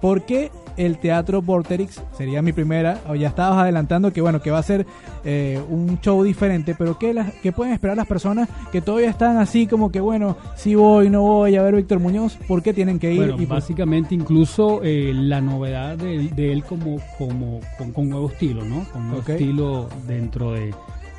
¿Por 0.00 0.22
qué 0.22 0.50
el 0.86 0.98
Teatro 0.98 1.42
Vorterix? 1.42 2.02
Sería 2.16 2.42
mi 2.42 2.52
primera, 2.52 3.00
o 3.08 3.14
ya 3.14 3.28
estabas 3.28 3.58
adelantando 3.58 4.12
que 4.12 4.20
bueno, 4.20 4.40
que 4.40 4.50
va 4.50 4.58
a 4.58 4.62
ser 4.62 4.86
eh, 5.24 5.60
un 5.68 6.00
show 6.00 6.22
diferente, 6.24 6.74
pero 6.76 6.98
¿qué, 6.98 7.12
las, 7.12 7.32
¿qué 7.42 7.52
pueden 7.52 7.74
esperar 7.74 7.96
las 7.96 8.06
personas 8.06 8.48
que 8.72 8.80
todavía 8.80 9.10
están 9.10 9.36
así 9.36 9.66
como 9.66 9.92
que 9.92 10.00
bueno, 10.00 10.36
si 10.56 10.74
voy, 10.74 11.10
no 11.10 11.22
voy 11.22 11.56
a 11.56 11.62
ver 11.62 11.76
Víctor 11.76 12.00
Muñoz? 12.00 12.36
¿Por 12.48 12.62
qué 12.62 12.72
tienen 12.72 12.98
que 12.98 13.12
ir? 13.12 13.18
Bueno, 13.18 13.42
y 13.42 13.46
básicamente 13.46 14.14
incluso 14.14 14.80
eh, 14.82 15.12
la 15.14 15.40
novedad 15.40 15.96
de, 15.96 16.28
de 16.28 16.52
él 16.52 16.64
como, 16.64 16.96
como 17.18 17.60
con, 17.76 17.92
con 17.92 18.08
nuevo 18.08 18.28
estilo, 18.28 18.64
¿no? 18.64 18.84
Con 18.92 19.08
nuevo 19.08 19.22
estilo 19.26 19.88
dentro 20.06 20.52
de 20.52 20.74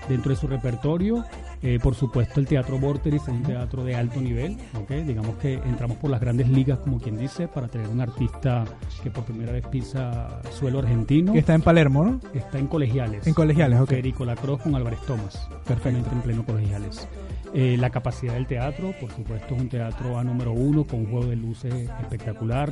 dentro 0.08 0.32
de 0.32 0.36
su 0.36 0.48
repertorio. 0.48 1.24
Eh, 1.64 1.78
por 1.82 1.94
supuesto, 1.94 2.40
el 2.40 2.48
Teatro 2.48 2.80
Vorterix 2.80 3.22
es 3.24 3.30
un 3.30 3.44
teatro 3.44 3.84
de 3.84 3.96
alto 3.96 4.20
nivel, 4.20 4.58
¿ok? 4.74 4.92
Digamos 5.06 5.36
que 5.38 5.54
entramos 5.54 5.98
por 5.98 6.10
las 6.10 6.20
grandes 6.20 6.48
ligas, 6.50 6.80
como 6.80 7.00
quien 7.00 7.18
dice, 7.18 7.48
para 7.48 7.68
tener 7.68 7.88
un 7.88 8.02
artista 8.02 8.66
que 9.04 9.12
por 9.12 9.24
primera 9.26 9.52
vez 9.52 9.66
pisa 9.68 10.42
suelo 10.52 10.80
argentino. 10.80 11.34
que 11.34 11.40
está 11.40 11.54
en 11.54 11.62
Palermo, 11.62 12.04
¿no? 12.04 12.20
Está 12.34 12.58
en 12.58 12.66
colegiales. 12.68 13.28
En 13.28 13.34
Colegiales, 13.36 13.80
ok. 13.80 13.90
Federico 13.90 14.26
Lacroix 14.26 14.62
con 14.64 14.74
Álvarez 14.76 15.00
Tomás. 15.06 15.48
Perfectamente 15.68 16.10
en 16.12 16.22
pleno 16.22 16.44
colegiales. 16.46 17.08
Eh, 17.54 17.76
la 17.78 17.90
capacidad 17.90 18.34
del 18.34 18.48
teatro, 18.48 18.94
por 19.00 19.12
supuesto, 19.12 19.54
es 19.56 19.62
un 19.62 19.70
teatro 19.70 20.18
a 20.18 20.24
número 20.24 20.54
uno 20.54 20.84
con 20.86 21.02
un 21.02 21.12
juego 21.12 21.26
de 21.28 21.36
luces 21.36 21.74
espectacular. 22.02 22.72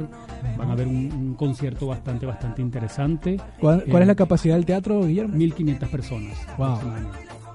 Van 0.57 0.71
a 0.71 0.75
ver 0.75 0.87
un, 0.87 1.11
un 1.11 1.33
concierto 1.35 1.85
bastante, 1.87 2.25
bastante 2.25 2.61
interesante. 2.61 3.37
¿Cuál, 3.59 3.83
cuál 3.89 3.97
Eh, 3.97 4.01
es 4.03 4.07
la 4.07 4.15
capacidad 4.15 4.55
del 4.55 4.65
teatro, 4.65 5.01
Guillermo? 5.05 5.35
1500 5.35 5.89
personas. 5.89 6.37
Wow. 6.57 6.79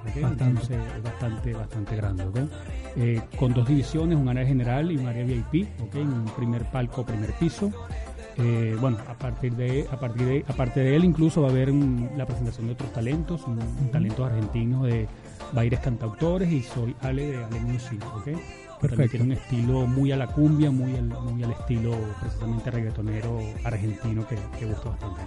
Aproximadamente. 0.08 0.54
¿ok? 0.54 0.70
Bastante. 0.70 1.00
Bastante, 1.02 1.52
bastante 1.54 1.96
grande. 1.96 2.24
¿ok? 2.24 2.38
Eh, 2.96 3.20
con 3.38 3.52
dos 3.52 3.66
divisiones, 3.68 4.16
un 4.18 4.28
área 4.28 4.46
general 4.46 4.90
y 4.92 4.96
un 4.96 5.06
área 5.06 5.24
VIP, 5.24 5.68
¿ok? 5.80 5.94
en 5.96 6.08
un 6.12 6.24
primer 6.36 6.64
palco, 6.70 7.04
primer 7.04 7.32
piso. 7.34 7.70
Eh, 8.36 8.76
bueno, 8.80 8.96
a 9.08 9.14
partir 9.14 9.54
de, 9.54 9.86
a 9.92 9.96
partir 9.96 10.26
de, 10.26 10.44
aparte 10.48 10.80
de 10.80 10.96
él 10.96 11.04
incluso 11.04 11.40
va 11.42 11.48
a 11.48 11.50
haber 11.52 11.70
un- 11.70 12.10
la 12.16 12.26
presentación 12.26 12.66
de 12.66 12.72
otros 12.72 12.92
talentos, 12.92 13.44
un, 13.46 13.60
un 13.62 13.90
talentos 13.92 14.26
argentinos 14.28 14.84
de 14.86 15.06
Baires 15.52 15.78
Cantautores 15.78 16.50
y 16.50 16.60
soy 16.62 16.96
Ale 17.00 17.26
de 17.30 17.44
Ale 17.44 17.60
Music, 17.60 18.02
¿ok? 18.16 18.24
que 18.24 18.32
también 18.32 18.50
Perfecto. 18.80 19.10
tiene 19.18 19.24
un 19.24 19.32
estilo 19.32 19.86
muy 19.86 20.10
a 20.10 20.16
la 20.16 20.26
cumbia, 20.26 20.70
muy 20.72 20.96
al, 20.96 21.04
muy 21.04 21.44
al 21.44 21.52
estilo 21.52 21.92
precisamente 22.20 22.70
reggaetonero 22.72 23.38
argentino 23.62 24.26
que, 24.26 24.36
que 24.58 24.66
gusta 24.66 24.90
bastante. 24.90 25.22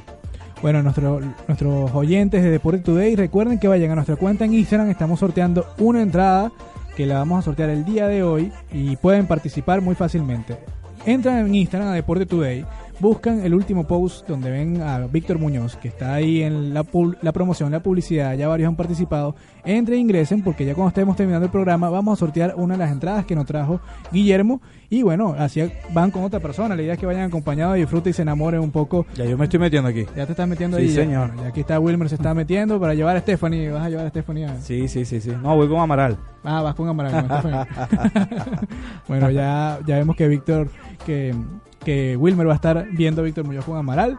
Bueno, 0.62 0.82
nuestro- 0.82 1.22
nuestros 1.48 1.92
oyentes 1.94 2.44
de 2.44 2.50
Deporte 2.50 2.80
Today, 2.80 3.16
recuerden 3.16 3.60
que 3.60 3.68
vayan 3.68 3.92
a 3.92 3.96
nuestra 3.96 4.16
cuenta 4.16 4.46
en 4.46 4.54
Instagram. 4.56 4.90
Estamos 4.90 5.20
sorteando 5.20 5.66
una 5.78 6.02
entrada 6.02 6.52
que 6.96 7.06
la 7.06 7.20
vamos 7.20 7.40
a 7.40 7.42
sortear 7.44 7.70
el 7.70 7.86
día 7.86 8.08
de 8.08 8.24
hoy 8.24 8.52
y 8.74 8.96
pueden 8.96 9.28
participar 9.28 9.82
muy 9.82 9.94
fácilmente. 9.94 10.58
Entran 11.06 11.38
en 11.46 11.54
Instagram 11.56 11.90
a 11.90 11.94
Deporte 11.94 12.26
Today, 12.26 12.66
buscan 13.00 13.42
el 13.46 13.54
último 13.54 13.86
post 13.86 14.28
donde 14.28 14.50
ven 14.50 14.82
a 14.82 15.06
Víctor 15.08 15.38
Muñoz, 15.40 15.76
que 15.78 15.88
está 15.88 16.14
ahí 16.16 16.42
en 16.42 16.74
la, 16.74 16.84
la 17.22 17.32
promoción, 17.32 17.72
la 17.72 17.82
publicidad, 17.82 18.34
ya 18.36 18.48
varios 18.48 18.68
han 18.70 18.76
participado. 18.76 19.36
Entren, 19.64 20.00
ingresen, 20.00 20.44
porque 20.44 20.66
ya 20.66 20.74
cuando 20.74 20.90
estemos 20.90 21.16
terminando 21.16 21.46
el 21.46 21.52
programa 21.52 21.90
vamos 21.90 22.18
a 22.18 22.20
sortear 22.20 22.54
una 22.56 22.74
de 22.76 22.80
las 22.80 22.92
entradas 22.92 23.26
que 23.26 23.36
nos 23.36 23.46
trajo 23.46 23.80
Guillermo. 24.12 24.62
Y 24.90 25.04
bueno, 25.04 25.36
así 25.38 25.62
van 25.94 26.12
con 26.12 26.24
otra 26.24 26.40
persona. 26.40 26.74
La 26.76 26.82
idea 26.82 26.94
es 26.94 27.00
que 27.00 27.06
vayan 27.06 27.24
acompañados, 27.24 27.76
disfruten 27.76 28.12
y 28.12 28.14
se 28.14 28.22
enamoren 28.22 28.62
un 28.62 28.72
poco 28.72 29.06
Ya 29.16 29.26
yo 29.26 29.38
me 29.38 29.44
estoy 29.44 29.60
metiendo 29.60 29.90
aquí. 29.90 30.06
ya 30.16 30.26
te 30.26 30.32
estás 30.32 30.48
metiendo 30.48 30.78
Sí, 30.78 30.84
ahí. 30.84 30.90
señor. 30.92 31.36
Ya 31.36 31.48
aquí 31.48 31.60
está 31.60 31.78
Wilmer, 31.80 32.08
se 32.08 32.16
está 32.16 32.34
metiendo 32.34 32.80
para 32.80 32.94
llevar 32.94 33.18
a 33.18 33.20
Stephanie. 33.20 33.70
Vas 33.70 33.86
a 33.86 33.90
llevar 33.90 34.06
a 34.06 34.10
Stephanie. 34.10 34.46
a- 34.46 34.62
Sí, 34.62 34.88
sí, 34.88 35.04
sí, 35.04 35.20
sí. 35.20 35.34
No, 35.44 35.56
voy 35.58 35.68
con 35.68 35.80
Amaral. 35.82 36.18
Ah, 36.44 36.62
vas 36.62 36.74
con 36.76 36.88
Amaral. 36.88 37.28
con 37.28 37.68
bueno, 39.08 39.30
ya, 39.30 39.80
ya 39.86 39.98
vemos 39.98 40.16
que 40.16 40.28
Víctor, 40.30 40.70
que, 41.06 41.36
que 41.84 42.16
Wilmer 42.18 42.48
va 42.48 42.54
a 42.54 42.56
estar 42.56 42.88
viendo 42.92 43.22
a 43.22 43.26
Víctor 43.26 43.46
Muñoz 43.46 43.66
con 43.66 43.78
Amaral. 43.78 44.18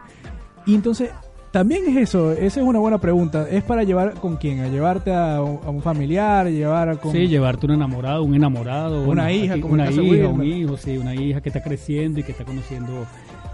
Y 0.65 0.75
entonces, 0.75 1.09
también 1.51 1.83
es 1.87 1.97
eso. 1.97 2.31
Esa 2.31 2.59
es 2.61 2.65
una 2.65 2.79
buena 2.79 2.99
pregunta. 2.99 3.47
¿Es 3.49 3.63
para 3.63 3.83
llevar 3.83 4.13
con 4.15 4.37
quién? 4.37 4.59
¿A 4.61 4.67
llevarte 4.67 5.13
a, 5.13 5.41
un 5.41 5.59
a 5.65 5.69
un 5.69 5.81
familiar? 5.81 6.47
¿Llevar 6.47 6.99
con.? 6.99 7.11
Sí, 7.11 7.27
llevarte 7.27 7.65
un 7.65 7.73
enamorado, 7.73 8.23
un 8.23 8.35
enamorado. 8.35 9.07
Una 9.09 9.31
hija, 9.31 9.53
aquí- 9.53 9.61
como 9.61 9.73
una 9.73 9.89
hija, 9.89 10.01
Wilmer. 10.01 10.25
un 10.27 10.43
hijo, 10.43 10.77
sí, 10.77 10.97
una 10.97 11.15
hija 11.15 11.41
que 11.41 11.49
está 11.49 11.63
creciendo 11.63 12.19
y 12.19 12.23
que 12.23 12.33
está 12.33 12.45
conociendo, 12.45 13.05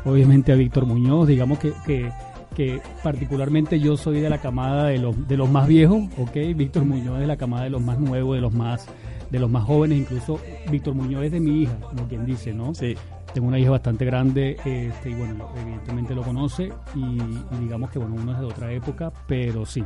obviamente, 0.04 0.52
a 0.52 0.56
Víctor 0.56 0.86
Muñoz. 0.86 1.28
Digamos 1.28 1.58
que, 1.60 1.72
que, 1.86 2.10
que 2.54 2.82
particularmente 3.02 3.80
yo 3.80 3.96
soy 3.96 4.20
de 4.20 4.30
la 4.30 4.40
camada 4.40 4.88
de 4.88 4.98
los, 4.98 5.28
de 5.28 5.38
los 5.38 5.50
más 5.50 5.66
viejos, 5.68 6.04
¿ok? 6.18 6.36
Víctor 6.56 6.84
Muñoz 6.86 7.16
es 7.16 7.22
de 7.22 7.28
la 7.28 7.38
camada 7.38 7.64
de 7.64 7.70
los 7.70 7.82
más 7.82 7.98
nuevos, 8.00 8.36
de 8.36 8.42
los 8.42 8.54
más 8.54 8.88
de 9.30 9.40
los 9.40 9.50
más 9.50 9.64
jóvenes, 9.64 9.98
incluso 9.98 10.40
Víctor 10.72 10.94
Muñoz 10.94 11.24
es 11.26 11.32
de 11.32 11.40
mi 11.40 11.64
hija, 11.64 11.76
como 11.82 12.08
quien 12.08 12.26
dice, 12.26 12.54
¿no? 12.54 12.76
Sí. 12.76 12.96
Tengo 13.36 13.50
una 13.50 13.60
hija 13.60 13.72
bastante 13.72 14.06
grande, 14.06 14.56
este, 14.64 15.10
y 15.10 15.14
bueno, 15.14 15.50
evidentemente 15.62 16.16
lo 16.16 16.22
conoce, 16.24 16.72
y, 16.96 17.18
digamos 17.60 17.92
que 17.92 18.00
bueno, 18.00 18.16
uno 18.16 18.32
es 18.32 18.40
de 18.40 18.46
otra 18.46 18.72
época, 18.72 19.12
pero 19.28 19.66
sí, 19.66 19.84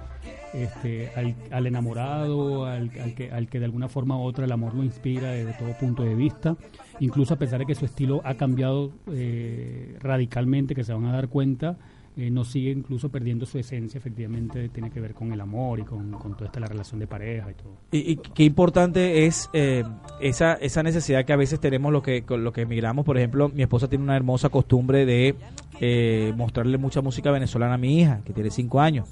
este, 0.53 1.09
al, 1.15 1.33
al 1.49 1.65
enamorado, 1.65 2.65
al, 2.65 2.91
al 3.01 3.15
que, 3.15 3.31
al 3.31 3.47
que 3.47 3.57
de 3.57 3.65
alguna 3.65 3.87
forma 3.87 4.15
u 4.17 4.21
otra 4.21 4.45
el 4.45 4.51
amor 4.51 4.75
lo 4.75 4.83
inspira 4.83 5.31
desde 5.31 5.53
todo 5.53 5.75
punto 5.79 6.03
de 6.03 6.13
vista, 6.13 6.55
incluso 6.99 7.33
a 7.33 7.37
pesar 7.37 7.57
de 7.61 7.65
que 7.65 7.73
su 7.73 7.85
estilo 7.85 8.21
ha 8.23 8.35
cambiado 8.35 8.91
eh, 9.11 9.97
radicalmente, 9.99 10.75
que 10.75 10.83
se 10.83 10.93
van 10.93 11.05
a 11.05 11.13
dar 11.13 11.27
cuenta, 11.27 11.75
eh, 12.19 12.29
no 12.29 12.43
sigue 12.43 12.71
incluso 12.71 13.07
perdiendo 13.07 13.45
su 13.45 13.57
esencia, 13.57 13.97
efectivamente 13.97 14.67
tiene 14.67 14.89
que 14.91 14.99
ver 14.99 15.13
con 15.13 15.31
el 15.31 15.39
amor 15.39 15.79
y 15.79 15.83
con, 15.83 16.11
toda 16.11 16.47
esta 16.47 16.59
la 16.59 16.67
relación 16.67 16.99
de 16.99 17.07
pareja 17.07 17.49
y 17.51 17.53
todo. 17.53 17.77
Y, 17.91 18.11
y 18.11 18.15
qué 18.17 18.43
importante 18.43 19.25
es 19.25 19.49
eh, 19.53 19.85
esa, 20.19 20.55
esa 20.55 20.83
necesidad 20.83 21.23
que 21.23 21.31
a 21.31 21.37
veces 21.37 21.61
tenemos 21.61 21.93
los 21.93 22.03
que, 22.03 22.25
los 22.27 22.51
que 22.51 22.61
emigramos. 22.61 23.05
Por 23.05 23.17
ejemplo, 23.17 23.47
mi 23.47 23.61
esposa 23.61 23.87
tiene 23.87 24.03
una 24.03 24.17
hermosa 24.17 24.49
costumbre 24.49 25.05
de 25.05 25.35
eh, 25.79 26.33
mostrarle 26.35 26.77
mucha 26.77 27.01
música 27.01 27.31
venezolana 27.31 27.75
a 27.75 27.77
mi 27.77 28.01
hija, 28.01 28.21
que 28.25 28.33
tiene 28.33 28.49
cinco 28.49 28.81
años. 28.81 29.07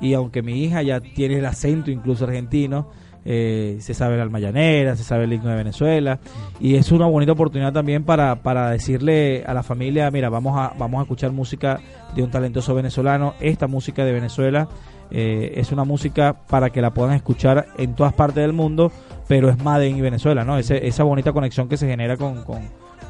Y 0.00 0.14
aunque 0.14 0.40
mi 0.40 0.64
hija 0.64 0.82
ya 0.82 1.00
tiene 1.00 1.38
el 1.38 1.44
acento 1.44 1.90
incluso 1.90 2.24
argentino, 2.24 2.90
eh, 3.28 3.76
se 3.80 3.92
sabe 3.92 4.16
la 4.16 4.22
almayanera, 4.22 4.94
se 4.96 5.02
sabe 5.02 5.24
el 5.24 5.32
himno 5.32 5.50
de 5.50 5.56
Venezuela. 5.56 6.18
Y 6.60 6.76
es 6.76 6.92
una 6.92 7.06
bonita 7.06 7.32
oportunidad 7.32 7.72
también 7.72 8.04
para, 8.04 8.36
para 8.36 8.70
decirle 8.70 9.44
a 9.46 9.52
la 9.52 9.62
familia, 9.62 10.10
mira, 10.10 10.28
vamos 10.30 10.56
a, 10.58 10.72
vamos 10.78 11.00
a 11.00 11.02
escuchar 11.02 11.32
música 11.32 11.80
de 12.14 12.22
un 12.22 12.30
talentoso 12.30 12.74
venezolano. 12.74 13.34
Esta 13.40 13.66
música 13.66 14.04
de 14.04 14.12
Venezuela 14.12 14.68
eh, 15.10 15.52
es 15.56 15.72
una 15.72 15.84
música 15.84 16.36
para 16.48 16.70
que 16.70 16.80
la 16.80 16.94
puedan 16.94 17.14
escuchar 17.14 17.66
en 17.78 17.94
todas 17.94 18.12
partes 18.12 18.42
del 18.42 18.52
mundo, 18.52 18.92
pero 19.28 19.50
es 19.50 19.58
Made 19.62 19.88
in 19.88 20.00
Venezuela, 20.00 20.44
¿no? 20.44 20.56
Ese- 20.56 20.86
esa 20.86 21.02
bonita 21.02 21.32
conexión 21.32 21.68
que 21.68 21.76
se 21.76 21.88
genera 21.88 22.16
con, 22.16 22.44
con, 22.44 22.60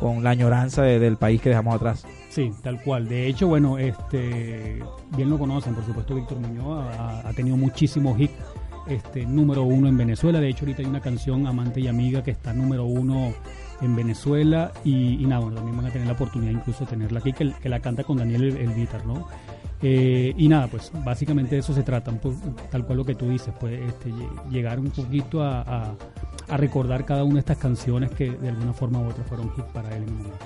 con 0.00 0.24
la 0.24 0.30
añoranza 0.30 0.82
de- 0.82 0.98
del 0.98 1.16
país 1.18 1.40
que 1.42 1.50
dejamos 1.50 1.74
atrás. 1.74 2.06
Sí, 2.30 2.50
tal 2.62 2.82
cual. 2.82 3.08
De 3.08 3.26
hecho, 3.26 3.48
bueno, 3.48 3.78
este, 3.78 4.82
bien 5.16 5.30
lo 5.30 5.38
conocen, 5.38 5.74
por 5.74 5.84
supuesto, 5.84 6.14
Víctor 6.14 6.38
Muñoz 6.38 6.84
ha, 6.98 7.28
ha 7.28 7.32
tenido 7.32 7.56
muchísimos 7.56 8.18
hits 8.20 8.34
este, 8.88 9.26
número 9.26 9.62
uno 9.62 9.88
en 9.88 9.96
Venezuela. 9.96 10.40
De 10.40 10.48
hecho, 10.48 10.64
ahorita 10.64 10.82
hay 10.82 10.88
una 10.88 11.00
canción, 11.00 11.46
Amante 11.46 11.80
y 11.80 11.88
Amiga, 11.88 12.22
que 12.22 12.30
está 12.30 12.52
número 12.52 12.84
uno 12.84 13.32
en 13.80 13.96
Venezuela. 13.96 14.72
Y, 14.84 15.16
nada, 15.26 15.40
bueno, 15.40 15.56
también 15.56 15.76
van 15.76 15.86
a 15.86 15.90
tener 15.90 16.06
la 16.06 16.14
oportunidad 16.14 16.52
incluso 16.52 16.84
de 16.84 16.90
tenerla 16.90 17.20
aquí, 17.20 17.32
que, 17.32 17.68
la 17.68 17.80
canta 17.80 18.04
con 18.04 18.16
Daniel 18.18 18.44
El, 18.44 18.56
el 18.56 18.88
¿no? 19.06 19.26
Eh, 19.82 20.32
y 20.36 20.48
nada, 20.48 20.68
pues 20.68 20.90
básicamente 21.04 21.56
de 21.56 21.60
eso 21.60 21.74
se 21.74 21.82
trata, 21.82 22.10
tal 22.70 22.84
cual 22.86 22.96
lo 22.98 23.04
que 23.04 23.14
tú 23.14 23.28
dices, 23.28 23.52
pues 23.60 23.78
este, 23.78 24.10
lle- 24.10 24.48
llegar 24.50 24.80
un 24.80 24.90
poquito 24.90 25.42
a- 25.42 25.94
a 26.48 26.56
recordar 26.56 27.04
cada 27.04 27.24
una 27.24 27.34
de 27.34 27.40
estas 27.40 27.58
canciones 27.58 28.10
que 28.10 28.30
de 28.30 28.48
alguna 28.50 28.72
forma 28.72 29.00
u 29.00 29.06
otra 29.08 29.24
fueron 29.24 29.50
hits 29.56 29.66
para 29.72 29.94
él. 29.96 30.04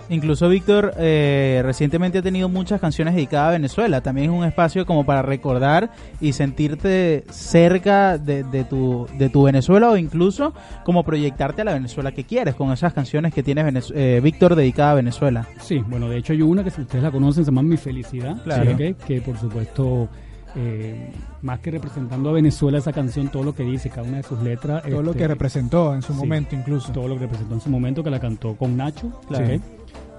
Incluso 0.09 0.49
Víctor 0.49 0.95
eh, 0.99 1.61
recientemente 1.65 2.19
ha 2.19 2.23
tenido 2.23 2.49
muchas 2.49 2.81
canciones 2.81 3.15
dedicadas 3.15 3.49
a 3.49 3.53
Venezuela. 3.53 4.01
También 4.01 4.31
es 4.31 4.37
un 4.37 4.45
espacio 4.45 4.87
como 4.87 5.05
para 5.05 5.23
recordar 5.23 5.91
y 6.21 6.33
sentirte 6.33 7.25
cerca 7.31 8.19
de, 8.19 8.45
de 8.45 8.65
tu, 8.65 9.07
de 9.19 9.29
tu 9.29 9.43
Venezuela 9.45 9.91
o 9.91 9.97
incluso 9.97 10.53
como 10.85 11.05
proyectarte 11.05 11.63
a 11.63 11.65
la 11.65 11.75
Venezuela 11.75 12.13
que 12.13 12.25
quieres 12.25 12.55
con 12.55 12.73
esas 12.73 12.93
canciones 12.93 13.35
que 13.35 13.43
tiene 13.43 13.63
Venez- 13.65 13.93
eh, 13.95 14.21
Víctor 14.23 14.55
dedicada 14.57 14.93
a 14.93 14.95
Venezuela. 14.95 15.47
Sí, 15.61 15.83
bueno, 15.87 16.09
de 16.09 16.19
hecho 16.19 16.33
hay 16.33 16.43
una 16.43 16.65
que 16.65 16.71
si 16.71 16.81
ustedes 16.81 17.05
la 17.05 17.11
conocen 17.11 17.45
se 17.45 17.51
llama 17.51 17.63
Mi 17.63 17.77
Felicidad, 17.77 18.43
Claro. 18.43 18.65
¿sí? 18.77 18.93
¿ok? 18.93 19.05
que 19.07 19.21
por 19.21 19.37
supuesto, 19.39 20.09
eh, 20.57 21.13
más 21.43 21.61
que 21.61 21.71
representando 21.71 22.31
a 22.31 22.33
Venezuela 22.33 22.79
esa 22.79 22.93
canción, 22.93 23.29
todo 23.29 23.43
lo 23.45 23.55
que 23.55 23.63
dice, 23.63 23.89
cada 23.91 24.03
una 24.09 24.19
de 24.19 24.23
sus 24.23 24.41
letras, 24.43 24.83
Todo 24.83 25.03
lo 25.03 25.11
este, 25.11 25.23
que 25.23 25.29
representó 25.29 25.95
en 25.95 26.03
su 26.03 26.13
sí. 26.13 26.19
momento 26.19 26.55
incluso. 26.55 26.93
todo 26.93 27.09
lo 27.09 27.15
que 27.15 27.21
representó 27.23 27.55
en 27.55 27.61
su 27.61 27.71
momento, 27.71 28.03
que 28.03 28.11
la 28.11 28.21
cantó 28.21 28.57
con 28.57 28.77
Nacho, 28.77 29.21
Claro. 29.29 29.61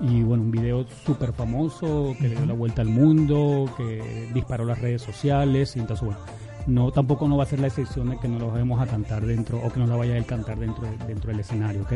y 0.01 0.23
bueno, 0.23 0.43
un 0.43 0.51
video 0.51 0.85
súper 1.05 1.33
famoso, 1.33 2.15
que 2.19 2.29
le 2.29 2.35
dio 2.35 2.45
la 2.45 2.53
vuelta 2.53 2.81
al 2.81 2.89
mundo, 2.89 3.69
que 3.77 4.29
disparó 4.33 4.65
las 4.65 4.79
redes 4.79 5.01
sociales, 5.01 5.75
y 5.75 5.79
entonces 5.79 6.05
bueno, 6.05 6.19
no, 6.67 6.91
tampoco 6.91 7.27
no 7.27 7.37
va 7.37 7.43
a 7.43 7.47
ser 7.47 7.59
la 7.59 7.67
excepción 7.67 8.09
de 8.09 8.17
que 8.17 8.27
no 8.27 8.39
lo 8.39 8.51
vayamos 8.51 8.81
a 8.81 8.87
cantar 8.87 9.25
dentro, 9.25 9.59
o 9.63 9.71
que 9.71 9.79
no 9.79 9.87
la 9.87 9.95
vaya 9.95 10.19
a 10.19 10.23
cantar 10.23 10.57
dentro, 10.59 10.83
de- 10.83 11.05
dentro 11.07 11.31
del 11.31 11.39
escenario, 11.39 11.81
¿ok? 11.83 11.93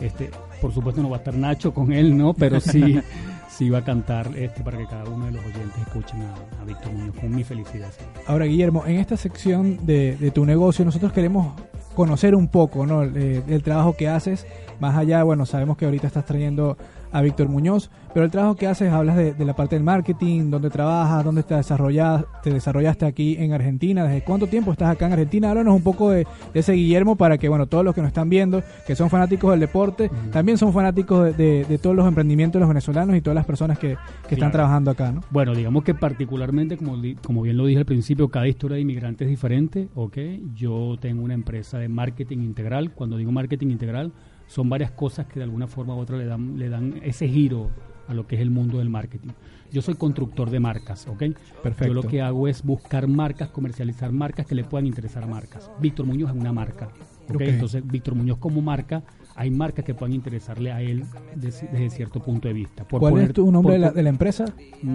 Este, 0.00 0.30
por 0.60 0.72
supuesto 0.72 1.02
no 1.02 1.10
va 1.10 1.16
a 1.16 1.18
estar 1.18 1.34
Nacho 1.34 1.72
con 1.74 1.92
él, 1.92 2.16
¿no? 2.16 2.32
Pero 2.34 2.60
sí, 2.60 3.00
sí 3.48 3.70
va 3.70 3.78
a 3.78 3.84
cantar 3.84 4.36
este 4.36 4.62
para 4.62 4.78
que 4.78 4.86
cada 4.86 5.04
uno 5.04 5.26
de 5.26 5.32
los 5.32 5.44
oyentes 5.44 5.78
escuchen 5.86 6.22
a, 6.22 6.62
a 6.62 6.64
Víctor 6.64 6.92
Muñoz 6.92 7.16
con 7.16 7.34
mi 7.34 7.44
felicidad. 7.44 7.88
sí. 7.96 8.04
Ahora, 8.26 8.44
Guillermo, 8.46 8.84
en 8.86 8.96
esta 8.96 9.16
sección 9.16 9.84
de, 9.86 10.16
de 10.16 10.30
tu 10.30 10.44
negocio, 10.44 10.84
nosotros 10.84 11.12
queremos 11.12 11.52
conocer 11.94 12.34
un 12.34 12.48
poco 12.48 12.86
¿no? 12.86 13.02
el, 13.02 13.42
el 13.48 13.62
trabajo 13.62 13.94
que 13.96 14.08
haces. 14.08 14.46
Más 14.80 14.96
allá, 14.96 15.22
bueno, 15.22 15.46
sabemos 15.46 15.76
que 15.76 15.84
ahorita 15.84 16.08
estás 16.08 16.24
trayendo 16.26 16.76
a 17.14 17.22
Víctor 17.22 17.48
Muñoz, 17.48 17.90
pero 18.12 18.26
el 18.26 18.30
trabajo 18.30 18.56
que 18.56 18.66
haces, 18.66 18.92
hablas 18.92 19.16
de, 19.16 19.32
de 19.34 19.44
la 19.44 19.54
parte 19.54 19.76
del 19.76 19.84
marketing, 19.84 20.50
dónde 20.50 20.68
trabajas, 20.68 21.24
dónde 21.24 21.44
te 21.44 21.54
desarrollas, 21.54 22.24
te 22.42 22.50
desarrollaste 22.50 23.06
aquí 23.06 23.36
en 23.38 23.52
Argentina, 23.52 24.04
desde 24.04 24.22
cuánto 24.24 24.48
tiempo 24.48 24.72
estás 24.72 24.90
acá 24.90 25.06
en 25.06 25.12
Argentina. 25.12 25.50
Háblanos 25.50 25.74
un 25.76 25.82
poco 25.82 26.10
de, 26.10 26.26
de 26.52 26.60
ese 26.60 26.72
Guillermo 26.72 27.16
para 27.16 27.38
que, 27.38 27.48
bueno, 27.48 27.66
todos 27.66 27.84
los 27.84 27.94
que 27.94 28.02
nos 28.02 28.08
están 28.08 28.28
viendo, 28.28 28.62
que 28.86 28.94
son 28.96 29.08
fanáticos 29.10 29.52
del 29.52 29.60
deporte, 29.60 30.10
también 30.32 30.58
son 30.58 30.72
fanáticos 30.72 31.36
de, 31.36 31.78
todos 31.80 31.96
los 31.96 32.06
emprendimientos 32.06 32.54
de 32.54 32.60
los 32.60 32.68
venezolanos 32.68 33.16
y 33.16 33.20
todas 33.20 33.36
las 33.36 33.46
personas 33.46 33.78
que, 33.78 33.96
que 34.28 34.34
están 34.34 34.52
trabajando 34.52 34.90
acá, 34.90 35.12
¿no? 35.12 35.20
Bueno, 35.30 35.54
digamos 35.54 35.84
que 35.84 35.94
particularmente, 35.94 36.76
como, 36.76 36.96
di- 36.96 37.14
como 37.14 37.42
bien 37.42 37.56
lo 37.56 37.66
dije 37.66 37.78
al 37.78 37.86
principio, 37.86 38.28
cada 38.28 38.48
historia 38.48 38.74
de 38.74 38.82
inmigrante 38.82 39.24
es 39.24 39.30
diferente, 39.30 39.88
¿ok? 39.94 40.18
Yo 40.54 40.96
tengo 41.00 41.22
una 41.22 41.34
empresa 41.34 41.78
de 41.78 41.88
marketing 41.88 42.38
integral. 42.38 42.90
Cuando 42.92 43.16
digo 43.16 43.30
marketing 43.30 43.68
integral, 43.68 44.12
son 44.46 44.68
varias 44.68 44.90
cosas 44.90 45.26
que 45.26 45.40
de 45.40 45.44
alguna 45.44 45.66
forma 45.66 45.94
u 45.94 45.98
otra 45.98 46.16
le 46.16 46.26
dan, 46.26 46.58
le 46.58 46.68
dan 46.68 47.00
ese 47.02 47.28
giro 47.28 47.70
a 48.08 48.14
lo 48.14 48.26
que 48.26 48.36
es 48.36 48.42
el 48.42 48.50
mundo 48.50 48.78
del 48.78 48.90
marketing. 48.90 49.30
Yo 49.72 49.82
soy 49.82 49.94
constructor 49.94 50.50
de 50.50 50.60
marcas, 50.60 51.06
¿ok? 51.08 51.22
Perfecto. 51.62 51.86
Yo 51.86 51.94
lo 51.94 52.02
que 52.02 52.20
hago 52.20 52.46
es 52.46 52.62
buscar 52.62 53.08
marcas, 53.08 53.48
comercializar 53.48 54.12
marcas 54.12 54.46
que 54.46 54.54
le 54.54 54.62
puedan 54.62 54.86
interesar 54.86 55.24
a 55.24 55.26
marcas. 55.26 55.70
Víctor 55.80 56.06
Muñoz 56.06 56.30
es 56.30 56.36
una 56.36 56.52
marca, 56.52 56.86
¿ok? 57.28 57.34
Ok. 57.36 57.40
Entonces, 57.40 57.84
Víctor 57.86 58.14
Muñoz 58.14 58.38
como 58.38 58.60
marca, 58.60 59.02
hay 59.34 59.50
marcas 59.50 59.84
que 59.84 59.94
puedan 59.94 60.12
interesarle 60.12 60.70
a 60.70 60.80
él 60.82 61.04
desde, 61.34 61.66
desde 61.68 61.90
cierto 61.90 62.20
punto 62.22 62.46
de 62.46 62.54
vista. 62.54 62.86
Por 62.86 63.00
¿Cuál 63.00 63.14
poner- 63.14 63.28
es 63.28 63.34
tu 63.34 63.50
nombre 63.50 63.72
por- 63.72 63.80
de 63.80 63.86
la, 63.86 63.90
de 63.92 64.02
la 64.02 64.08
empresa? 64.10 64.44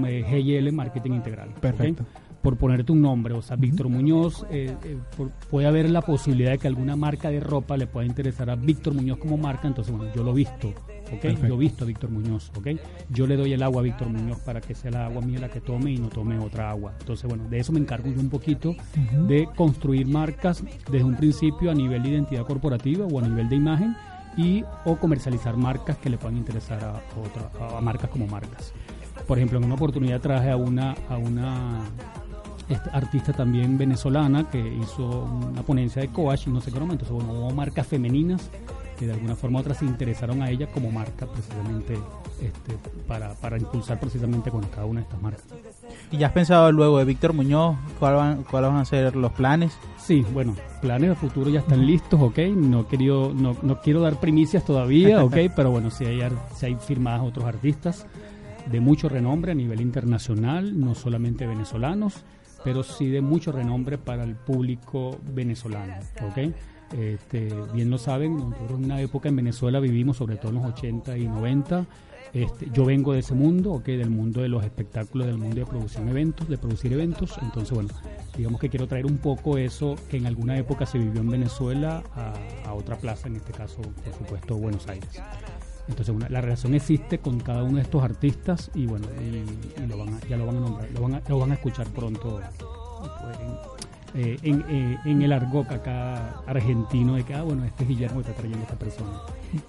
eh, 0.07 0.23
GIL 0.29 0.71
Marketing 0.71 1.11
Integral. 1.11 1.49
Perfecto. 1.59 2.05
Por 2.41 2.55
ponerte 2.57 2.91
un 2.91 3.01
nombre, 3.01 3.33
o 3.33 3.41
sea, 3.41 3.55
Víctor 3.57 3.89
Muñoz, 3.89 4.45
eh, 4.49 4.73
eh, 4.83 4.97
por- 5.17 5.29
puede 5.49 5.67
haber 5.67 5.89
la 5.89 6.01
posibilidad 6.01 6.51
de 6.51 6.57
que 6.57 6.67
alguna 6.67 6.95
marca 6.95 7.29
de 7.29 7.39
ropa 7.41 7.75
le 7.75 7.85
pueda 7.87 8.05
interesar 8.07 8.49
a 8.49 8.55
Víctor 8.55 8.93
Muñoz 8.93 9.17
como 9.17 9.37
marca, 9.37 9.67
entonces 9.67 9.93
bueno, 9.95 10.13
yo 10.15 10.23
lo 10.23 10.33
visto, 10.33 10.69
¿ok? 10.69 11.19
Perfecto. 11.21 11.47
Yo 11.47 11.57
visto 11.57 11.83
a 11.83 11.87
Víctor 11.87 12.09
Muñoz, 12.11 12.49
¿ok? 12.55 12.67
Yo 13.09 13.27
le 13.27 13.35
doy 13.35 13.51
el 13.51 13.61
agua 13.61 13.81
a 13.81 13.83
Víctor 13.83 14.07
Muñoz 14.09 14.39
para 14.39 14.61
que 14.61 14.73
sea 14.73 14.89
la 14.91 15.05
agua 15.07 15.21
mía 15.21 15.39
la 15.39 15.49
que 15.49 15.59
tome 15.59 15.91
y 15.91 15.97
no 15.97 16.07
tome 16.07 16.39
otra 16.39 16.69
agua. 16.69 16.93
Entonces 16.99 17.27
bueno, 17.27 17.49
de 17.49 17.59
eso 17.59 17.73
me 17.73 17.79
encargo 17.79 18.09
yo 18.09 18.19
un 18.21 18.29
poquito, 18.29 18.73
de 19.27 19.47
construir 19.55 20.07
marcas 20.07 20.63
desde 20.89 21.03
un 21.03 21.17
principio 21.17 21.71
a 21.71 21.73
nivel 21.75 22.03
de 22.03 22.09
identidad 22.09 22.45
corporativa 22.45 23.05
o 23.05 23.19
a 23.19 23.21
nivel 23.27 23.49
de 23.49 23.55
imagen 23.57 23.95
y 24.37 24.63
o 24.85 24.95
comercializar 24.95 25.57
marcas 25.57 25.97
que 25.97 26.09
le 26.09 26.17
puedan 26.17 26.37
interesar 26.37 26.81
a, 26.85 27.01
otra, 27.19 27.77
a 27.77 27.81
marcas 27.81 28.09
como 28.09 28.27
marcas. 28.27 28.71
Por 29.27 29.37
ejemplo, 29.37 29.57
en 29.59 29.65
una 29.65 29.75
oportunidad 29.75 30.21
traje 30.21 30.49
a 30.49 30.55
una, 30.55 30.95
a 31.09 31.17
una 31.17 31.81
artista 32.91 33.33
también 33.33 33.77
venezolana 33.77 34.49
que 34.49 34.59
hizo 34.59 35.23
una 35.51 35.61
ponencia 35.63 36.01
de 36.01 36.09
coach 36.09 36.47
y 36.47 36.49
no 36.49 36.61
sé 36.61 36.71
qué 36.71 36.77
broma. 36.77 36.93
Entonces, 36.93 37.13
bueno, 37.15 37.33
hubo 37.33 37.51
marcas 37.51 37.87
femeninas 37.87 38.49
que 38.97 39.05
de 39.07 39.13
alguna 39.13 39.35
forma 39.35 39.59
u 39.59 39.61
otra 39.61 39.73
se 39.73 39.85
interesaron 39.85 40.41
a 40.41 40.49
ella 40.49 40.67
como 40.67 40.91
marca 40.91 41.25
precisamente 41.25 41.93
este, 42.41 42.75
para, 43.07 43.33
para 43.35 43.57
impulsar 43.57 43.97
precisamente 43.97 44.51
con 44.51 44.61
cada 44.63 44.85
una 44.85 44.99
de 44.99 45.03
estas 45.05 45.21
marcas. 45.21 45.45
¿Y 46.11 46.17
ya 46.17 46.27
has 46.27 46.33
pensado 46.33 46.69
luego 46.73 46.97
de 46.97 47.05
Víctor 47.05 47.31
Muñoz 47.33 47.77
cuál 47.97 48.15
van- 48.15 48.43
cuáles 48.43 48.69
van 48.71 48.79
a 48.81 48.85
ser 48.85 49.15
los 49.15 49.31
planes? 49.31 49.71
Sí, 49.97 50.25
bueno, 50.33 50.53
planes 50.81 51.09
de 51.11 51.15
futuro 51.15 51.49
ya 51.49 51.59
están 51.61 51.85
listos, 51.85 52.19
¿ok? 52.21 52.39
No, 52.53 52.87
querido, 52.89 53.31
no, 53.33 53.55
no 53.61 53.79
quiero 53.79 54.01
dar 54.01 54.19
primicias 54.19 54.65
todavía, 54.65 55.23
¿ok? 55.23 55.35
Pero 55.55 55.71
bueno, 55.71 55.91
sí 55.91 56.03
hay, 56.03 56.19
sí 56.55 56.65
hay 56.65 56.75
firmadas 56.75 57.21
otros 57.21 57.45
artistas 57.45 58.05
de 58.69 58.81
mucho 58.81 59.07
renombre 59.07 59.53
a 59.53 59.55
nivel 59.55 59.79
internacional, 59.79 60.77
no 60.77 60.93
solamente 60.93 61.47
venezolanos, 61.47 62.23
pero 62.63 62.83
sí 62.83 63.07
de 63.07 63.21
mucho 63.21 63.51
renombre 63.51 63.97
para 63.97 64.23
el 64.23 64.35
público 64.35 65.17
venezolano, 65.33 65.95
¿ok? 66.21 66.53
Este, 66.97 67.53
bien 67.73 67.89
lo 67.89 67.97
saben, 67.97 68.37
nosotros 68.37 68.79
en 68.79 68.85
una 68.85 69.01
época 69.01 69.29
en 69.29 69.35
Venezuela 69.35 69.79
vivimos, 69.79 70.17
sobre 70.17 70.37
todo 70.37 70.49
en 70.49 70.55
los 70.55 70.65
80 70.73 71.17
y 71.17 71.27
90, 71.27 71.85
este, 72.33 72.67
yo 72.71 72.85
vengo 72.85 73.13
de 73.13 73.19
ese 73.19 73.33
mundo, 73.33 73.73
¿ok? 73.73 73.85
del 73.85 74.09
mundo 74.09 74.41
de 74.41 74.49
los 74.49 74.63
espectáculos, 74.63 75.27
del 75.27 75.37
mundo 75.37 75.55
de 75.55 75.65
producción 75.65 76.07
eventos, 76.09 76.47
de 76.47 76.57
producir 76.57 76.93
eventos. 76.93 77.37
Entonces, 77.41 77.73
bueno, 77.73 77.89
digamos 78.37 78.59
que 78.59 78.69
quiero 78.69 78.87
traer 78.87 79.05
un 79.05 79.17
poco 79.17 79.57
eso 79.57 79.95
que 80.09 80.17
en 80.17 80.27
alguna 80.27 80.57
época 80.57 80.85
se 80.85 80.99
vivió 80.99 81.21
en 81.21 81.29
Venezuela 81.29 82.03
a, 82.15 82.33
a 82.67 82.73
otra 82.73 82.97
plaza, 82.97 83.27
en 83.27 83.37
este 83.37 83.51
caso, 83.51 83.81
por 83.81 84.13
supuesto, 84.13 84.55
Buenos 84.55 84.87
Aires. 84.87 85.21
Entonces, 85.89 86.15
una- 86.15 86.29
la 86.29 86.39
relación 86.39 86.73
existe 86.75 87.17
con 87.19 87.39
cada 87.39 87.63
uno 87.63 87.77
de 87.77 87.81
estos 87.81 88.03
artistas 88.03 88.69
y 88.75 88.85
bueno, 88.85 89.07
y, 89.19 89.85
lo 89.87 89.97
van 89.97 90.13
a- 90.13 90.19
ya 90.29 90.37
lo 90.37 90.45
van 90.45 90.57
a 90.57 90.59
nombrar, 90.61 90.89
lo 90.91 91.01
van 91.01 91.15
a, 91.15 91.21
lo 91.27 91.39
van 91.39 91.51
a 91.51 91.55
escuchar 91.55 91.87
pronto 91.87 92.39
pues, 93.21 93.37
en, 93.39 94.21
eh, 94.21 94.37
en, 94.43 94.65
eh, 94.69 94.97
en 95.05 95.21
el 95.21 95.31
argot 95.33 95.69
acá 95.71 96.41
argentino 96.47 97.15
de 97.15 97.23
que, 97.23 97.33
ah, 97.33 97.41
bueno, 97.43 97.63
este 97.65 97.83
es 97.83 97.89
Guillermo 97.89 98.21
que 98.21 98.29
está 98.29 98.33
trayendo 98.33 98.63
esta 98.63 98.75
persona. 98.77 99.09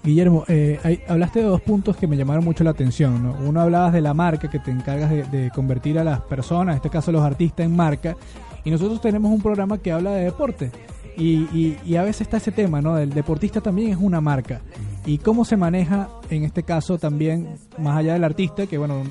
Guillermo, 0.03 0.43
eh, 0.47 1.01
hablaste 1.07 1.39
de 1.39 1.45
dos 1.45 1.61
puntos 1.61 1.97
que 1.97 2.05
me 2.07 2.15
llamaron 2.17 2.43
mucho 2.43 2.63
la 2.63 2.69
atención. 2.71 3.21
¿no? 3.23 3.33
Uno 3.47 3.61
hablabas 3.61 3.93
de 3.93 4.01
la 4.01 4.13
marca 4.13 4.49
que 4.49 4.59
te 4.59 4.69
encargas 4.71 5.09
de, 5.09 5.23
de 5.23 5.49
convertir 5.51 5.97
a 5.99 6.03
las 6.03 6.21
personas, 6.21 6.73
en 6.73 6.77
este 6.77 6.89
caso 6.89 7.11
los 7.11 7.23
artistas, 7.23 7.65
en 7.65 7.75
marca. 7.75 8.15
Y 8.63 8.69
nosotros 8.71 9.01
tenemos 9.01 9.31
un 9.31 9.41
programa 9.41 9.77
que 9.79 9.91
habla 9.91 10.11
de 10.11 10.25
deporte. 10.25 10.71
Y, 11.17 11.41
y- 11.53 11.77
y 11.85 11.95
a 11.97 12.03
veces 12.03 12.21
está 12.21 12.37
ese 12.37 12.51
tema, 12.51 12.81
¿no? 12.81 12.97
El 12.97 13.09
deportista 13.11 13.59
también 13.61 13.91
es 13.91 13.97
una 13.99 14.21
marca. 14.21 14.61
Y 15.05 15.17
cómo 15.17 15.45
se 15.45 15.57
maneja, 15.57 16.09
en 16.29 16.43
este 16.43 16.63
caso 16.63 16.97
también, 16.99 17.55
más 17.79 17.97
allá 17.97 18.13
del 18.13 18.23
artista, 18.23 18.67
que 18.67 18.77
bueno, 18.77 19.01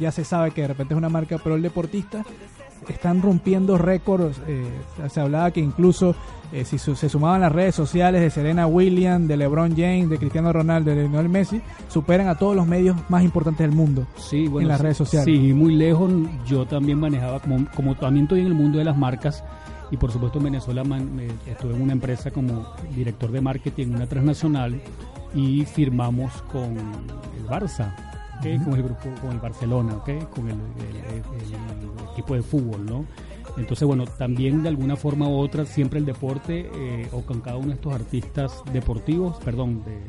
ya 0.00 0.12
se 0.12 0.24
sabe 0.24 0.52
que 0.52 0.62
de 0.62 0.68
repente 0.68 0.94
es 0.94 0.98
una 0.98 1.08
marca, 1.08 1.36
pero 1.42 1.56
el 1.56 1.62
deportista 1.62 2.24
están 2.88 3.22
rompiendo 3.22 3.76
récords. 3.78 4.40
eh, 4.46 4.64
se 5.08 5.20
hablaba 5.20 5.50
que 5.50 5.60
incluso 5.60 6.14
eh, 6.52 6.64
si 6.64 6.78
su- 6.78 6.94
se 6.96 7.08
sumaban 7.08 7.40
las 7.40 7.50
redes 7.52 7.74
sociales 7.74 8.20
de 8.20 8.28
Serena 8.30 8.66
Williams, 8.66 9.26
de 9.26 9.36
LeBron 9.36 9.70
James, 9.76 10.10
de 10.10 10.18
Cristiano 10.18 10.52
Ronaldo, 10.52 10.90
de 10.94 11.08
Lionel 11.08 11.28
Messi, 11.28 11.60
superan 11.88 12.28
a 12.28 12.34
todos 12.36 12.54
los 12.54 12.66
medios 12.66 12.96
más 13.08 13.24
importantes 13.24 13.66
del 13.66 13.74
mundo. 13.74 14.06
Sí, 14.16 14.46
bueno, 14.48 14.66
en 14.66 14.68
las 14.68 14.78
sí, 14.78 14.82
redes 14.82 14.96
sociales. 14.98 15.24
Sí, 15.26 15.52
muy 15.54 15.74
lejos. 15.74 16.12
Yo 16.46 16.66
también 16.66 17.00
manejaba, 17.00 17.40
como, 17.40 17.66
como 17.74 17.94
también 17.94 18.24
estoy 18.26 18.40
en 18.40 18.46
el 18.48 18.54
mundo 18.54 18.78
de 18.78 18.84
las 18.84 18.96
marcas, 18.98 19.42
y 19.92 19.96
por 19.96 20.10
supuesto 20.10 20.38
en 20.38 20.44
Venezuela 20.44 20.82
man- 20.82 21.20
eh, 21.20 21.30
estuve 21.46 21.74
en 21.76 21.82
una 21.82 21.92
empresa 21.92 22.32
como 22.32 22.66
director 22.96 23.30
de 23.30 23.40
marketing 23.40 23.88
una 23.94 24.08
transnacional 24.08 24.80
y 25.34 25.64
firmamos 25.64 26.32
con 26.50 26.76
el 26.76 27.46
Barça, 27.48 27.94
con 28.64 28.74
el 28.74 28.82
grupo, 28.82 29.08
con 29.20 29.30
el 29.30 29.38
Barcelona, 29.38 29.98
con 30.04 30.48
el, 30.48 30.54
el- 30.54 30.96
el- 30.96 31.14
el 31.14 32.10
equipo 32.12 32.34
de 32.34 32.42
fútbol, 32.42 32.84
¿no? 32.84 33.04
Entonces, 33.56 33.86
bueno, 33.86 34.04
también 34.06 34.62
de 34.62 34.70
alguna 34.70 34.96
forma 34.96 35.28
u 35.28 35.36
otra, 35.38 35.66
siempre 35.66 35.98
el 35.98 36.06
deporte, 36.06 36.70
eh, 36.74 37.08
o 37.12 37.20
con 37.20 37.40
cada 37.40 37.58
uno 37.58 37.68
de 37.68 37.74
estos 37.74 37.92
artistas 37.94 38.62
deportivos, 38.72 39.36
perdón, 39.44 39.84
de 39.84 40.00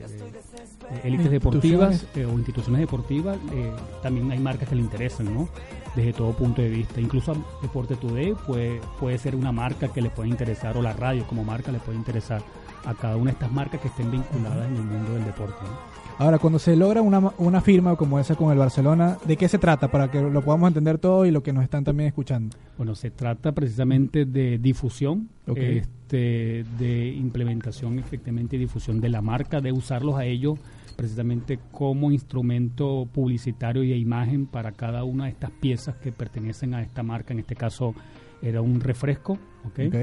élites 1.04 1.32
deportivas 1.32 2.06
eh, 2.16 2.26
o 2.26 2.34
instituciones 2.34 2.82
deportivas, 2.82 3.38
eh, 3.54 3.72
también 4.02 4.32
hay 4.32 4.40
marcas 4.40 4.70
que 4.70 4.76
le 4.76 4.82
interesan, 4.82 5.34
¿no? 5.34 5.48
Desde 5.96 6.14
todo 6.14 6.34
punto 6.34 6.62
de 6.62 6.70
vista. 6.70 7.00
Incluso 7.00 7.34
a 7.34 7.36
Deporte 7.62 7.96
Today 7.96 8.34
puede, 8.48 8.82
puede 9.00 9.18
ser 9.18 9.36
una 9.36 9.52
marca 9.52 9.88
que 9.88 10.02
le 10.02 10.10
puede 10.10 10.30
interesar, 10.30 10.78
o 10.78 10.82
la 10.82 10.94
radio 10.94 11.26
como 11.28 11.44
marca 11.44 11.72
le 11.72 11.80
puede 11.80 11.98
interesar 11.98 12.42
a 12.86 12.94
cada 12.94 13.16
una 13.16 13.32
de 13.32 13.34
estas 13.34 13.52
marcas 13.52 13.80
que 13.80 13.88
estén 13.88 14.12
vinculadas 14.12 14.68
en 14.68 14.76
el 14.76 14.84
mundo 14.84 15.14
del 15.14 15.26
deporte. 15.26 15.56
¿no? 15.64 16.04
Ahora, 16.20 16.38
cuando 16.38 16.60
se 16.60 16.76
logra 16.76 17.02
una, 17.02 17.32
una 17.38 17.62
firma 17.62 17.96
como 17.96 18.20
esa 18.20 18.36
con 18.36 18.52
el 18.52 18.58
Barcelona, 18.58 19.18
¿de 19.26 19.36
qué 19.36 19.48
se 19.48 19.58
trata? 19.58 19.90
Para 19.90 20.12
que 20.12 20.22
lo 20.22 20.42
podamos 20.44 20.68
entender 20.68 21.00
todo 21.00 21.26
y 21.26 21.32
lo 21.32 21.42
que 21.42 21.54
nos 21.54 21.64
están 21.64 21.84
también 21.84 22.08
escuchando. 22.08 22.56
Bueno, 22.78 22.96
se 22.96 23.10
trata 23.10 23.52
precisamente 23.52 24.26
de 24.26 24.60
difusión, 24.60 25.30
este, 25.48 26.66
de 26.78 27.08
implementación 27.18 27.98
efectivamente 27.98 28.58
y 28.58 28.60
difusión 28.60 29.02
de 29.02 29.10
la 29.10 29.22
marca, 29.22 29.60
de 29.60 29.72
usarlos 29.72 30.16
a 30.16 30.26
ellos 30.26 30.60
precisamente 30.96 31.60
como 31.72 32.12
instrumento 32.12 33.08
publicitario 33.12 33.84
y 33.84 33.90
de 33.90 33.98
imagen 33.98 34.46
para 34.46 34.72
cada 34.72 35.04
una 35.04 35.26
de 35.26 35.32
estas 35.32 35.52
piezas 35.52 35.96
que 35.98 36.12
pertenecen 36.12 36.74
a 36.74 36.82
esta 36.82 37.04
marca. 37.04 37.34
En 37.34 37.40
este 37.40 37.56
caso 37.56 37.94
era 38.42 38.62
un 38.62 38.80
refresco, 38.80 39.34
¿ok? 39.66 39.80
Ok. 39.88 39.96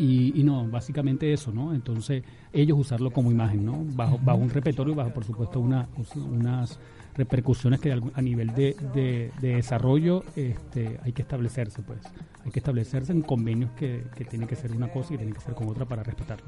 Y, 0.00 0.40
y 0.40 0.44
no, 0.44 0.68
básicamente 0.68 1.32
eso, 1.32 1.50
¿no? 1.52 1.74
Entonces, 1.74 2.22
ellos 2.52 2.78
usarlo 2.78 3.10
como 3.10 3.32
imagen, 3.32 3.64
¿no? 3.64 3.84
Bajo, 3.96 4.16
bajo 4.22 4.38
un 4.38 4.48
repertorio 4.50 4.92
y 4.92 4.96
bajo, 4.96 5.10
por 5.12 5.24
supuesto, 5.24 5.58
una, 5.58 5.88
unas 6.14 6.78
repercusiones 7.16 7.80
que 7.80 7.90
a 7.92 8.22
nivel 8.22 8.54
de, 8.54 8.76
de- 8.94 9.32
de 9.40 9.56
desarrollo 9.56 10.22
este, 10.36 11.00
hay 11.02 11.12
que 11.12 11.22
establecerse, 11.22 11.82
pues. 11.82 11.98
Hay 12.44 12.52
que 12.52 12.60
establecerse 12.60 13.10
en 13.12 13.22
convenios 13.22 13.72
que, 13.72 14.04
que 14.14 14.24
tienen 14.24 14.46
que 14.46 14.54
ser 14.54 14.70
una 14.70 14.86
cosa 14.88 15.08
y 15.08 15.10
que 15.14 15.18
tienen 15.24 15.34
que 15.34 15.40
ser 15.40 15.54
con 15.54 15.66
otra 15.68 15.84
para 15.84 16.04
respetarlo. 16.04 16.46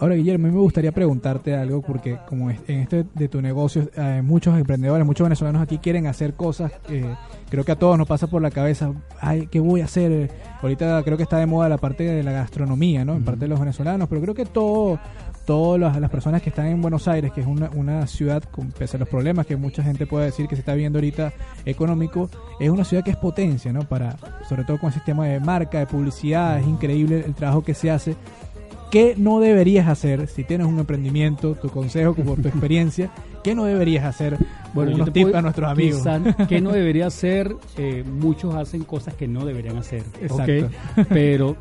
Ahora, 0.00 0.14
Guillermo, 0.14 0.46
a 0.46 0.50
mí 0.50 0.54
me 0.54 0.60
gustaría 0.62 0.92
preguntarte 0.92 1.56
algo 1.56 1.82
porque 1.82 2.18
como 2.28 2.50
en 2.50 2.58
este 2.68 3.04
de 3.14 3.28
tu 3.28 3.42
negocio, 3.42 3.90
eh, 3.96 4.22
muchos 4.22 4.56
emprendedores, 4.56 5.04
muchos 5.04 5.24
venezolanos 5.24 5.60
aquí 5.60 5.78
quieren 5.78 6.06
hacer 6.06 6.34
cosas. 6.34 6.70
eh, 6.88 7.16
creo 7.50 7.64
que 7.64 7.72
a 7.72 7.76
todos 7.76 7.98
nos 7.98 8.06
pasa 8.06 8.28
por 8.28 8.40
la 8.40 8.52
cabeza, 8.52 8.92
ay, 9.20 9.48
¿qué 9.48 9.58
voy 9.58 9.80
a 9.80 9.86
hacer? 9.86 10.30
Ahorita 10.62 11.02
creo 11.02 11.16
que 11.16 11.24
está 11.24 11.38
de 11.38 11.46
moda 11.46 11.68
la 11.68 11.78
parte 11.78 12.04
de 12.04 12.22
la 12.22 12.30
gastronomía, 12.30 13.04
¿no? 13.04 13.14
En 13.14 13.24
parte 13.24 13.40
de 13.40 13.48
los 13.48 13.58
venezolanos, 13.58 14.08
pero 14.08 14.20
creo 14.20 14.34
que 14.34 14.44
todo, 14.44 15.00
todas 15.44 15.80
las, 15.80 16.00
las 16.00 16.10
personas 16.10 16.42
que 16.42 16.50
están 16.50 16.66
en 16.66 16.80
Buenos 16.80 17.08
Aires, 17.08 17.32
que 17.32 17.40
es 17.40 17.46
una, 17.48 17.68
una 17.70 18.06
ciudad, 18.06 18.44
con, 18.44 18.70
pese 18.70 18.98
a 18.98 19.00
los 19.00 19.08
problemas 19.08 19.46
que 19.46 19.56
mucha 19.56 19.82
gente 19.82 20.06
puede 20.06 20.26
decir 20.26 20.46
que 20.46 20.54
se 20.54 20.60
está 20.60 20.74
viendo 20.74 20.98
ahorita 20.98 21.32
económico, 21.64 22.30
es 22.60 22.70
una 22.70 22.84
ciudad 22.84 23.02
que 23.02 23.10
es 23.10 23.16
potencia, 23.16 23.72
¿no? 23.72 23.80
Para, 23.80 24.16
sobre 24.48 24.62
todo 24.62 24.78
con 24.78 24.88
el 24.88 24.94
sistema 24.94 25.26
de 25.26 25.40
marca, 25.40 25.80
de 25.80 25.86
publicidad, 25.86 26.60
es 26.60 26.68
increíble 26.68 27.24
el 27.26 27.34
trabajo 27.34 27.62
que 27.62 27.74
se 27.74 27.90
hace. 27.90 28.14
¿Qué 28.90 29.14
no 29.18 29.38
deberías 29.40 29.86
hacer 29.88 30.28
si 30.28 30.44
tienes 30.44 30.66
un 30.66 30.78
emprendimiento, 30.78 31.54
tu 31.54 31.68
consejo, 31.68 32.14
por 32.14 32.40
tu 32.40 32.48
experiencia? 32.48 33.10
¿Qué 33.44 33.54
no 33.54 33.64
deberías 33.64 34.04
hacer? 34.04 34.38
Bueno, 34.72 34.90
yo 34.92 34.96
unos 34.96 35.12
tips 35.12 35.24
puedo- 35.26 35.38
a 35.38 35.42
nuestros 35.42 35.70
amigos. 35.70 36.02
que 36.48 36.60
no 36.60 36.72
debería 36.72 37.06
hacer, 37.06 37.54
eh, 37.76 38.02
muchos 38.04 38.54
hacen 38.54 38.84
cosas 38.84 39.14
que 39.14 39.28
no 39.28 39.44
deberían 39.44 39.76
hacer. 39.76 40.04
Exacto. 40.22 40.70
Pero 41.10 41.56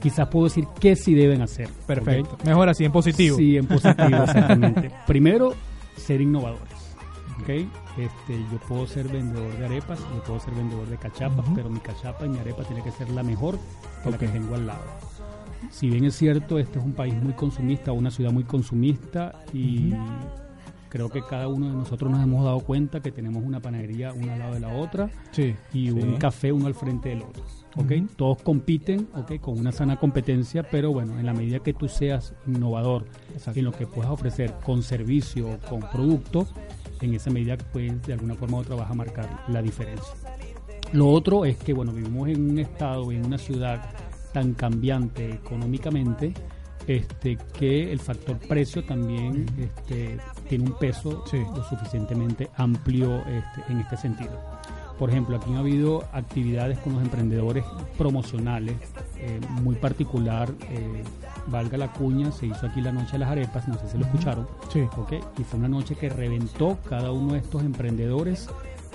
quizás 0.00 0.28
puedo 0.28 0.44
decir 0.44 0.64
que 0.80 0.94
sí 0.94 1.14
deben 1.14 1.42
hacer. 1.42 1.68
Perfecto. 1.86 2.36
Mejor 2.44 2.68
así, 2.68 2.84
en 2.84 2.92
positivo. 2.92 3.36
Sí, 3.36 3.56
en 3.56 3.66
positivo, 3.66 4.08
exactamente. 4.24 4.90
Primero, 5.08 5.54
ser 5.96 6.20
innovadores. 6.20 6.68
¿ok? 7.42 7.48
Este, 7.98 8.38
yo 8.52 8.58
puedo 8.68 8.86
ser 8.86 9.08
vendedor 9.08 9.56
de 9.58 9.64
arepas, 9.66 9.98
yo 10.14 10.22
puedo 10.22 10.38
ser 10.40 10.54
vendedor 10.54 10.86
de 10.88 10.96
cachapas, 10.98 11.44
pero 11.54 11.68
mi 11.68 11.80
cachapa 11.80 12.26
y 12.26 12.28
mi 12.28 12.38
arepa 12.38 12.62
tiene 12.62 12.82
que 12.82 12.92
ser 12.92 13.10
la 13.10 13.24
mejor 13.24 13.58
que 14.04 14.10
la 14.10 14.16
Ok. 14.16 14.20
que 14.20 14.28
tengo 14.28 14.54
al 14.54 14.66
lado. 14.68 14.82
Si 15.70 15.88
bien 15.90 16.04
es 16.04 16.14
cierto, 16.16 16.58
este 16.58 16.78
es 16.78 16.84
un 16.84 16.92
país 16.92 17.14
muy 17.22 17.32
consumista, 17.32 17.92
una 17.92 18.10
ciudad 18.10 18.30
muy 18.32 18.44
consumista 18.44 19.32
y 19.52 19.92
creo 20.88 21.10
que 21.10 21.20
cada 21.22 21.48
uno 21.48 21.66
de 21.66 21.72
nosotros 21.74 22.10
nos 22.10 22.22
hemos 22.22 22.44
dado 22.44 22.60
cuenta 22.60 23.00
que 23.00 23.12
tenemos 23.12 23.42
una 23.44 23.60
panadería 23.60 24.12
una 24.14 24.32
al 24.34 24.38
lado 24.38 24.54
de 24.54 24.60
la 24.60 24.74
otra 24.74 25.10
Sí. 25.32 25.54
y 25.72 25.90
un 25.90 26.16
café 26.16 26.50
uno 26.52 26.66
al 26.66 26.74
frente 26.74 27.10
del 27.10 27.22
otro. 27.22 27.42
¿ok? 27.76 27.90
Ujú. 27.96 28.06
Todos 28.16 28.42
compiten 28.42 29.06
¿ok? 29.14 29.38
con 29.40 29.58
una 29.58 29.70
sana 29.72 29.96
competencia, 29.96 30.62
pero 30.62 30.90
bueno, 30.92 31.18
en 31.18 31.26
la 31.26 31.34
medida 31.34 31.58
que 31.58 31.74
tú 31.74 31.88
seas 31.88 32.32
innovador 32.46 33.04
Exacto. 33.34 33.58
en 33.58 33.66
lo 33.66 33.72
que 33.72 33.86
puedas 33.86 34.10
ofrecer 34.10 34.54
con 34.64 34.82
servicio 34.82 35.48
o 35.50 35.58
con 35.68 35.80
producto, 35.80 36.46
en 37.02 37.14
esa 37.14 37.30
medida 37.30 37.56
pues 37.72 38.00
de 38.06 38.14
alguna 38.14 38.34
forma 38.34 38.56
u 38.58 38.60
otra 38.60 38.74
vas 38.76 38.90
a 38.90 38.94
marcar 38.94 39.44
la 39.48 39.60
diferencia. 39.60 40.14
Lo 40.92 41.08
otro 41.08 41.44
es 41.44 41.58
que, 41.58 41.74
bueno, 41.74 41.92
vivimos 41.92 42.28
en 42.30 42.50
un 42.50 42.58
estado, 42.58 43.12
en 43.12 43.26
una 43.26 43.36
ciudad 43.36 43.82
tan 44.32 44.54
cambiante 44.54 45.30
económicamente, 45.32 46.32
este, 46.86 47.36
que 47.58 47.92
el 47.92 48.00
factor 48.00 48.38
precio 48.38 48.82
también 48.84 49.44
este, 49.58 50.18
tiene 50.48 50.64
un 50.64 50.78
peso 50.78 51.22
Sí. 51.26 51.38
lo 51.54 51.62
suficientemente 51.64 52.48
amplio 52.56 53.18
este, 53.26 53.72
en 53.72 53.80
este 53.80 53.96
sentido. 53.96 54.32
Por 54.98 55.10
ejemplo, 55.10 55.36
aquí 55.36 55.54
ha 55.54 55.58
habido 55.60 56.04
actividades 56.12 56.78
con 56.80 56.94
los 56.94 57.02
emprendedores 57.02 57.64
promocionales, 57.96 58.74
eh, 59.18 59.38
muy 59.62 59.76
particular, 59.76 60.50
eh, 60.70 61.04
valga 61.46 61.78
la 61.78 61.92
cuña, 61.92 62.32
se 62.32 62.46
hizo 62.46 62.66
aquí 62.66 62.80
la 62.80 62.90
Noche 62.90 63.12
de 63.12 63.18
las 63.20 63.30
Arepas, 63.30 63.68
no 63.68 63.78
sé 63.78 63.88
si 63.88 63.96
lo 63.98 64.06
escucharon, 64.06 64.48
Sí. 64.72 64.80
¿ok? 64.96 65.12
Y 65.38 65.44
fue 65.44 65.58
una 65.60 65.68
noche 65.68 65.94
que 65.94 66.08
reventó 66.08 66.78
cada 66.88 67.12
uno 67.12 67.34
de 67.34 67.38
estos 67.38 67.62
emprendedores 67.62 68.48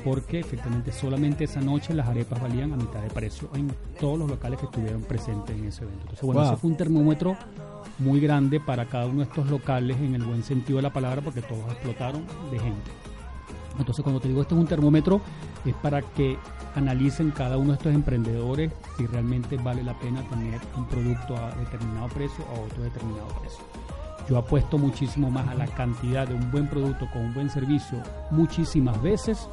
porque 0.03 0.39
efectivamente 0.39 0.91
solamente 0.91 1.43
esa 1.45 1.61
noche 1.61 1.93
las 1.93 2.07
arepas 2.07 2.41
valían 2.41 2.73
a 2.73 2.75
mitad 2.77 3.01
de 3.01 3.09
precio 3.09 3.49
en 3.55 3.71
todos 3.99 4.17
los 4.19 4.29
locales 4.29 4.59
que 4.59 4.65
estuvieron 4.65 5.01
presentes 5.03 5.55
en 5.57 5.65
ese 5.65 5.83
evento. 5.83 6.01
Entonces, 6.01 6.25
bueno, 6.25 6.41
Wow. 6.41 6.49
ese 6.51 6.57
fue 6.61 6.69
un 6.71 6.77
termómetro 6.77 7.37
muy 7.99 8.19
grande 8.19 8.59
para 8.59 8.85
cada 8.85 9.05
uno 9.05 9.19
de 9.19 9.23
estos 9.25 9.49
locales 9.49 9.97
en 9.97 10.15
el 10.15 10.23
buen 10.23 10.43
sentido 10.43 10.77
de 10.77 10.83
la 10.83 10.93
palabra 10.93 11.21
porque 11.21 11.41
todos 11.41 11.71
explotaron 11.71 12.23
de 12.51 12.59
gente. 12.59 12.91
Entonces, 13.79 14.03
cuando 14.03 14.19
te 14.21 14.27
digo 14.27 14.41
este 14.41 14.53
es 14.53 14.59
un 14.61 14.67
termómetro, 14.67 15.19
es 15.65 15.73
para 15.75 16.01
que 16.01 16.37
analicen 16.75 17.31
cada 17.31 17.57
uno 17.57 17.69
de 17.69 17.77
estos 17.77 17.93
emprendedores 17.93 18.71
si 18.97 19.05
realmente 19.07 19.57
vale 19.57 19.83
la 19.83 19.97
pena 19.99 20.21
tener 20.29 20.59
un 20.77 20.85
producto 20.87 21.35
a 21.35 21.51
determinado 21.55 22.07
precio 22.09 22.43
o 22.51 22.57
a 22.57 22.65
otro 22.65 22.83
determinado 22.83 23.27
precio. 23.41 23.63
Yo 24.29 24.37
apuesto 24.37 24.77
muchísimo 24.77 25.29
más 25.29 25.47
a 25.49 25.53
la 25.55 25.67
cantidad 25.67 26.27
de 26.27 26.33
un 26.35 26.49
buen 26.51 26.67
producto 26.67 27.07
con 27.11 27.23
un 27.25 27.33
buen 27.33 27.49
servicio 27.49 27.97
muchísimas 28.31 29.01
veces, 29.01 29.49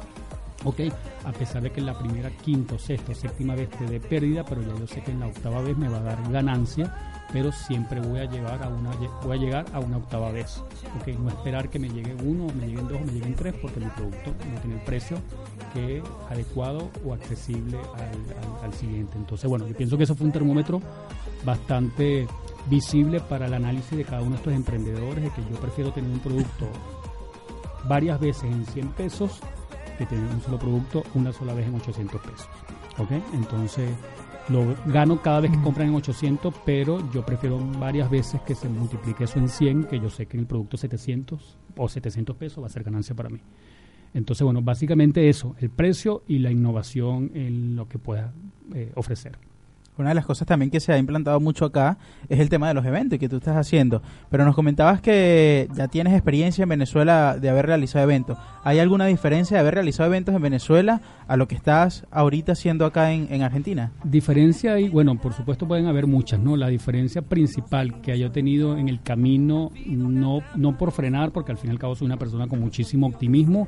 ¿ok? 0.63 0.79
A 1.25 1.31
pesar 1.31 1.61
de 1.61 1.71
que 1.71 1.79
en 1.79 1.85
la 1.87 1.97
primera, 1.97 2.29
quinta, 2.29 2.77
sexta 2.77 3.13
séptima 3.13 3.55
vez 3.55 3.69
te 3.69 3.85
dé 3.85 3.99
pérdida, 3.99 4.43
pero 4.45 4.61
ya 4.61 4.75
yo 4.77 4.87
sé 4.87 5.01
que 5.01 5.11
en 5.11 5.19
la 5.19 5.27
octava 5.27 5.61
vez 5.61 5.77
me 5.77 5.87
va 5.89 5.97
a 5.97 6.03
dar 6.03 6.31
ganancia, 6.31 6.93
pero 7.33 7.51
siempre 7.51 7.99
voy 8.01 8.19
a 8.19 8.25
llevar 8.25 8.61
a 8.63 8.67
una 8.69 8.91
voy 9.23 9.37
a 9.37 9.39
llegar 9.39 9.65
a 9.73 9.79
una 9.79 9.97
octava 9.97 10.31
vez, 10.31 10.63
¿ok? 10.99 11.07
No 11.19 11.29
esperar 11.29 11.69
que 11.69 11.79
me 11.79 11.89
llegue 11.89 12.13
uno, 12.23 12.47
me 12.59 12.67
lleguen 12.67 12.87
dos, 12.87 13.01
me 13.01 13.11
lleguen 13.13 13.35
tres, 13.35 13.53
porque 13.61 13.79
mi 13.79 13.87
producto 13.87 14.31
no 14.53 14.59
tiene 14.61 14.75
el 14.77 14.83
precio 14.83 15.17
que 15.73 15.97
es 15.99 16.03
adecuado 16.29 16.89
o 17.05 17.13
accesible 17.13 17.77
al, 17.95 18.01
al- 18.59 18.65
al 18.65 18.73
siguiente. 18.73 19.17
Entonces, 19.17 19.49
bueno, 19.49 19.65
yo 19.67 19.75
pienso 19.75 19.97
que 19.97 20.03
eso 20.03 20.15
fue 20.15 20.25
un 20.27 20.33
termómetro 20.33 20.81
bastante 21.45 22.27
visible 22.69 23.19
para 23.21 23.47
el 23.47 23.53
análisis 23.53 23.97
de 23.97 24.03
cada 24.03 24.21
uno 24.21 24.31
de 24.31 24.35
estos 24.37 24.53
emprendedores, 24.53 25.23
de 25.23 25.29
que 25.31 25.41
yo 25.49 25.59
prefiero 25.59 25.91
tener 25.91 26.11
un 26.11 26.19
producto 26.19 26.67
varias 27.87 28.19
veces 28.19 28.43
en 28.43 28.65
100 28.65 28.87
pesos 28.89 29.39
que 30.01 30.15
tener 30.15 30.33
un 30.33 30.41
solo 30.41 30.57
producto 30.57 31.03
una 31.13 31.31
sola 31.31 31.53
vez 31.53 31.67
en 31.67 31.75
800 31.75 32.21
pesos. 32.21 32.49
¿Ok? 32.97 33.11
Entonces, 33.33 33.89
lo 34.49 34.75
gano 34.87 35.21
cada 35.21 35.41
vez 35.41 35.51
que 35.51 35.61
compran 35.61 35.89
en 35.89 35.95
800, 35.95 36.53
pero 36.65 37.07
yo 37.11 37.23
prefiero 37.23 37.59
varias 37.79 38.09
veces 38.09 38.41
que 38.41 38.55
se 38.55 38.67
multiplique 38.67 39.25
eso 39.25 39.37
en 39.37 39.47
100, 39.47 39.83
que 39.85 39.99
yo 39.99 40.09
sé 40.09 40.25
que 40.25 40.37
en 40.37 40.41
el 40.41 40.47
producto 40.47 40.77
700 40.77 41.57
o 41.77 41.87
700 41.87 42.35
pesos 42.35 42.63
va 42.63 42.67
a 42.67 42.69
ser 42.69 42.83
ganancia 42.83 43.15
para 43.15 43.29
mí. 43.29 43.39
Entonces, 44.13 44.43
bueno, 44.43 44.61
básicamente 44.61 45.29
eso, 45.29 45.55
el 45.59 45.69
precio 45.69 46.23
y 46.27 46.39
la 46.39 46.51
innovación 46.51 47.31
en 47.33 47.75
lo 47.75 47.87
que 47.87 47.99
pueda 47.99 48.33
eh, 48.73 48.91
ofrecer. 48.95 49.37
Una 50.01 50.09
de 50.09 50.15
las 50.15 50.25
cosas 50.25 50.47
también 50.47 50.71
que 50.71 50.79
se 50.79 50.91
ha 50.91 50.97
implantado 50.97 51.39
mucho 51.39 51.65
acá 51.65 51.97
es 52.27 52.39
el 52.39 52.49
tema 52.49 52.67
de 52.67 52.73
los 52.73 52.83
eventos 52.85 53.19
que 53.19 53.29
tú 53.29 53.37
estás 53.37 53.55
haciendo. 53.55 54.01
Pero 54.29 54.45
nos 54.45 54.55
comentabas 54.55 54.99
que 54.99 55.69
ya 55.75 55.87
tienes 55.87 56.13
experiencia 56.13 56.63
en 56.63 56.69
Venezuela 56.69 57.37
de 57.39 57.49
haber 57.49 57.67
realizado 57.67 58.03
eventos. 58.03 58.37
¿Hay 58.63 58.79
alguna 58.79 59.05
diferencia 59.05 59.57
de 59.57 59.61
haber 59.61 59.75
realizado 59.75 60.07
eventos 60.07 60.33
en 60.33 60.41
Venezuela 60.41 61.01
a 61.27 61.37
lo 61.37 61.47
que 61.47 61.53
estás 61.53 62.05
ahorita 62.09 62.53
haciendo 62.53 62.85
acá 62.85 63.11
en, 63.11 63.27
en 63.29 63.43
Argentina? 63.43 63.91
Diferencia 64.03 64.79
y 64.79 64.89
bueno, 64.89 65.15
por 65.19 65.33
supuesto 65.33 65.67
pueden 65.67 65.85
haber 65.85 66.07
muchas, 66.07 66.39
¿no? 66.39 66.57
La 66.57 66.67
diferencia 66.67 67.21
principal 67.21 68.01
que 68.01 68.11
haya 68.11 68.31
tenido 68.31 68.77
en 68.77 68.89
el 68.89 69.01
camino, 69.01 69.71
no, 69.85 70.41
no 70.55 70.77
por 70.77 70.91
frenar, 70.91 71.31
porque 71.31 71.51
al 71.51 71.59
fin 71.59 71.69
y 71.69 71.73
al 71.73 71.79
cabo 71.79 71.95
soy 71.95 72.07
una 72.07 72.17
persona 72.17 72.47
con 72.47 72.59
muchísimo 72.59 73.05
optimismo, 73.05 73.67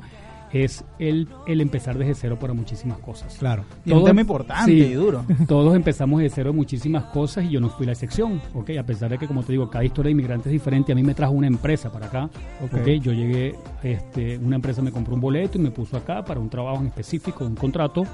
es 0.54 0.84
el, 0.98 1.28
el 1.46 1.60
empezar 1.60 1.98
desde 1.98 2.14
cero 2.14 2.38
para 2.40 2.54
muchísimas 2.54 2.98
cosas. 2.98 3.36
Claro. 3.38 3.64
Y 3.84 3.90
es 3.90 3.96
un 3.98 4.04
tema 4.04 4.20
importante 4.20 4.70
sí. 4.70 4.78
y 4.78 4.92
duro. 4.94 5.24
Todos 5.48 5.74
empezamos 5.74 6.20
de 6.20 6.30
cero 6.30 6.50
en 6.50 6.56
muchísimas 6.56 7.04
cosas 7.04 7.44
y 7.44 7.50
yo 7.50 7.60
no 7.60 7.68
fui 7.68 7.84
la 7.86 7.92
excepción, 7.92 8.40
¿ok? 8.54 8.70
A 8.78 8.84
pesar 8.84 9.10
de 9.10 9.18
que, 9.18 9.26
como 9.26 9.42
te 9.42 9.52
digo, 9.52 9.68
cada 9.68 9.84
historia 9.84 10.08
de 10.08 10.12
inmigrante 10.12 10.48
es 10.48 10.52
diferente, 10.52 10.92
a 10.92 10.94
mí 10.94 11.02
me 11.02 11.14
trajo 11.14 11.32
una 11.32 11.48
empresa 11.48 11.90
para 11.92 12.06
acá, 12.06 12.30
Ok. 12.64 12.74
¿ok? 12.80 12.86
Yo 13.02 13.12
llegué, 13.12 13.54
este, 13.82 14.38
una 14.38 14.56
empresa 14.56 14.80
me 14.80 14.92
compró 14.92 15.14
un 15.14 15.20
boleto 15.20 15.58
y 15.58 15.60
me 15.60 15.70
puso 15.72 15.96
acá 15.96 16.24
para 16.24 16.38
un 16.40 16.48
trabajo 16.48 16.80
en 16.80 16.86
específico, 16.86 17.44
un 17.44 17.56
contrato. 17.56 18.04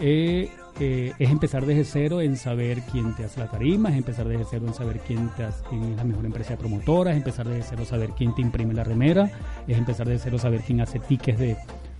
Eh, 0.00 0.50
eh, 0.80 1.12
es 1.20 1.30
empezar 1.30 1.64
desde 1.64 1.84
cero 1.84 2.20
en 2.20 2.36
saber 2.36 2.82
quién 2.90 3.14
te 3.14 3.22
hace 3.24 3.38
la 3.38 3.48
tarima, 3.48 3.90
es 3.90 3.96
empezar 3.96 4.26
desde 4.26 4.44
cero 4.50 4.64
en 4.66 4.74
saber 4.74 4.98
quién, 5.06 5.28
te 5.36 5.44
hace- 5.44 5.62
quién 5.70 5.84
es 5.92 5.96
la 5.96 6.02
mejor 6.02 6.26
empresa 6.26 6.50
de 6.50 6.56
promotora, 6.56 7.12
es 7.12 7.16
empezar 7.16 7.46
desde 7.48 7.62
cero 7.62 7.84
saber 7.84 8.10
quién 8.16 8.34
te 8.34 8.42
imprime 8.42 8.74
la 8.74 8.82
remera, 8.82 9.30
es 9.68 9.78
empezar 9.78 10.08
desde 10.08 10.24
cero 10.24 10.38
saber 10.38 10.62
quién 10.66 10.80
hace 10.80 10.98
tickets 10.98 11.38
de, 11.38 11.56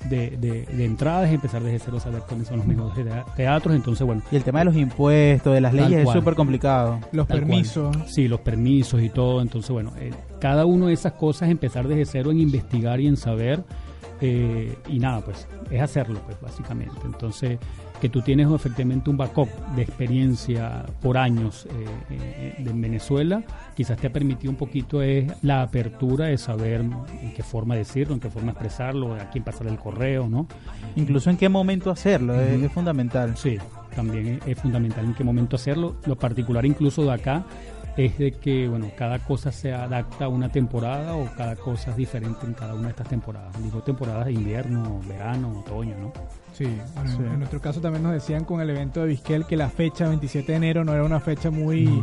de, 0.09 0.31
de, 0.37 0.67
de 0.67 0.85
entradas, 0.85 1.29
es 1.29 1.35
empezar 1.35 1.63
desde 1.63 1.79
cero 1.79 1.99
saber 2.01 2.23
cuáles 2.29 2.47
son 2.49 2.59
los 2.59 2.67
mejores 2.67 2.95
tea- 3.05 3.25
teatros. 3.37 3.75
Entonces, 3.77 4.07
bueno, 4.07 4.23
Y 4.31 4.37
el 4.37 4.45
tema 4.45 4.61
de 4.61 4.65
los 4.67 4.77
impuestos, 4.77 5.53
de 5.55 5.61
las 5.61 5.75
Tal 5.75 5.91
leyes 5.91 6.07
es 6.07 6.13
súper 6.13 6.35
complicado. 6.35 6.99
Los 7.13 7.27
Tal 7.27 7.39
cual. 7.39 7.49
permisos. 7.49 7.97
Sí, 8.07 8.29
los 8.29 8.41
permisos 8.41 9.03
y 9.03 9.09
todo. 9.11 9.41
Entonces, 9.43 9.71
bueno, 9.71 9.93
eh, 9.99 10.11
cada 10.41 10.67
una 10.67 10.87
de 10.87 10.93
esas 10.93 11.13
cosas, 11.13 11.49
empezar 11.51 11.89
desde 11.89 12.05
cero 12.05 12.31
en 12.31 12.41
investigar 12.41 13.01
y 13.01 13.07
en 13.07 13.17
saber. 13.17 13.65
eh, 14.21 14.77
y 14.89 14.99
nada, 15.01 15.21
pues 15.23 15.47
es 15.71 15.83
hacerlo, 15.83 16.21
pues 16.25 16.41
básicamente. 16.41 16.95
Entonces, 17.05 17.59
que 18.01 18.09
tú 18.09 18.23
tienes 18.23 18.51
efectivamente 18.51 19.11
un 19.11 19.17
backup 19.17 19.49
de 19.75 19.83
experiencia 19.83 20.85
por 21.01 21.17
años 21.17 21.67
eh, 21.67 21.87
eh, 22.11 22.55
en 22.59 22.81
Venezuela, 22.81 23.43
quizás 23.75 23.99
te 23.99 24.09
ha 24.09 24.13
permitido 24.13 24.51
un 24.51 24.57
poquito 24.57 25.03
es 25.03 25.33
la 25.43 25.63
apertura 25.63 26.27
de 26.27 26.39
saber 26.39 26.81
en 26.81 27.33
qué 27.35 27.43
forma 27.43 27.77
decirlo, 27.77 28.15
en 28.15 28.21
qué 28.21 28.31
forma 28.31 28.53
expresarlo, 28.53 29.15
a 29.15 29.31
quién 29.31 29.45
pasar 29.45 29.67
el 29.69 29.79
correo, 29.79 30.29
¿no? 30.29 30.47
Incluso 30.97 31.31
en 31.31 31.37
qué 31.37 31.49
momento 31.49 31.91
hacerlo, 31.91 32.39
es 32.41 32.73
fundamental. 32.73 33.37
Sí, 33.37 33.59
también 33.95 34.27
es, 34.27 34.49
es 34.49 34.59
fundamental 34.59 35.05
en 35.05 35.15
qué 35.15 35.25
momento 35.25 35.57
hacerlo. 35.57 35.97
Lo 36.07 36.17
particular 36.17 36.67
incluso 36.67 37.05
de 37.05 37.13
acá 37.13 37.45
es 37.97 38.19
de 38.19 38.33
que, 38.33 38.69
bueno, 38.69 38.91
cada 38.97 39.21
cosa 39.21 39.53
se 39.53 39.73
adapta 39.73 40.25
a 40.25 40.29
una 40.29 40.51
temporada 40.51 41.15
o 41.15 41.31
cada 41.37 41.57
cosa 41.57 41.91
es 41.91 41.97
diferente 41.97 42.45
en 42.45 42.55
cada 42.55 42.75
una 42.75 42.85
de 42.85 42.91
estas 42.91 43.09
temporadas. 43.09 43.55
Digo 43.63 43.83
temporadas 43.83 44.27
de 44.27 44.33
invierno, 44.33 45.01
verano, 45.09 45.61
otoño, 45.61 45.97
¿no? 45.99 46.13
Sí, 46.55 46.65
bueno, 46.95 47.11
en- 47.11 47.17
Sí. 47.17 47.23
en 47.25 47.39
nuestro 47.41 47.61
caso 47.61 47.81
también 47.81 48.03
nos 48.03 48.13
decían 48.13 48.45
con 48.45 48.61
el 48.61 48.71
evento 48.71 49.01
de 49.01 49.09
Bisquel 49.09 49.45
que 49.45 49.57
la 49.57 49.69
fecha 49.69 50.09
27 50.09 50.53
de 50.53 50.57
enero 50.57 50.85
no 50.85 50.93
era 50.95 51.05
una 51.05 51.21
fecha 51.21 51.51
muy, 51.51 52.03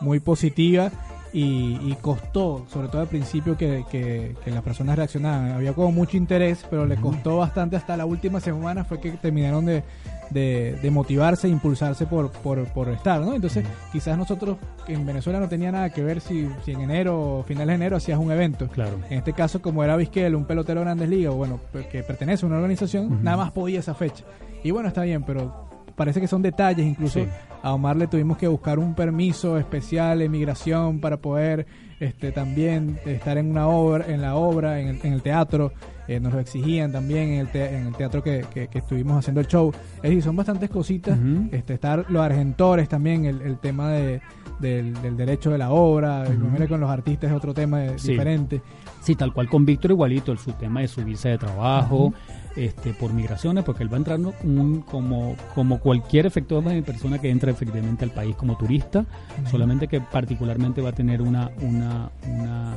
muy 0.00 0.20
positiva 0.20 0.90
y, 1.32 1.78
y 1.82 1.96
costó, 2.00 2.64
sobre 2.72 2.88
todo 2.88 3.02
al 3.02 3.08
principio, 3.08 3.56
que, 3.56 3.84
que- 3.90 4.34
que 4.42 4.50
las 4.50 4.62
personas 4.62 4.96
reaccionaran. 4.96 5.52
Había 5.52 5.74
como 5.74 5.92
mucho 5.92 6.16
interés, 6.16 6.64
pero 6.70 6.86
le 6.86 6.96
costó 6.96 7.36
bastante 7.38 7.76
hasta 7.76 7.96
la 7.96 8.06
última 8.06 8.40
semana 8.40 8.84
fue 8.84 9.00
que 9.00 9.10
terminaron 9.12 9.66
de, 9.66 9.82
de- 10.30 10.78
de 10.82 10.90
motivarse 10.90 11.46
e 11.46 11.50
impulsarse 11.50 12.06
por, 12.06 12.30
por, 12.30 12.64
por 12.72 12.88
estar, 12.88 13.20
¿no? 13.20 13.34
Entonces, 13.34 13.64
quizás 13.92 14.16
nosotros 14.18 14.56
en 14.86 15.04
Venezuela 15.06 15.40
no 15.40 15.48
tenía 15.48 15.72
nada 15.72 15.90
que 15.90 16.02
ver 16.02 16.20
si, 16.20 16.48
si 16.64 16.72
en 16.72 16.80
enero 16.82 17.38
o 17.38 17.42
finales 17.42 17.68
de 17.68 17.74
enero 17.74 17.96
hacías 17.96 18.18
un 18.18 18.30
evento. 18.30 18.68
Claro. 18.68 18.98
En 19.10 19.18
este 19.18 19.32
caso, 19.32 19.60
como 19.62 19.82
era 19.84 19.96
Vizquel, 19.96 20.34
un 20.34 20.44
pelotero 20.44 20.80
de 20.80 20.84
Grandes 20.86 21.08
Ligas, 21.08 21.34
bueno, 21.34 21.60
que 21.90 22.02
pertenece 22.02 22.44
a 22.44 22.48
una 22.48 22.56
organización, 22.56 23.22
nada 23.22 23.36
más 23.36 23.52
podía 23.52 23.80
esa 23.80 23.94
fecha. 23.94 24.24
Y 24.62 24.70
bueno, 24.70 24.88
está 24.88 25.02
bien, 25.02 25.22
pero 25.22 25.68
parece 25.96 26.20
que 26.20 26.28
son 26.28 26.42
detalles. 26.42 26.86
Incluso 26.86 27.20
Sí. 27.20 27.28
a 27.62 27.72
Omar 27.72 27.96
le 27.96 28.06
tuvimos 28.06 28.38
que 28.38 28.46
buscar 28.48 28.78
un 28.78 28.94
permiso 28.94 29.58
especial 29.58 30.18
de 30.20 30.28
migración 30.28 31.00
para 31.00 31.16
poder 31.16 31.66
este, 32.00 32.32
también 32.32 32.98
estar 33.06 33.38
en 33.38 33.50
una 33.50 33.68
obra, 33.68 34.06
en 34.08 34.20
la 34.22 34.36
obra, 34.36 34.80
en 34.80 34.88
el, 34.88 35.00
en 35.02 35.12
el 35.12 35.22
teatro. 35.22 35.72
Eh, 36.06 36.20
nos 36.20 36.32
lo 36.32 36.40
exigían 36.40 36.90
también 36.90 37.28
en 37.28 37.40
el, 37.40 37.48
te- 37.48 37.76
en 37.76 37.86
el 37.88 37.94
teatro 37.94 38.22
que, 38.22 38.44
que- 38.54 38.68
que 38.68 38.78
estuvimos 38.78 39.18
haciendo 39.18 39.40
el 39.40 39.46
show. 39.46 39.72
Es 39.96 40.02
decir, 40.02 40.22
son 40.22 40.36
bastantes 40.36 40.70
cositas. 40.70 41.18
Este, 41.52 41.74
estar 41.74 42.06
los 42.08 42.22
argentores 42.22 42.88
también, 42.88 43.26
el, 43.26 43.42
el 43.42 43.58
tema 43.58 43.90
de, 43.92 44.22
del, 44.58 44.94
del 45.02 45.16
derecho 45.18 45.50
de 45.50 45.58
la 45.58 45.70
obra. 45.70 46.24
Imagino 46.26 46.56
que 46.58 46.68
con 46.68 46.80
los 46.80 46.88
artistas 46.90 47.30
es 47.30 47.36
otro 47.36 47.52
tema 47.52 47.84
eh, 47.84 47.98
Sí. 47.98 48.12
diferente. 48.12 48.62
Sí, 49.08 49.14
tal 49.16 49.32
cual 49.32 49.48
con 49.48 49.64
Víctor 49.64 49.92
igualito, 49.92 50.32
el, 50.32 50.38
su 50.38 50.52
tema 50.52 50.80
de 50.80 50.88
su 50.88 51.02
visa 51.02 51.30
de 51.30 51.38
trabajo, 51.38 52.12
este, 52.56 52.92
por 52.92 53.14
migraciones, 53.14 53.64
porque 53.64 53.82
él 53.82 53.90
va 53.90 53.96
entrando 53.96 54.34
un- 54.44 54.82
como, 54.82 55.34
como 55.54 55.80
cualquier 55.80 56.26
efectivamente 56.26 56.82
persona 56.82 57.18
que 57.18 57.30
entra 57.30 57.50
efectivamente 57.50 58.04
al 58.04 58.10
país 58.10 58.36
como 58.36 58.58
turista, 58.58 59.06
solamente 59.50 59.88
que 59.88 60.02
particularmente 60.02 60.82
va 60.82 60.90
a 60.90 60.92
tener 60.92 61.22
una, 61.22 61.50
una, 61.62 62.10
una 62.26 62.76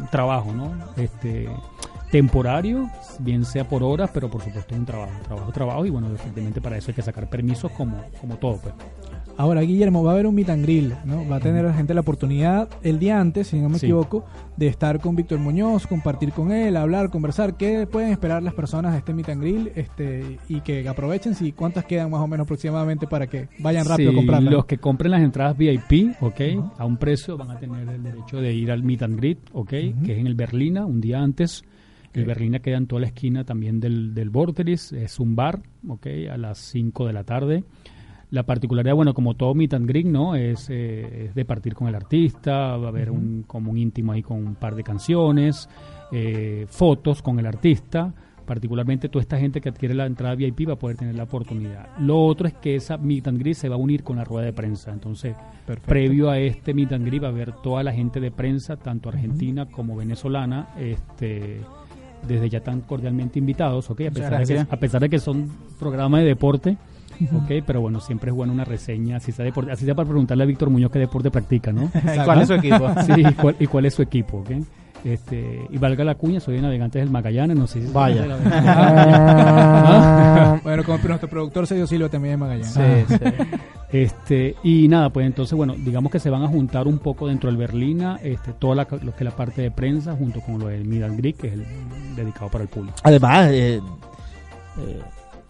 un 0.00 0.08
trabajo, 0.10 0.52
¿no? 0.52 0.72
Este 0.96 1.48
temporario, 2.10 2.90
bien 3.20 3.44
sea 3.44 3.62
por 3.68 3.84
horas, 3.84 4.10
pero 4.12 4.28
por 4.28 4.42
supuesto 4.42 4.74
un 4.74 4.84
trabajo, 4.84 5.12
trabajo, 5.22 5.52
trabajo, 5.52 5.86
y 5.86 5.90
bueno, 5.90 6.12
efectivamente 6.12 6.60
para 6.60 6.76
eso 6.76 6.90
hay 6.90 6.96
que 6.96 7.02
sacar 7.02 7.30
permisos 7.30 7.70
como, 7.70 8.02
como 8.20 8.38
todo, 8.38 8.58
pues. 8.60 8.74
Ahora, 9.36 9.62
Guillermo, 9.62 10.04
va 10.04 10.12
a 10.12 10.14
haber 10.14 10.26
un 10.26 10.34
meet 10.34 10.48
and 10.48 10.62
grill, 10.62 10.94
¿no? 11.04 11.28
Va 11.28 11.36
a 11.36 11.40
tener 11.40 11.64
la 11.64 11.74
gente 11.74 11.92
la 11.92 12.02
oportunidad 12.02 12.68
el 12.82 12.98
día 12.98 13.20
antes, 13.20 13.48
si 13.48 13.58
no 13.60 13.68
me 13.68 13.78
Sí. 13.78 13.86
equivoco, 13.86 14.24
de 14.56 14.68
estar 14.68 15.00
con 15.00 15.16
Víctor 15.16 15.40
Muñoz, 15.40 15.86
compartir 15.88 16.32
con 16.32 16.52
él, 16.52 16.76
hablar, 16.76 17.10
conversar. 17.10 17.56
¿Qué 17.56 17.86
pueden 17.86 18.10
esperar 18.12 18.42
las 18.42 18.54
personas 18.54 18.92
de 18.92 18.98
este 18.98 19.12
meet 19.12 19.28
and 19.30 19.40
grill? 19.42 19.72
Este, 19.74 20.38
y 20.48 20.60
que 20.60 20.88
aprovechen, 20.88 21.34
si 21.34 21.50
cuántas 21.52 21.84
quedan 21.84 22.10
más 22.10 22.20
o 22.20 22.28
menos 22.28 22.44
aproximadamente 22.44 23.06
para 23.08 23.26
que 23.26 23.48
vayan 23.58 23.84
rápido 23.86 24.12
Sí, 24.12 24.16
a 24.16 24.18
comprarlas. 24.20 24.52
Los 24.52 24.64
que 24.66 24.78
compren 24.78 25.10
las 25.10 25.22
entradas 25.22 25.56
VIP, 25.58 26.14
ok, 26.20 26.40
a 26.78 26.84
un 26.84 26.96
precio 26.96 27.36
van 27.36 27.50
a 27.50 27.58
tener 27.58 27.88
el 27.88 28.02
derecho 28.02 28.40
de 28.40 28.54
ir 28.54 28.70
al 28.70 28.82
Meet 28.84 29.02
and 29.02 29.36
ok, 29.52 29.68
que 29.70 30.12
es 30.12 30.18
en 30.18 30.26
el 30.26 30.34
Berlina, 30.34 30.86
un 30.86 31.00
día 31.00 31.20
antes. 31.20 31.64
El 32.12 32.26
Berlina 32.26 32.60
queda 32.60 32.76
en 32.76 32.86
toda 32.86 33.00
la 33.00 33.08
esquina 33.08 33.42
también 33.44 33.80
del, 33.80 34.14
del 34.14 34.30
Vorteris, 34.30 34.92
es 34.92 35.18
un 35.18 35.34
bar, 35.34 35.60
ok, 35.88 36.06
a 36.30 36.36
las 36.36 36.58
5 36.58 37.08
de 37.08 37.12
la 37.12 37.24
tarde. 37.24 37.64
La 38.34 38.42
particularidad, 38.42 38.96
bueno, 38.96 39.14
como 39.14 39.34
todo 39.34 39.54
Meet 39.54 39.74
and 39.74 39.86
Greet, 39.86 40.06
¿no? 40.06 40.34
Es, 40.34 40.68
eh, 40.68 41.26
es 41.26 41.36
de 41.36 41.44
partir 41.44 41.72
con 41.74 41.86
el 41.86 41.94
artista, 41.94 42.76
va 42.76 42.86
a 42.86 42.88
haber 42.88 43.12
un, 43.12 43.44
como 43.46 43.70
un 43.70 43.78
íntimo 43.78 44.10
ahí 44.10 44.22
con 44.22 44.44
un 44.44 44.56
par 44.56 44.74
de 44.74 44.82
canciones, 44.82 45.68
eh, 46.10 46.66
fotos 46.68 47.22
con 47.22 47.38
el 47.38 47.46
artista. 47.46 48.12
Particularmente 48.44 49.08
toda 49.08 49.22
esta 49.22 49.38
gente 49.38 49.60
que 49.60 49.68
adquiere 49.68 49.94
la 49.94 50.06
entrada 50.06 50.34
VIP 50.34 50.68
va 50.68 50.72
a 50.72 50.76
poder 50.76 50.96
tener 50.96 51.14
la 51.14 51.22
oportunidad. 51.22 51.96
Lo 52.00 52.24
otro 52.24 52.48
es 52.48 52.54
que 52.54 52.74
esa 52.74 52.98
Meet 52.98 53.28
and 53.28 53.38
Greet 53.38 53.54
se 53.54 53.68
va 53.68 53.76
a 53.76 53.78
unir 53.78 54.02
con 54.02 54.16
la 54.16 54.24
rueda 54.24 54.46
de 54.46 54.52
prensa. 54.52 54.90
Entonces, 54.90 55.36
Perfecto. 55.64 55.88
previo 55.88 56.28
a 56.28 56.40
este 56.40 56.74
Meet 56.74 56.92
and 56.92 57.06
Greet 57.06 57.22
va 57.22 57.28
a 57.28 57.30
haber 57.30 57.52
toda 57.52 57.84
la 57.84 57.92
gente 57.92 58.18
de 58.18 58.32
prensa, 58.32 58.76
tanto 58.76 59.10
argentina 59.10 59.66
como 59.66 59.94
venezolana, 59.94 60.70
este 60.76 61.60
desde 62.26 62.48
ya 62.48 62.60
tan 62.60 62.80
cordialmente 62.80 63.38
invitados, 63.38 63.90
¿ok? 63.90 64.00
A 64.08 64.10
pesar, 64.10 64.44
de 64.44 64.54
que, 64.54 64.60
a 64.60 64.76
pesar 64.76 65.00
de 65.02 65.10
que 65.10 65.18
son 65.20 65.48
programas 65.78 66.22
de 66.22 66.26
deporte, 66.26 66.76
¿ok? 67.34 67.64
Pero 67.66 67.80
bueno, 67.80 68.00
siempre 68.00 68.30
es 68.30 68.36
bueno 68.36 68.52
una 68.52 68.64
reseña, 68.64 69.16
así 69.16 69.32
sea, 69.32 69.44
deporte, 69.44 69.72
así 69.72 69.84
sea 69.84 69.94
para 69.94 70.08
preguntarle 70.08 70.44
a 70.44 70.46
Víctor 70.46 70.70
Muñoz 70.70 70.90
qué 70.90 70.98
deporte 70.98 71.30
practica, 71.30 71.72
¿no? 71.72 71.90
¿Cuál 72.24 72.42
es 72.42 72.48
su 72.48 72.54
equipo? 72.54 72.90
Sí, 73.04 73.12
y 73.16 73.34
cuál, 73.34 73.56
y 73.58 73.66
cuál 73.66 73.86
es 73.86 73.94
su 73.94 74.02
equipo, 74.02 74.38
¿ok? 74.38 74.50
Este, 75.04 75.66
y 75.70 75.76
valga 75.76 76.02
la 76.02 76.14
cuña, 76.14 76.40
soy 76.40 76.54
de 76.54 76.62
Navegantes 76.62 77.02
del 77.02 77.10
Magallanes, 77.10 77.58
no 77.58 77.66
sé 77.66 77.82
si... 77.82 77.92
Vaya. 77.92 78.24
bueno, 80.64 80.82
como 80.82 80.96
nuestro 80.96 81.28
productor 81.28 81.66
Sergio 81.66 81.86
Silva 81.86 82.08
también 82.08 82.32
es 82.34 82.40
Magallanes. 82.40 82.72
Sí, 82.72 82.80
sí. 83.08 83.16
Este, 83.92 84.56
y 84.64 84.88
nada, 84.88 85.10
pues 85.10 85.26
entonces, 85.26 85.54
bueno, 85.54 85.74
digamos 85.76 86.10
que 86.10 86.18
se 86.18 86.30
van 86.30 86.42
a 86.42 86.48
juntar 86.48 86.88
un 86.88 86.98
poco 86.98 87.28
dentro 87.28 87.50
del 87.50 87.58
Berlina, 87.58 88.18
este, 88.22 88.54
toda 88.54 88.74
la, 88.74 88.88
lo 88.90 89.14
que 89.14 89.18
es 89.18 89.24
la 89.24 89.36
parte 89.36 89.60
de 89.60 89.70
prensa, 89.70 90.16
junto 90.16 90.40
con 90.40 90.58
lo 90.58 90.68
del 90.68 90.84
Middle 90.84 91.14
Greek, 91.16 91.36
que 91.36 91.48
es 91.48 91.52
el 91.52 91.66
dedicado 92.16 92.50
para 92.50 92.64
el 92.64 92.68
público. 92.68 92.96
Además, 93.02 93.50
eh, 93.52 93.82
eh, 94.78 95.00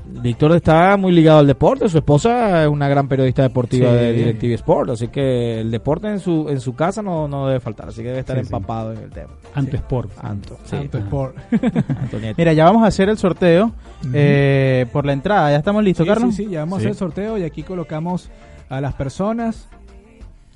Víctor 0.07 0.55
está 0.55 0.97
muy 0.99 1.13
ligado 1.13 1.39
al 1.39 1.47
deporte. 1.47 1.89
Su 1.89 1.97
esposa 1.99 2.63
es 2.63 2.69
una 2.69 2.89
gran 2.89 3.09
periodista 3.09 3.43
deportiva 3.43 3.89
Sí. 3.91 3.95
de 3.97 4.13
DirecTV 4.13 4.53
Sport. 4.55 4.91
Así 4.91 5.09
que 5.09 5.61
el 5.61 5.71
deporte 5.71 6.09
en 6.09 6.21
su 6.21 6.49
en 6.51 6.61
su 6.61 6.75
casa 6.75 7.01
no, 7.03 7.27
no 7.27 7.47
debe 7.49 7.61
faltar. 7.61 7.89
Así 7.89 8.03
que 8.03 8.09
debe 8.09 8.21
estar 8.21 8.37
Sí, 8.37 8.43
sí. 8.45 8.47
empapado 8.55 8.93
en 8.93 8.99
el 8.99 9.11
tema. 9.11 9.31
Anto 9.55 9.77
Sport. 9.77 10.11
Anto, 10.23 10.59
sí. 10.65 10.77
Santo 10.77 10.99
Sport. 10.99 11.37
Mira, 12.37 12.53
ya 12.53 12.65
vamos 12.65 12.85
a 12.85 12.89
hacer 12.89 13.09
el 13.09 13.17
sorteo 13.17 13.73
eh, 14.13 14.87
por 14.93 15.07
la 15.07 15.15
entrada. 15.15 15.51
¿Ya 15.51 15.57
estamos 15.57 15.83
listos, 15.83 16.05
Sí, 16.07 16.13
Carlos? 16.13 16.35
sí, 16.35 16.45
sí, 16.45 16.51
ya 16.51 16.61
vamos 16.61 16.81
Sí. 16.81 16.87
a 16.87 16.91
hacer 16.91 16.91
el 16.91 16.99
sorteo 16.99 17.39
y 17.39 17.45
aquí 17.45 17.63
colocamos 17.63 18.31
a 18.69 18.81
las 18.83 18.93
personas. 18.95 19.69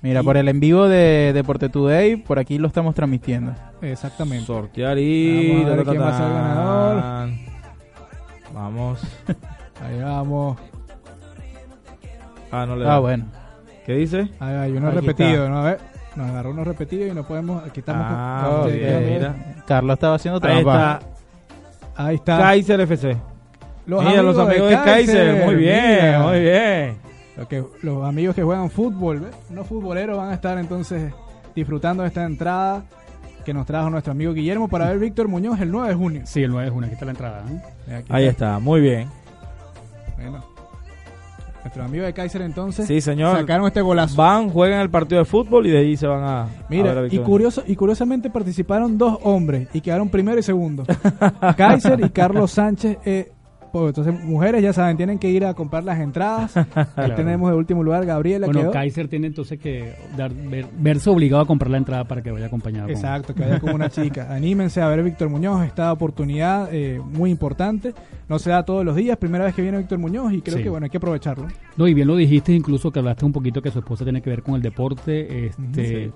Mira, 0.02 0.20
Y- 0.20 0.24
por 0.24 0.36
el 0.36 0.46
en 0.48 0.60
vivo 0.60 0.88
de 0.88 1.32
Deporte 1.32 1.68
Today, 1.70 2.16
por 2.16 2.38
aquí 2.38 2.58
lo 2.58 2.68
estamos 2.68 2.94
transmitiendo. 2.94 3.54
Exactamente. 3.82 4.46
Sortear 4.46 4.98
y. 4.98 5.52
Vamos 5.54 5.66
a 5.72 5.74
ver 5.76 5.84
quién 5.86 6.00
va 6.02 6.08
a 6.08 6.16
ser 6.18 6.26
el 6.26 6.32
ganador. 6.34 7.28
Vamos. 8.58 9.00
Ahí 9.86 10.02
vamos. 10.02 10.58
Ah, 12.50 12.66
no 12.66 12.74
le 12.76 12.84
Ah, 12.84 12.88
da. 12.88 12.98
bueno. 12.98 13.26
¿Qué 13.86 13.92
dice? 13.94 14.28
Ahí 14.40 14.54
hay 14.54 14.72
uno 14.72 14.88
Aquí 14.88 14.96
repetido, 14.98 15.44
está. 15.44 15.48
¿no? 15.48 15.58
A 15.60 15.64
ver, 15.64 15.78
nos 16.16 16.28
agarró 16.28 16.50
uno 16.50 16.64
repetido 16.64 17.06
y 17.06 17.12
no 17.12 17.22
podemos. 17.24 17.62
Aquí 17.64 17.80
estamos. 17.80 18.04
con- 18.06 18.16
Ah, 18.18 18.60
Sí, 18.64 18.70
muy 18.70 18.78
bien, 18.80 18.98
sí. 19.04 19.10
mira. 19.12 19.34
Carlos 19.66 19.94
estaba 19.94 20.14
haciendo 20.16 20.40
Ahí 20.42 20.54
trampa. 20.64 20.98
está. 21.00 22.02
Ahí 22.04 22.14
está. 22.16 22.38
Kaiser 22.38 22.80
FC. 22.80 23.16
Los 23.86 24.04
Mira, 24.04 24.22
los 24.22 24.38
amigos 24.38 24.68
de 24.70 24.74
Kaiser. 24.76 25.44
Muy 25.46 25.54
bien, 25.54 25.84
mira. 26.04 26.18
muy 26.22 26.40
bien. 26.40 26.96
Lo 27.36 27.46
que- 27.48 27.64
los 27.82 28.04
amigos 28.04 28.34
que 28.34 28.42
juegan 28.42 28.68
fútbol, 28.70 29.20
¿ves? 29.20 29.34
unos 29.50 29.66
futboleros 29.68 30.18
van 30.18 30.30
a 30.30 30.34
estar 30.34 30.58
entonces 30.58 31.12
disfrutando 31.54 32.02
de 32.02 32.08
esta 32.08 32.24
entrada 32.24 32.82
que 33.48 33.54
nos 33.54 33.64
trajo 33.64 33.88
nuestro 33.88 34.12
amigo 34.12 34.34
Guillermo 34.34 34.68
para 34.68 34.88
ver 34.90 34.98
Víctor 34.98 35.26
Muñoz 35.26 35.58
el 35.62 35.70
9 35.70 35.88
de 35.88 35.94
junio. 35.94 36.20
Sí, 36.26 36.42
el 36.42 36.50
9 36.50 36.66
de 36.66 36.70
junio, 36.70 36.86
aquí 36.86 36.92
está 36.92 37.06
la 37.06 37.12
entrada. 37.12 37.44
¿eh? 37.88 37.94
Aquí 37.94 38.06
Ahí 38.10 38.26
está, 38.26 38.58
muy 38.58 38.82
bien. 38.82 39.08
Bueno. 40.18 40.44
Nuestros 41.64 41.86
amigos 41.86 42.06
de 42.08 42.12
Kaiser 42.12 42.42
entonces 42.42 42.86
Sí, 42.86 43.00
señor. 43.00 43.38
sacaron 43.38 43.66
este 43.66 43.80
golazo. 43.80 44.16
Van, 44.16 44.50
juegan 44.50 44.80
el 44.80 44.90
partido 44.90 45.20
de 45.20 45.24
fútbol 45.24 45.66
y 45.66 45.70
de 45.70 45.78
ahí 45.78 45.96
se 45.96 46.06
van 46.06 46.24
a. 46.24 46.42
a 46.42 46.44
ver 46.68 46.88
a 46.88 47.00
Mira, 47.00 47.06
y, 47.10 47.18
curioso, 47.20 47.62
y 47.66 47.74
curiosamente 47.74 48.28
participaron 48.28 48.98
dos 48.98 49.18
hombres 49.22 49.68
y 49.72 49.80
quedaron 49.80 50.10
primero 50.10 50.38
y 50.38 50.42
segundo. 50.42 50.84
Kaiser 51.56 52.00
y 52.04 52.10
Carlos 52.10 52.50
Sánchez. 52.50 52.98
eh, 53.06 53.32
entonces, 53.86 54.12
mujeres 54.24 54.62
ya 54.62 54.72
saben, 54.72 54.96
tienen 54.96 55.20
que 55.20 55.30
ir 55.30 55.44
a 55.44 55.54
comprar 55.54 55.84
las 55.84 56.00
entradas. 56.00 56.56
Ahí 56.96 57.12
tenemos 57.14 57.50
de 57.50 57.56
último 57.56 57.84
lugar 57.84 58.04
Gabriela. 58.04 58.46
Bueno, 58.46 58.60
quedó. 58.62 58.70
Kaiser 58.72 59.06
tiene 59.06 59.28
entonces 59.28 59.60
que 59.60 59.94
dar, 60.16 60.32
ver- 60.32 60.66
verse 60.80 61.08
obligado 61.10 61.42
a 61.42 61.46
comprar 61.46 61.70
la 61.70 61.78
entrada 61.78 62.04
para 62.04 62.22
que 62.22 62.30
vaya 62.32 62.46
acompañado. 62.46 62.86
con- 62.86 62.96
Exacto, 62.96 63.34
que 63.34 63.42
vaya 63.42 63.60
como 63.60 63.74
una 63.74 63.88
chica. 63.90 64.26
Anímense 64.34 64.80
a 64.80 64.88
ver 64.88 65.02
Víctor 65.04 65.28
Muñoz, 65.28 65.64
esta 65.64 65.92
oportunidad 65.92 66.68
eh, 66.72 67.00
muy 67.04 67.30
importante. 67.30 67.94
No 68.28 68.38
se 68.38 68.50
da 68.50 68.64
todos 68.64 68.84
los 68.84 68.96
días, 68.96 69.16
primera 69.18 69.44
vez 69.44 69.54
que 69.54 69.62
viene 69.62 69.78
Víctor 69.78 69.98
Muñoz 69.98 70.32
y 70.32 70.40
creo 70.42 70.56
Sí. 70.56 70.62
que 70.64 70.68
bueno, 70.70 70.84
hay 70.84 70.90
que 70.90 70.96
aprovecharlo. 70.96 71.46
No, 71.76 71.86
y 71.86 71.94
bien 71.94 72.08
lo 72.08 72.16
dijiste, 72.16 72.52
incluso 72.52 72.90
que 72.90 72.98
hablaste 72.98 73.24
un 73.24 73.32
poquito 73.32 73.62
que 73.62 73.70
su 73.70 73.78
esposa 73.78 74.04
tiene 74.04 74.20
que 74.20 74.30
ver 74.30 74.42
con 74.42 74.54
el 74.56 74.62
deporte. 74.62 75.46
Este, 75.46 76.10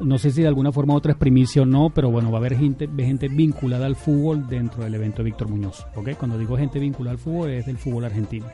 No 0.00 0.16
sé 0.18 0.30
si 0.30 0.42
de 0.42 0.48
alguna 0.48 0.72
forma 0.72 0.94
u 0.94 0.96
otra 0.96 1.12
es 1.12 1.18
primicia 1.18 1.62
o 1.62 1.66
no, 1.66 1.90
pero 1.90 2.10
bueno, 2.10 2.30
va 2.30 2.38
a 2.38 2.40
haber 2.40 2.56
gente, 2.56 2.88
gente 2.98 3.28
vinculada 3.28 3.84
al 3.86 3.96
fútbol 3.96 4.46
dentro 4.48 4.82
del 4.84 4.94
evento 4.94 5.18
de 5.18 5.24
Víctor 5.24 5.48
Muñoz. 5.48 5.86
¿ok? 5.94 6.10
Cuando 6.18 6.38
digo 6.38 6.56
gente 6.56 6.78
vinculada 6.78 7.12
al 7.12 7.18
fútbol, 7.18 7.50
es 7.50 7.66
del 7.66 7.76
fútbol 7.78 8.04
argentino. 8.06 8.46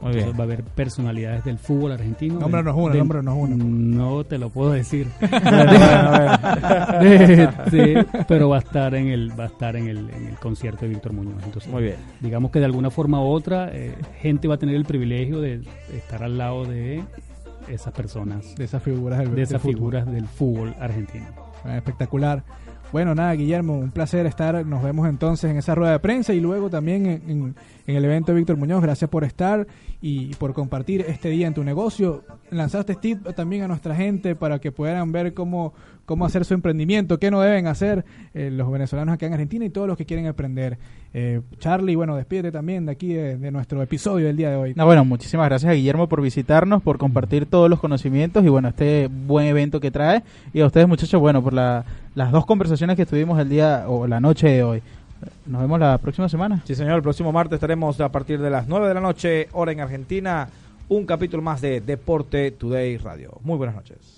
Muy 0.00 0.10
Entonces 0.10 0.24
bien. 0.26 0.36
va 0.38 0.42
a 0.42 0.44
haber 0.44 0.62
personalidades 0.62 1.42
del 1.44 1.58
fútbol 1.58 1.92
argentino. 1.92 2.38
Nómbranos 2.38 2.76
una, 2.76 2.88
del- 2.90 2.98
nómbranos 2.98 3.34
una. 3.34 3.56
No 3.56 4.24
te 4.24 4.36
lo 4.36 4.50
puedo 4.50 4.72
decir. 4.72 5.06
Pero 8.28 8.48
va 8.50 8.56
a 8.56 8.60
estar 8.60 8.94
en 8.94 9.08
el 9.08 9.38
va 9.38 9.44
a 9.44 9.48
estar 9.48 9.74
en 9.76 9.88
el, 9.88 10.10
en 10.10 10.26
el 10.28 10.34
concierto 10.36 10.82
de 10.82 10.88
Víctor 10.88 11.12
Muñoz. 11.14 11.42
Entonces, 11.44 11.70
Muy 11.72 11.82
bien. 11.84 11.96
digamos 12.20 12.50
que 12.50 12.58
de 12.58 12.66
alguna 12.66 12.90
forma 12.90 13.20
u 13.22 13.26
otra, 13.28 13.70
eh, 13.74 13.94
gente 14.20 14.48
va 14.48 14.54
a 14.56 14.58
tener 14.58 14.74
el 14.74 14.84
privilegio 14.84 15.40
de 15.40 15.62
estar 15.94 16.22
al 16.22 16.36
lado 16.38 16.64
de 16.66 17.02
esas 17.68 17.92
personas, 17.92 18.54
De 18.56 18.64
esas 18.64 18.82
figuras 18.82 19.18
del 19.18 19.28
de 19.30 19.34
del 19.36 19.42
esas 19.44 19.60
fútbol. 19.62 19.74
figuras 19.74 20.06
del 20.06 20.26
fútbol 20.26 20.74
argentino. 20.80 21.26
Espectacular. 21.74 22.44
Bueno, 22.92 23.14
nada, 23.16 23.32
Guillermo, 23.32 23.76
un 23.76 23.90
placer 23.90 24.26
estar. 24.26 24.64
Nos 24.64 24.82
vemos 24.82 25.08
entonces 25.08 25.50
en 25.50 25.56
esa 25.56 25.74
rueda 25.74 25.92
de 25.92 25.98
prensa 25.98 26.32
y 26.32 26.40
luego 26.40 26.70
también 26.70 27.06
en, 27.06 27.22
en- 27.30 27.54
en 27.88 27.96
el 27.96 28.04
evento 28.04 28.30
de 28.32 28.38
Víctor 28.38 28.56
Muñoz. 28.56 28.80
Gracias 28.80 29.10
por 29.10 29.24
estar 29.24 29.66
y 30.00 30.34
por 30.36 30.52
compartir 30.54 31.04
este 31.08 31.28
día 31.28 31.48
en 31.48 31.54
tu 31.54 31.64
negocio. 31.64 32.22
Lanzaste 32.50 32.94
tip 32.94 33.26
también 33.34 33.62
a 33.64 33.68
nuestra 33.68 33.94
gente 33.96 34.36
para 34.36 34.60
que 34.60 34.70
puedan 34.70 35.10
ver 35.10 35.34
cómo, 35.34 35.74
cómo 36.06 36.24
hacer 36.24 36.44
su 36.44 36.54
emprendimiento, 36.54 37.18
qué 37.18 37.30
no 37.30 37.40
deben 37.40 37.66
hacer 37.66 38.04
eh, 38.32 38.50
los 38.50 38.70
venezolanos 38.70 39.12
acá 39.14 39.26
en 39.26 39.32
Argentina 39.34 39.64
y 39.64 39.70
todos 39.70 39.86
los 39.88 39.98
que 39.98 40.06
quieren 40.06 40.24
emprender. 40.26 40.78
Eh, 41.12 41.40
Charlie, 41.58 41.94
bueno, 41.96 42.16
despídete 42.16 42.52
también 42.52 42.86
de 42.86 42.92
aquí 42.92 43.12
de, 43.12 43.36
de 43.36 43.50
nuestro 43.50 43.82
episodio 43.82 44.26
del 44.26 44.36
día 44.36 44.50
de 44.50 44.56
hoy. 44.56 44.72
No, 44.74 44.86
bueno, 44.86 45.04
muchísimas 45.04 45.46
gracias 45.48 45.70
a 45.70 45.74
Guillermo 45.74 46.08
por 46.08 46.22
visitarnos, 46.22 46.82
por 46.82 46.96
compartir 46.98 47.46
todos 47.46 47.68
los 47.68 47.80
conocimientos 47.80 48.44
y 48.44 48.48
bueno, 48.48 48.68
este 48.68 49.08
buen 49.08 49.46
evento 49.46 49.80
que 49.80 49.90
trae. 49.90 50.22
Y 50.54 50.60
a 50.60 50.66
ustedes 50.66 50.86
muchachos, 50.88 51.20
bueno, 51.20 51.42
por 51.42 51.52
la- 51.52 51.84
las 52.14 52.32
dos 52.32 52.46
conversaciones 52.46 52.96
que 52.96 53.04
tuvimos 53.04 53.38
el 53.38 53.48
día 53.48 53.84
o 53.88 54.06
la 54.06 54.20
noche 54.20 54.48
de 54.48 54.62
hoy. 54.62 54.82
Nos 55.46 55.60
vemos 55.62 55.80
la 55.80 55.98
próxima 55.98 56.28
semana. 56.28 56.62
Sí, 56.66 56.74
señor. 56.74 56.96
El 56.96 57.02
próximo 57.02 57.32
martes 57.32 57.56
estaremos 57.56 58.00
a 58.00 58.10
partir 58.12 58.38
de 58.40 58.50
las 58.50 58.68
9 58.68 58.86
de 58.88 58.94
la 58.94 59.00
noche, 59.00 59.48
hora 59.52 59.72
en 59.72 59.80
Argentina. 59.80 60.48
Un 60.88 61.04
capítulo 61.04 61.42
más 61.42 61.60
de 61.60 61.80
Deporte 61.80 62.52
Today 62.52 62.96
Radio. 62.98 63.32
Muy 63.42 63.56
buenas 63.56 63.74
noches. 63.74 64.15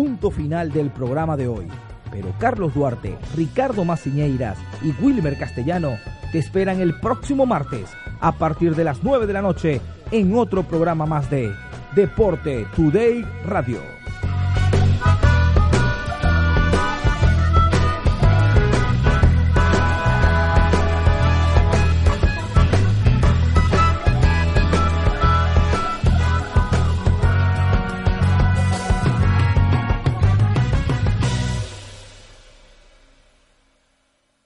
Punto 0.00 0.30
final 0.30 0.72
del 0.72 0.88
programa 0.88 1.36
de 1.36 1.46
hoy. 1.46 1.68
Pero 2.10 2.32
Carlos 2.38 2.72
Duarte, 2.72 3.18
Ricardo 3.36 3.84
Maciñeiras 3.84 4.56
y 4.82 4.92
Wilmer 4.92 5.36
Castellano 5.36 5.98
te 6.32 6.38
esperan 6.38 6.80
el 6.80 6.98
próximo 6.98 7.44
martes 7.44 7.90
a 8.18 8.32
partir 8.32 8.74
de 8.74 8.84
las 8.84 9.04
9 9.04 9.26
de 9.26 9.32
la 9.34 9.42
noche 9.42 9.82
en 10.10 10.34
otro 10.34 10.62
programa 10.62 11.04
más 11.04 11.28
de 11.28 11.52
Deporte 11.94 12.66
Today 12.74 13.26
Radio. 13.44 13.99